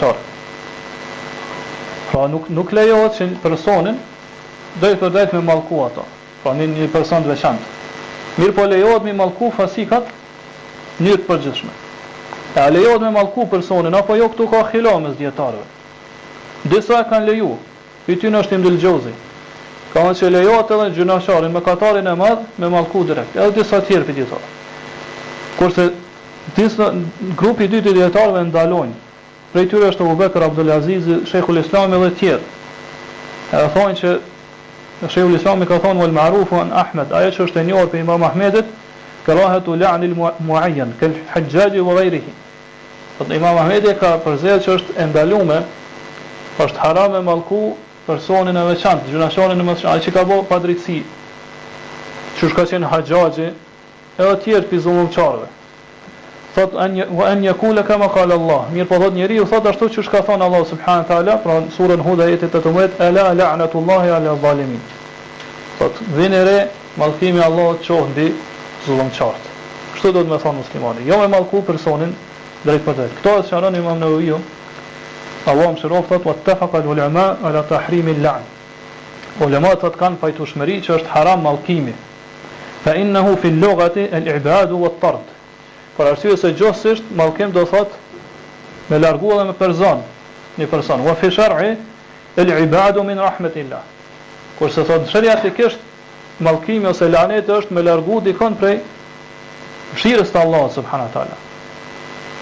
Pra 2.12 2.28
nuk, 2.28 2.50
nuk 2.50 2.72
lejohet 2.72 3.18
që 3.18 3.26
personin 3.44 3.98
drejt 4.80 5.00
përdojnë 5.02 5.34
me 5.34 5.42
malku 5.44 5.84
ato, 5.84 6.06
pra 6.44 6.54
një, 6.54 6.66
një 6.68 6.88
person 6.94 7.24
të 7.24 7.28
veçantë. 7.30 7.66
Mirë 8.38 8.54
po 8.56 8.66
lejohet 8.66 9.04
me 9.04 9.14
malku 9.14 9.52
fasikat 9.56 10.08
një 11.02 11.16
të 11.18 11.26
përgjithshme. 11.28 11.72
E 12.56 12.60
a 12.60 12.70
lejohet 12.70 13.02
me 13.02 13.12
malku 13.12 13.48
personin, 13.52 13.94
apo 13.96 14.16
jo 14.16 14.30
këtu 14.30 14.48
ka 14.48 14.64
khilomës 14.72 15.18
djetarëve. 15.18 15.66
Disa 16.64 17.04
kanë 17.10 17.26
leju, 17.26 17.56
i 18.08 18.16
ty 18.16 18.32
në 18.32 18.40
është 18.40 18.56
imdilgjozi, 18.56 19.12
Ka 19.96 20.04
në 20.04 20.14
që 20.20 20.30
lejohet 20.34 20.72
edhe 20.76 20.86
në 20.90 20.96
gjynasharin 20.98 21.54
me 21.56 21.62
katarin 21.64 22.10
e 22.12 22.14
madh 22.20 22.42
me 22.60 22.68
malku 22.70 23.06
direkt. 23.08 23.38
Edhe 23.40 23.54
disa 23.62 23.78
tjerë 23.88 24.08
për 24.10 24.18
gjitha. 24.18 24.40
Kurse 25.56 25.86
disa 26.58 26.90
grupi 27.40 27.64
i 27.70 27.72
dytë 27.72 27.94
i 27.96 28.44
ndalojnë. 28.52 28.92
Prej 29.54 29.70
tyre 29.72 29.94
është 29.94 30.04
Abu 30.04 30.16
Bekr 30.20 30.44
Abdul 30.50 30.72
Aziz, 30.76 31.08
dhe 31.08 31.42
të 31.48 32.12
tjerë. 32.20 32.42
Edhe 33.56 33.70
thonë 33.72 34.00
që 34.02 34.18
Sheikhu 35.12 35.30
i 35.32 35.66
ka 35.68 35.80
thonë 35.86 36.02
wal 36.02 36.12
Marufu, 36.12 36.60
an 36.60 36.74
Ahmed, 36.74 37.14
ajo 37.16 37.32
që 37.38 37.42
është 37.48 37.60
e 37.62 37.64
njohur 37.68 37.88
për 37.94 38.00
Imam 38.04 38.24
Ahmedit, 38.24 38.66
kerahatu 39.26 39.78
la'nil 39.80 40.16
mu'ayyan 40.40 40.92
kal 41.00 41.16
Hajjaj 41.34 41.70
dhe 41.72 41.80
ghayrihi. 41.88 42.34
Po 43.18 43.32
Imam 43.32 43.58
Ahmedi 43.64 43.96
ka 44.00 44.18
përzier 44.28 44.60
që 44.60 44.76
është 44.76 44.98
e 45.04 45.08
ndaluar, 45.14 45.64
është 46.64 46.84
haram 46.84 47.16
e 47.16 47.22
mallku 47.24 47.64
personin 48.08 48.56
e 48.56 48.66
veçant, 48.70 49.02
gjunashonin 49.10 49.60
e 49.60 49.66
mështë, 49.68 49.90
ai 49.90 50.02
që 50.06 50.14
ka 50.16 50.24
bo 50.30 50.42
padrejtësi. 50.50 51.00
dritësi, 51.02 51.04
që 52.40 52.50
shka 52.52 52.66
qenë 52.72 52.88
haqajë, 52.94 53.48
e 54.18 54.24
të 54.24 54.36
tjerë 54.44 54.68
për 54.72 55.10
qarëve. 55.16 55.48
Thot, 56.56 56.74
an 56.84 57.02
wa 57.18 57.26
an 57.28 57.44
yakula 57.44 57.84
kama 57.84 58.08
qala 58.10 58.34
Allah, 58.36 58.62
mirë 58.74 58.86
po 58.88 58.96
thot 59.02 59.14
njeri, 59.14 59.40
thot 59.46 59.66
ashtu 59.68 59.86
që 59.94 60.04
shka 60.04 60.22
thonë 60.28 60.44
Allah, 60.48 60.62
subhanët 60.72 61.06
pra 61.08 61.18
ala, 61.18 61.38
pra 61.44 61.54
surën 61.78 62.00
huda 62.06 62.26
jetit 62.30 62.52
të 62.54 62.60
të 62.64 62.70
mëjt, 62.76 62.92
e 63.06 63.10
la, 63.16 63.24
e 63.34 64.54
re, 64.60 64.80
Thot, 65.80 65.94
dhinere, 66.16 66.70
malkimi 66.98 67.40
Allah, 67.42 67.76
qohë 67.86 68.08
ndi 68.14 68.28
zonë 68.88 69.12
qartë. 69.18 69.48
Kështu 69.94 70.10
do 70.14 70.22
të 70.24 70.30
me 70.32 70.38
thonë 70.44 70.58
muslimani, 70.62 71.02
jo 71.10 71.16
me 71.20 71.28
malku 71.28 71.62
personin, 71.68 72.16
drejt 72.64 72.82
për 72.86 72.94
të 72.94 73.04
të 73.24 73.42
të 73.44 73.52
të 73.52 74.00
të 74.00 74.40
Allah 75.48 75.70
më 75.74 75.80
shërof 75.80 76.08
thot, 76.10 76.26
wa 76.26 76.34
të 76.46 76.54
faqa 76.58 76.80
ulema 76.90 77.26
ala 77.46 77.62
tahrimi 77.70 78.16
l'an. 78.18 78.42
Ulema 79.46 79.76
të 79.78 79.92
të 79.94 80.00
kanë 80.00 80.18
fajtu 80.22 80.48
shmëri 80.52 80.80
që 80.86 80.94
është 80.98 81.12
haram 81.14 81.44
malkimi. 81.46 81.94
Fa 82.84 82.96
innehu 82.98 83.36
fi 83.42 83.52
logati, 83.60 84.08
el 84.12 84.28
ibadu 84.36 84.80
wa 84.82 84.90
të 84.94 85.02
tërd. 85.02 85.34
Për 85.98 86.10
arsye 86.14 86.38
se 86.38 86.52
gjosisht, 86.60 87.12
malkim 87.22 87.54
do 87.56 87.66
thot, 87.70 87.94
me 88.90 89.00
largu 89.00 89.38
dhe 89.38 89.46
me 89.46 89.54
përzon, 89.60 90.02
një 90.58 90.68
përzon. 90.74 91.06
Wa 91.08 91.14
fi 91.22 91.30
shërri, 91.32 91.76
el 92.42 92.56
ibadu 92.66 93.04
min 93.08 93.22
rahmet 93.22 93.56
illa. 93.64 93.84
Kur 94.58 94.74
se 94.74 94.84
thot, 94.90 95.06
shërja 95.14 95.38
të 95.44 95.54
kisht, 95.62 95.86
malkimi 96.42 96.90
ose 96.90 97.08
lanet 97.14 97.48
është 97.60 97.76
me 97.78 97.86
largu 97.86 98.22
dikon 98.26 98.58
prej 98.60 98.80
shirës 99.96 100.34
të 100.34 100.42
Allah, 100.42 100.68
subhanatala. 100.76 101.45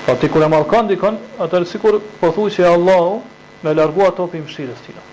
Po 0.05 0.15
ti 0.19 0.27
kur 0.29 0.43
e 0.43 0.47
malkan 0.47 0.87
dikon, 0.87 1.15
atër 1.39 1.63
sikur 1.65 2.01
po 2.19 2.27
që 2.35 2.67
Allahu 2.67 3.21
me 3.63 3.73
largu 3.73 4.03
ato 4.03 4.25
për 4.27 4.41
mëshirës 4.41 4.51
mshirës 4.51 4.81
tina. 4.87 5.03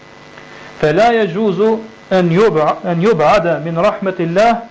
Fela 0.81 1.07
e 1.15 1.27
gjuzu 1.31 1.69
yub'a 2.31 2.73
një 2.95 3.05
yub'ada 3.07 3.55
min 3.65 3.79
rahmatillah 3.79 4.63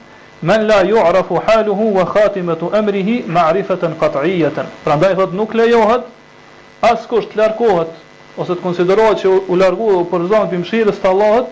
men 0.41 0.67
la 0.67 0.82
ju 0.84 0.99
arafu 0.99 1.39
haluhu 1.47 1.88
wa 1.99 2.05
khatimetu 2.05 2.71
emrihi 2.75 3.15
ma'rifatan 3.27 3.95
arifetën 3.99 4.67
Prandaj 4.84 5.15
Pra 5.15 5.25
thot 5.25 5.34
nuk 5.34 5.53
lejohet, 5.53 6.03
as 6.82 7.05
kush 7.08 7.27
të 7.32 7.39
larkohet, 7.39 7.93
ose 8.38 8.53
të 8.55 8.62
konsiderohet 8.65 9.23
që 9.23 9.32
u 9.47 9.55
largua 9.55 10.01
u 10.03 10.03
përzon 10.12 10.51
për 10.51 10.60
mëshirës 10.65 10.99
të 10.99 11.10
Allahot, 11.13 11.47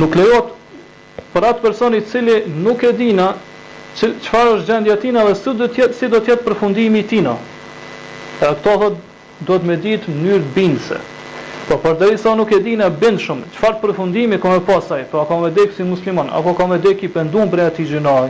nuk 0.00 0.16
lejohet 0.16 0.56
për 1.36 1.44
atë 1.50 1.60
personi 1.68 2.00
cili 2.12 2.44
nuk 2.56 2.84
e 2.84 2.92
dina 2.96 3.34
çfarë 3.96 4.50
është 4.56 4.66
gjendja 4.68 4.96
tina 5.00 5.22
dhe 5.24 5.34
si 5.38 5.52
do 5.56 5.66
të 5.72 5.80
jetë 5.82 5.96
si 5.96 6.08
do 6.12 6.18
të 6.20 6.32
jetë 6.32 6.44
përfundimi 6.46 7.00
i 7.00 7.06
tina. 7.08 7.36
E 8.40 8.44
këto 8.44 8.74
thot 8.82 8.96
duhet 9.46 9.62
me 9.68 9.76
ditë 9.80 10.10
mënyrë 10.12 10.50
bindëse. 10.54 10.98
Po 11.68 11.78
për 11.82 12.16
sa 12.20 12.34
nuk 12.38 12.52
e 12.52 12.60
dinë 12.62 12.90
bindshëm, 13.00 13.40
çfarë 13.56 13.80
përfundimi 13.82 14.38
ka 14.42 14.52
me 14.52 14.60
pasaj? 14.68 15.06
Po 15.10 15.24
ka 15.24 15.38
me 15.42 15.50
dekë 15.50 15.74
si 15.76 15.82
musliman, 15.82 16.28
apo 16.30 16.52
ka 16.54 16.66
me 16.70 16.78
dekë 16.78 17.06
i 17.06 17.08
pendum 17.16 17.48
për 17.50 17.64
atë 17.70 17.86
gjinoj? 17.90 18.28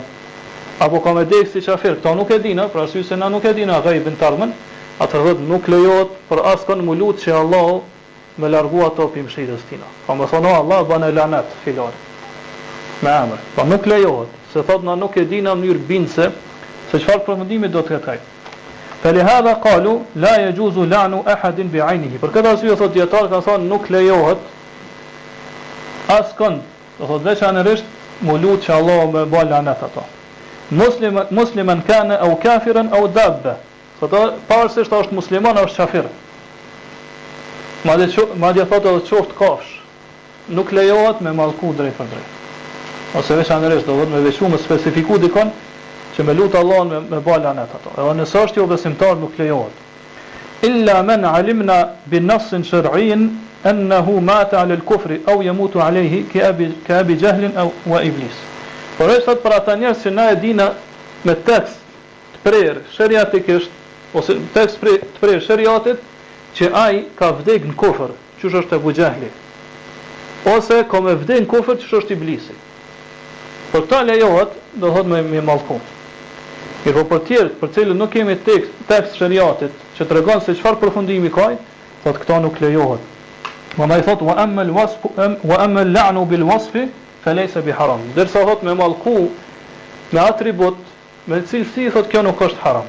Apo 0.81 1.01
ka 1.01 1.13
me 1.17 1.25
dekë 1.25 1.53
si 1.53 1.61
çafer? 1.63 1.97
Kto 1.99 2.15
nuk 2.15 2.31
e 2.33 2.39
dinë, 2.47 2.69
pra 2.73 2.87
arsye 2.87 3.03
se 3.05 3.17
na 3.17 3.29
nuk 3.29 3.45
e 3.45 3.53
dinë 3.59 3.83
gaibin 3.85 4.17
tarmën, 4.21 4.55
atë 5.03 5.23
thot 5.27 5.45
nuk 5.51 5.69
lejohet 5.69 6.17
për 6.31 6.45
askon 6.55 6.83
mulut 6.87 7.21
që 7.25 7.37
Allah 7.43 7.83
me 8.41 8.49
largu 8.53 8.85
ato 8.87 9.11
për 9.13 9.27
mshirës 9.29 9.67
tina. 9.69 9.87
Pa 10.07 10.15
më 10.17 10.31
thonë, 10.33 10.55
Allah 10.63 10.85
bënë 10.89 11.11
e 11.11 11.13
lanet, 11.19 11.53
filar, 11.65 11.93
me 13.03 13.17
Pa 13.55 13.61
po, 13.61 13.69
nuk 13.69 13.85
lejohet, 13.87 14.33
se 14.57 14.63
thot 14.63 14.83
na 14.83 14.95
nuk 14.97 15.17
e 15.21 15.25
di 15.29 15.39
në 15.45 15.53
mënyrë 15.61 15.85
bindse 15.89 16.27
se 16.91 16.99
çfarë 17.03 17.25
përfundimi 17.27 17.69
do 17.75 17.83
të 17.85 17.93
ketë 17.97 18.13
ai. 18.15 18.21
Fa 19.03 19.13
li 19.13 19.25
hadha 19.29 19.53
qalu 19.65 19.93
la 20.17 20.33
yajuzu 20.47 20.87
la'nu 20.93 21.23
ahadin 21.35 21.69
bi 21.73 21.81
'aynihi. 21.85 22.19
Për 22.23 22.31
këtë 22.37 22.49
arsye 22.53 22.77
thot 22.77 22.93
dietar 22.95 23.29
ka 23.29 23.41
thon 23.41 23.69
nuk 23.69 23.91
lejohet 23.91 24.39
askon. 26.19 26.63
Do 26.99 27.05
thot 27.07 27.23
veçanërisht 27.25 27.85
mu 28.21 28.37
lut 28.43 28.65
që 28.65 28.73
Allah 28.79 29.05
më 29.15 29.23
bëj 29.35 29.45
lanet 29.51 29.83
ato. 29.83 30.05
Musliman 30.71 31.27
musliman 31.31 31.83
kana 31.87 32.17
au 32.25 32.37
kafiran 32.43 32.89
au 32.93 33.07
dabba. 33.09 33.57
Sot 34.01 34.13
pa 34.49 34.65
është 34.65 35.13
musliman 35.13 35.57
është 35.57 35.77
kafir. 35.77 36.05
Madje 37.85 38.09
madje 38.37 38.65
thotë 38.65 38.89
edhe 38.89 39.07
çoft 39.07 39.37
kafsh. 39.39 39.83
Nuk 40.49 40.73
lejohet 40.73 41.21
me 41.21 41.31
mallku 41.33 41.73
drejt 41.77 41.99
për 41.99 42.05
drejt 42.13 42.33
ose 43.15 43.37
veç 43.39 43.51
anërës 43.55 43.85
do 43.87 43.95
vetë 44.01 44.11
me 44.15 44.23
veçu 44.25 44.49
me 44.51 44.59
specifiku 44.59 45.19
dikon 45.23 45.53
që 46.17 46.25
me 46.27 46.35
lutë 46.35 46.59
Allahun 46.59 46.89
me, 46.91 46.99
me 47.11 47.21
bala 47.23 47.53
anët 47.53 47.75
ato. 47.79 47.93
Edhe 48.01 48.15
nësë 48.21 48.41
është 48.47 48.61
jo 48.63 48.67
besimtar 48.71 49.13
nuk 49.21 49.37
lejohet. 49.39 49.85
Illa 50.67 51.03
men 51.05 51.25
alimna 51.29 51.77
bin 52.11 52.27
nass 52.27 52.51
shar'in 52.65 53.27
ennehu 53.71 54.21
mata 54.21 54.59
alel 54.63 54.81
kufri 54.89 55.21
au 55.27 55.43
jemutu 55.45 55.81
alehi 55.83 56.25
ki 56.33 56.43
abi, 56.43 56.71
ki 56.87 56.93
abi 56.93 57.19
au 57.57 57.73
wa 57.87 58.03
iblis. 58.03 58.37
Por 58.99 59.11
është 59.13 59.35
atë 59.37 59.43
për 59.45 59.55
ata 59.59 59.77
njerëz 59.77 60.03
që 60.07 60.11
na 60.17 60.29
e 60.33 60.37
dina 60.41 60.71
me 61.25 61.35
tekst 61.35 61.77
të 62.35 62.43
prerë 62.43 62.83
shëriatik 62.97 63.53
ose 64.17 64.39
tekst 64.55 64.79
të 64.81 64.97
prerë 65.21 65.43
shëriatit 65.47 66.01
që 66.57 66.71
ai 66.83 67.05
ka 67.19 67.31
vdek 67.39 67.67
në 67.69 67.75
kufër, 67.77 68.15
që 68.41 68.53
është 68.63 68.77
e 68.77 68.79
bu 68.79 68.95
ose 70.47 70.85
ka 70.91 71.01
me 71.03 71.15
vdek 71.19 71.41
në 71.43 71.47
kufrë 71.51 71.75
që 71.83 71.99
është 71.99 72.15
iblisit. 72.15 72.66
Por 73.73 73.87
ta 73.89 74.03
lejohet, 74.03 74.49
do 74.75 74.93
thot 74.93 75.05
me 75.07 75.23
me 75.23 75.41
mallku. 75.43 75.81
E 76.87 76.93
po 76.95 77.03
për 77.11 77.23
tjerë, 77.27 77.49
për 77.61 77.71
cilë 77.75 77.95
nuk 77.99 78.13
kemi 78.13 78.37
tekst, 78.47 78.77
tekst 78.87 79.17
shëriatit, 79.19 79.75
që 79.99 80.05
të 80.07 80.21
se 80.45 80.53
qëfar 80.61 80.77
përfundimi 80.83 81.31
kaj, 81.35 81.57
thot 82.05 82.19
këta 82.23 82.37
nuk 82.45 82.61
lejohet. 82.61 83.01
Ma 83.79 83.87
ma 83.91 83.97
i 83.99 84.03
thot, 84.07 84.23
wa 84.23 84.37
emmel, 84.45 84.71
wasf 84.77 85.03
wa 85.53 85.59
emmel 85.65 85.91
la'nu 85.97 86.23
bil 86.31 86.45
wasfi, 86.47 86.85
fe 87.25 87.61
bi 87.67 87.73
haram. 87.81 88.01
Dersa 88.15 88.45
thot 88.47 88.63
me 88.63 88.75
malku, 88.79 89.31
me 90.13 90.21
atribut, 90.23 90.79
me 91.27 91.43
cilësi, 91.51 91.91
thot 91.91 92.07
kjo 92.13 92.23
nuk 92.23 92.39
është 92.47 92.63
haram. 92.69 92.87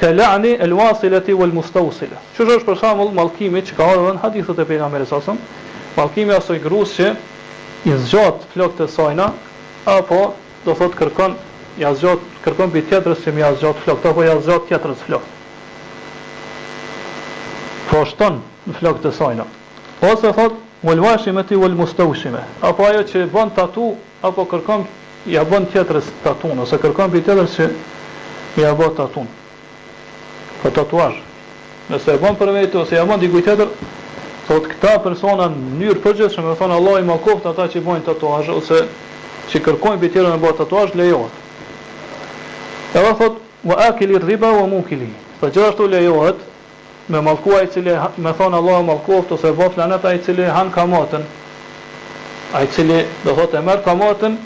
Ka 0.00 0.10
la'ni 0.12 0.56
el 0.58 0.72
wasilati 0.76 1.32
wal 1.32 1.54
mustawsila. 1.54 2.18
Që 2.36 2.42
është 2.58 2.66
për 2.66 2.76
shamull 2.82 3.14
malkimi 3.16 3.62
që 3.70 3.76
ka 3.78 3.86
ardhë 3.94 4.16
në 4.16 4.20
hadithët 4.26 4.58
e 4.58 4.66
pejga 4.68 4.90
me 4.92 5.04
resasëm, 5.04 5.38
malkimi 5.96 6.34
aso 6.40 6.58
i 6.58 6.60
grusë 6.66 6.98
që 7.14 7.14
i 7.86 7.94
zgjot 8.04 8.44
flokët 8.52 8.84
e 8.84 8.88
sajna, 8.98 9.30
apo 9.86 10.34
do 10.64 10.74
thot 10.74 10.96
kërkon 10.98 11.36
ja 11.78 11.92
zgjat 11.94 12.22
kërkon 12.44 12.72
bi 12.74 12.82
tjetër 12.88 13.14
që 13.22 13.34
më 13.36 13.40
ja 13.42 13.50
zgjat 13.58 13.82
flokt 13.84 14.06
apo 14.10 14.24
ja 14.26 14.34
zgjat 14.42 14.64
tjetrës 14.68 15.04
flokt. 15.06 15.34
Po 17.90 18.00
shton 18.08 18.40
në 18.66 18.74
flokt 18.80 19.04
të 19.06 19.12
sajna. 19.14 19.46
Ose 20.10 20.32
thot 20.34 20.56
ul 20.82 21.00
washi 21.06 21.32
me 21.32 21.44
ti 21.48 21.54
ul 21.54 21.76
mustawshime. 21.78 22.42
Apo 22.66 22.84
ajo 22.88 23.04
që 23.06 23.28
bën 23.32 23.54
tatu 23.54 23.94
apo 24.26 24.44
kërkon 24.50 24.84
ja 25.30 25.44
bën 25.46 25.68
tjetrës 25.72 26.10
tatu 26.24 26.50
ose 26.62 26.80
kërkon 26.82 27.14
bi 27.14 27.22
tjetër 27.22 27.46
që 27.56 27.70
ja 28.64 28.74
bë 28.74 28.90
tatu 28.98 29.26
Po 30.62 30.70
tatuazh. 30.72 31.18
Nëse 31.92 32.14
e 32.14 32.18
bën 32.18 32.34
për 32.34 32.50
vetë 32.58 32.82
ose 32.82 32.96
ja 32.96 33.04
bën 33.06 33.20
diku 33.22 33.38
tjetër, 33.46 33.68
thot 34.48 34.64
këta 34.70 34.96
persona 35.04 35.46
në 35.52 35.58
mënyrë 35.76 36.00
përgjithshme, 36.02 36.42
më 36.48 36.54
thon 36.58 36.72
Allah 36.74 36.96
i 36.98 37.04
mëkoft 37.06 37.44
ata 37.46 37.68
që 37.70 37.82
bojnë 37.84 38.06
tatuazh 38.08 38.48
ose 38.50 38.78
që 39.50 39.60
kërkojnë 39.64 40.00
për 40.02 40.10
tjerën 40.14 40.34
e 40.36 40.40
bërë 40.42 40.56
tatuash, 40.60 40.94
lejohet. 40.98 41.42
E 42.96 43.02
dhe 43.04 43.12
thot, 43.18 43.36
më 43.68 43.74
akili 43.86 44.18
rriba, 44.22 44.48
më 44.56 44.64
më 44.72 44.80
kili. 44.88 45.08
Dhe 45.40 45.50
gjithashtu 45.52 45.86
lejohet, 45.90 46.40
me 47.12 47.20
malkua 47.22 47.62
i 47.64 47.70
cili, 47.72 47.92
me 48.16 48.32
thonë 48.38 48.58
Allah 48.60 48.80
e 48.80 48.86
malkua, 48.90 49.20
ose 49.22 49.36
se 49.42 49.70
lanet, 49.78 50.04
a 50.04 50.14
i 50.14 50.18
cili 50.22 50.46
hanë 50.56 50.72
kamaten, 50.74 51.22
a 52.56 52.62
i 52.62 52.66
cili, 52.74 52.98
dhe 53.24 53.34
thot, 53.38 53.54
e 53.54 53.60
merë 53.68 53.82
kamaten, 53.84 54.36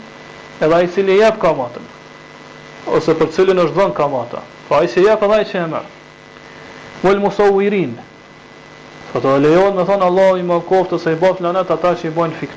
edhe 0.60 0.74
a 0.74 0.82
i 0.82 0.88
cili 0.88 1.18
jep 1.20 1.40
kamaten, 1.40 1.84
ose 2.86 3.14
për 3.14 3.32
cilin 3.36 3.58
është 3.64 3.76
dhënë 3.78 3.94
kamata, 3.96 4.42
pa 4.68 4.68
po 4.68 4.76
a 4.80 4.84
i 4.84 4.88
si 4.88 5.00
jep 5.00 5.22
edhe 5.22 5.34
a 5.34 5.40
i 5.40 5.44
që 5.50 5.62
e 5.64 5.66
merë. 5.72 5.96
Vëllë 7.02 7.20
musau 7.24 7.50
Po 9.10 9.18
të 9.18 9.30
lejon 9.42 9.74
me 9.74 9.84
thonë 9.88 10.06
Allah 10.06 10.36
i 10.38 10.42
më 10.46 10.56
koftë 10.68 10.94
ose 10.94 11.12
i 11.14 11.18
bëf 11.18 11.40
lanet 11.42 11.70
ata 11.74 11.90
që 11.98 12.06
i 12.06 12.12
bojnë 12.14 12.48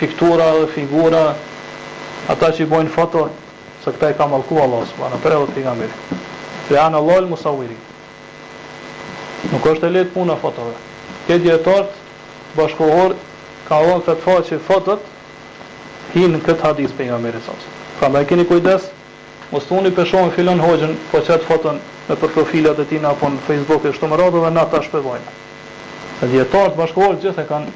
piktura 0.00 0.48
dhe 0.58 0.64
figura, 0.74 1.20
ata 2.32 2.48
që 2.56 2.64
i 2.64 2.70
bojnë 2.72 2.90
foto, 2.94 3.22
se 3.84 3.92
këta 3.94 4.08
i 4.10 4.16
ka 4.18 4.26
malku 4.32 4.58
Allah 4.64 4.82
s.a. 4.90 5.10
në 5.12 5.20
prej 5.22 5.36
dhe 5.38 5.46
të 5.46 5.54
pigamberi. 5.60 6.18
Pre 6.66 6.80
anë 6.86 6.96
Allah 7.02 7.28
musawiri. 7.30 7.76
Nuk 9.52 9.66
është 9.72 9.86
e 9.86 9.90
letë 10.00 10.14
puna 10.16 10.34
fotove. 10.42 10.74
Këtë 11.28 11.44
djetartë, 11.44 12.06
bashkohor, 12.58 13.14
ka 13.68 13.78
onë 13.92 14.02
këtë 14.08 14.24
faqë 14.26 14.58
fotot, 14.66 15.04
hinë 16.16 16.34
në 16.34 16.40
këtë 16.48 16.64
hadis 16.66 16.96
për 16.98 17.12
nga 17.12 17.20
mërë 17.28 17.44
sasë. 17.46 17.76
Pra 18.00 18.08
me 18.10 18.24
keni 18.26 18.48
kujdes, 18.50 18.88
mos 19.54 19.70
të 19.70 19.78
unë 19.78 19.94
i 19.94 20.30
filon 20.38 20.64
hoqën, 20.66 20.96
po 21.14 21.18
qëtë 21.30 21.46
foton 21.46 21.78
me 22.08 22.16
për 22.18 22.34
profilat 22.38 22.78
e 22.78 22.84
tina, 22.90 23.14
apo 23.14 23.28
në 23.30 23.38
Facebook 23.46 23.84
e 23.86 23.92
shtë 23.92 24.08
dhe 24.08 24.50
na 24.58 24.64
ta 24.74 24.82
shpevojnë. 24.82 25.39
Dhe 26.20 26.26
djetarët 26.28 26.76
bashkohet 26.76 27.22
gjithë 27.22 27.40
e 27.46 27.48
kanë 27.48 27.70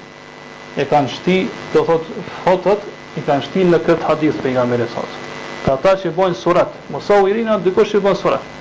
e 0.76 0.84
kanë 0.88 1.12
shti, 1.14 1.36
do 1.72 1.84
thot 1.88 2.08
fotët, 2.44 2.82
i 3.16 3.22
kanë 3.24 3.44
shti 3.46 3.62
në 3.70 3.78
këtë 3.86 4.04
hadith 4.10 4.40
për 4.42 4.52
nga 4.56 4.64
mire 4.68 4.88
sasë. 4.92 5.20
Ka 5.64 5.78
që 5.84 6.10
i 6.10 6.14
bojnë 6.18 6.36
surat, 6.36 6.74
mësa 6.92 7.22
u 7.24 7.28
i 7.28 7.32
rinat, 7.38 7.64
që 7.72 7.86
i 7.86 8.02
bojnë 8.04 8.20
surat. 8.20 8.52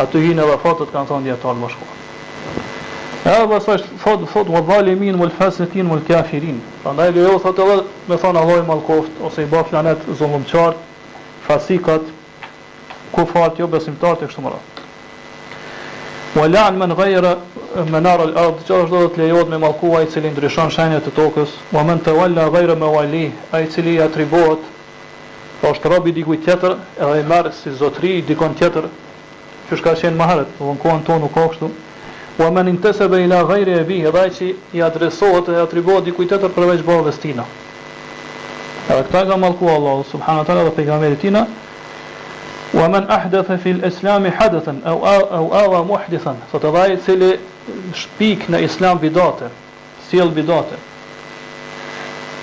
A 0.00 0.06
të 0.08 0.22
hinë 0.24 0.44
edhe 0.46 0.56
fotët 0.64 0.92
kanë 0.94 1.10
thonë 1.10 1.28
djetarët 1.28 1.60
bashkohet. 1.66 2.06
E 3.28 3.34
dhe 3.36 3.50
bësa 3.52 3.76
është 3.76 4.00
fotë, 4.06 4.30
fotë, 4.32 4.54
më 4.56 4.64
dhali 4.70 4.96
më 5.02 5.30
lëfesë 5.32 5.68
më 5.90 6.00
lëkjafirin. 6.00 6.62
Për 6.86 6.96
ndaj 6.96 7.12
dhe 7.18 7.26
jo, 7.28 7.36
thot 7.44 7.62
edhe 7.66 7.76
me 8.08 8.16
thonë 8.22 8.40
Allah 8.46 8.62
i 8.62 8.66
Malkoft, 8.70 9.20
ose 9.28 9.44
i 9.44 9.50
ba 9.52 9.60
flanet 9.68 10.08
zonë 10.22 10.44
fasikat, 11.48 12.04
ku 13.12 13.26
fartë 13.34 13.60
jo 13.60 13.66
besimtartë 13.76 14.24
e 14.24 14.28
kështë 14.28 14.40
më 14.46 14.50
Wa 16.36 16.44
la'n 16.46 16.76
man 16.76 16.92
ghayra 16.92 17.30
menar 17.88 18.20
al-ard, 18.20 18.60
çfarë 18.68 18.84
është 18.84 18.92
do 19.16 19.20
lejohet 19.20 19.48
me 19.48 19.58
mallku 19.62 19.94
ai 19.96 20.04
i 20.04 20.10
cili 20.12 20.28
ndryshon 20.34 20.68
shenjat 20.74 21.06
e 21.08 21.12
tokës, 21.16 21.48
wa 21.72 21.80
men 21.88 22.00
tawalla 22.04 22.44
ghayra 22.52 22.74
mawali, 22.76 23.22
ai 23.52 23.62
i 23.64 23.70
cili 23.72 23.94
atribuohet 24.04 24.60
po 25.62 25.70
është 25.72 25.88
robi 25.94 26.12
diku 26.18 26.36
tjetër, 26.44 26.74
edhe 27.00 27.22
i 27.22 27.24
marr 27.30 27.48
si 27.60 27.72
zotri 27.78 28.20
dikon 28.28 28.52
tjetër, 28.60 28.90
që 29.70 29.78
ka 29.80 29.94
qenë 30.02 30.16
maharet, 30.20 30.50
po 30.58 30.68
në 30.68 30.76
kohën 30.84 31.06
tonë 31.08 31.22
nuk 31.24 31.32
ka 31.38 31.46
kështu. 31.54 31.70
Wa 32.38 32.50
men 32.54 32.68
intasaba 32.74 33.20
ila 33.24 33.40
ghayri 33.48 33.78
abi, 33.80 34.02
edhe 34.10 34.20
ai 34.20 34.28
që 34.36 34.52
i 34.76 34.82
adresohet 34.90 35.48
e 35.54 35.62
atribuohet 35.64 36.04
diku 36.10 36.28
tjetër 36.28 36.52
përveç 36.58 36.84
babës 36.86 37.22
tina. 37.24 37.48
Edhe 38.92 39.00
këta 39.08 39.24
ka 39.32 39.40
mallku 39.46 39.64
Allahu 39.78 40.04
subhanahu 40.12 40.44
wa 40.44 40.44
taala 40.50 40.68
dhe 40.68 40.76
pejgamberit 40.76 41.20
tina, 41.24 41.46
wa 42.72 42.88
man 42.88 43.06
ahdatha 43.10 43.56
fi 43.56 43.70
al-islam 43.70 44.24
hadathan 44.24 44.82
aw 44.84 45.00
aw 45.30 45.48
aw 45.52 45.84
muhdithan 45.84 46.36
sot 46.50 46.62
vaj 46.72 46.98
cili 47.04 47.38
shpik 47.94 48.44
në 48.48 48.60
islam 48.66 48.98
bidate 48.98 49.48
sjell 50.10 50.28
bidate 50.28 50.76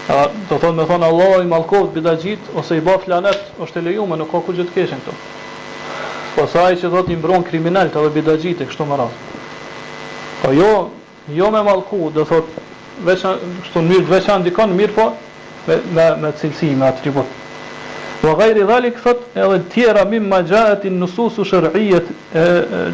a, 0.09 0.27
do 0.49 0.57
thonë 0.57 0.75
me 0.79 0.85
thonë 0.89 1.05
Allah 1.05 1.43
i 1.43 1.47
malkohet 1.49 1.93
bidaxhit 1.93 2.41
ose 2.57 2.77
i 2.77 2.81
bë 2.81 2.95
flanet 3.05 3.53
është 3.61 3.79
e 3.81 3.85
lejuar 3.85 4.17
nuk 4.17 4.31
ka 4.31 4.41
kujt 4.45 4.65
të 4.65 4.73
keshën 4.79 5.03
këtu 5.05 5.17
po 6.35 6.47
sa 6.51 6.65
ai 6.71 6.75
që 6.75 6.89
thotë 6.93 7.13
i 7.13 7.19
mbron 7.21 7.43
kriminal 7.45 7.93
të 7.93 8.07
bidaxhit 8.17 8.65
kështu 8.65 8.85
më 8.89 8.99
radh 9.01 9.23
po 10.41 10.51
jo 10.53 10.73
jo 11.29 11.51
me 11.51 11.61
mallku, 11.63 12.09
do 12.09 12.25
thotë 12.25 13.05
veçan 13.05 13.37
kështu 13.63 13.81
në 13.93 14.01
veçan 14.09 14.43
dikon 14.43 14.73
mirë 14.73 14.93
po 14.97 15.09
me 15.67 15.77
me, 15.93 16.11
me 16.21 16.33
cilësi 16.37 16.73
me 16.77 16.87
atribut 16.89 17.41
Po 18.25 18.31
gajri 18.33 18.63
dhalik, 18.65 18.95
thot, 19.03 19.19
edhe 19.37 19.59
tjera 19.69 20.03
mim 20.09 20.23
ma 20.29 20.39
gjaëti 20.49 20.89
nësusu 20.89 21.43
shërëjët, 21.45 22.07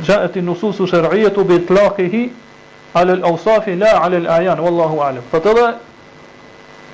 gjaëti 0.08 0.42
nësusu 0.48 0.88
shërëjët 0.92 1.38
u 1.40 1.44
bitë 1.52 1.76
lakë 1.78 2.04
i 2.04 2.08
hi, 2.16 2.24
alël 3.02 3.22
ausafi, 3.30 3.78
la 3.80 3.94
alël 4.08 4.26
ajan, 4.34 4.60
Wallahu 4.66 4.98
alem. 5.06 5.24
Thot 5.36 5.46
edhe, 5.54 5.70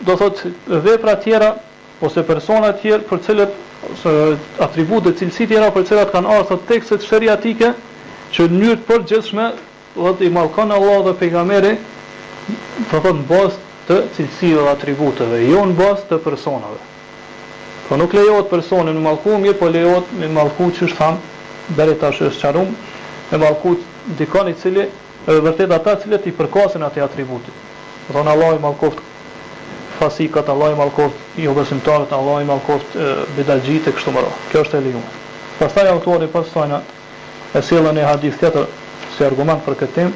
do 0.10 0.16
thot 0.22 0.44
vepra 0.86 1.16
tjera, 1.26 1.50
ose 2.08 2.22
persona 2.28 2.70
tjera, 2.84 3.00
për 3.10 3.24
cilët 3.26 4.04
atributet 4.68 5.18
cilësi 5.24 5.48
tjera, 5.56 5.72
për 5.80 5.88
cilat 5.90 6.12
kanë 6.14 6.36
arë, 6.36 6.46
thot 6.52 6.68
tekset 6.70 7.08
shërëja 7.10 7.40
që 7.58 8.46
njërët 8.54 8.84
për 8.92 9.02
gjithshme, 9.14 9.48
dhe 9.98 10.12
të 10.22 10.28
i 10.28 10.30
malkon 10.38 10.76
Allah 10.78 11.02
dhe 11.10 11.16
pejgamere, 11.24 11.74
të 12.46 12.86
thot 12.94 13.10
në 13.24 13.26
bas 13.34 13.58
të 13.90 14.04
cilësi 14.20 14.54
dhe 14.60 14.68
atributet 14.76 15.34
jo 15.56 15.66
në 15.72 15.74
bas 15.82 16.06
të 16.14 16.22
personave. 16.30 16.84
Po 17.88 17.96
nuk 17.96 18.12
lejohet 18.14 18.50
personi 18.52 18.92
në 18.92 19.00
mallku, 19.00 19.38
mirë 19.40 19.56
po 19.62 19.70
lejohet 19.72 20.10
në 20.20 20.28
mallku 20.36 20.66
që 20.76 20.88
është 20.90 20.98
tham, 20.98 21.20
deri 21.78 21.94
tash 22.02 22.20
është 22.26 22.42
çarum, 22.42 22.74
në 23.32 23.40
mallku 23.40 23.78
dikon 24.20 24.50
i 24.52 24.56
cili 24.62 24.84
është 25.28 25.40
vërtet 25.46 25.72
ata 25.78 25.94
që 25.96 26.02
cilët 26.04 26.28
i 26.28 26.34
përkasin 26.36 26.84
atë 26.88 27.06
atributit. 27.06 27.54
Do 28.10 28.18
thonë 28.18 28.34
Allah 28.34 28.58
i 28.58 28.60
mallkoft 28.66 29.00
fasikat, 30.02 30.50
Allah 30.52 30.74
i 30.76 30.78
mallkoft 30.82 31.40
jo 31.46 31.56
besimtarët, 31.56 32.12
Allah 32.20 32.42
i 32.44 32.50
mallkoft 32.52 33.00
bidaxhit 33.40 33.88
e 33.92 33.96
kështu 33.96 34.12
me 34.18 34.26
radhë. 34.28 34.44
Kjo 34.52 34.66
është 34.68 34.82
e 34.82 34.84
lejuar. 34.90 35.18
Pastaj 35.62 35.92
autori 35.96 36.28
pastaj 36.36 36.68
na 36.74 36.82
e 37.56 37.64
sjellën 37.64 37.96
një 38.00 38.08
hadith 38.12 38.40
tjetër 38.44 38.68
si 39.16 39.24
argument 39.32 39.64
për 39.66 39.80
këtë 39.84 39.94
temë. 39.96 40.16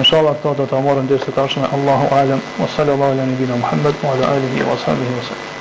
Inshallah 0.00 0.36
këto 0.40 0.54
do 0.64 0.64
ta 0.72 0.80
marrim 0.84 1.08
deri 1.12 1.20
së 1.26 1.36
tashme. 1.36 1.68
Allahu 1.76 2.10
alem 2.20 2.40
wa 2.58 2.70
sallallahu 2.76 3.12
ala 3.16 3.28
nabina 3.36 3.60
Muhammad 3.60 4.00
wa 4.04 4.16
ala 4.16 4.32
alihi 4.36 4.64
wa 4.72 4.80
sahbihi 4.86 5.16
wa 5.20 5.24
sallam. 5.30 5.51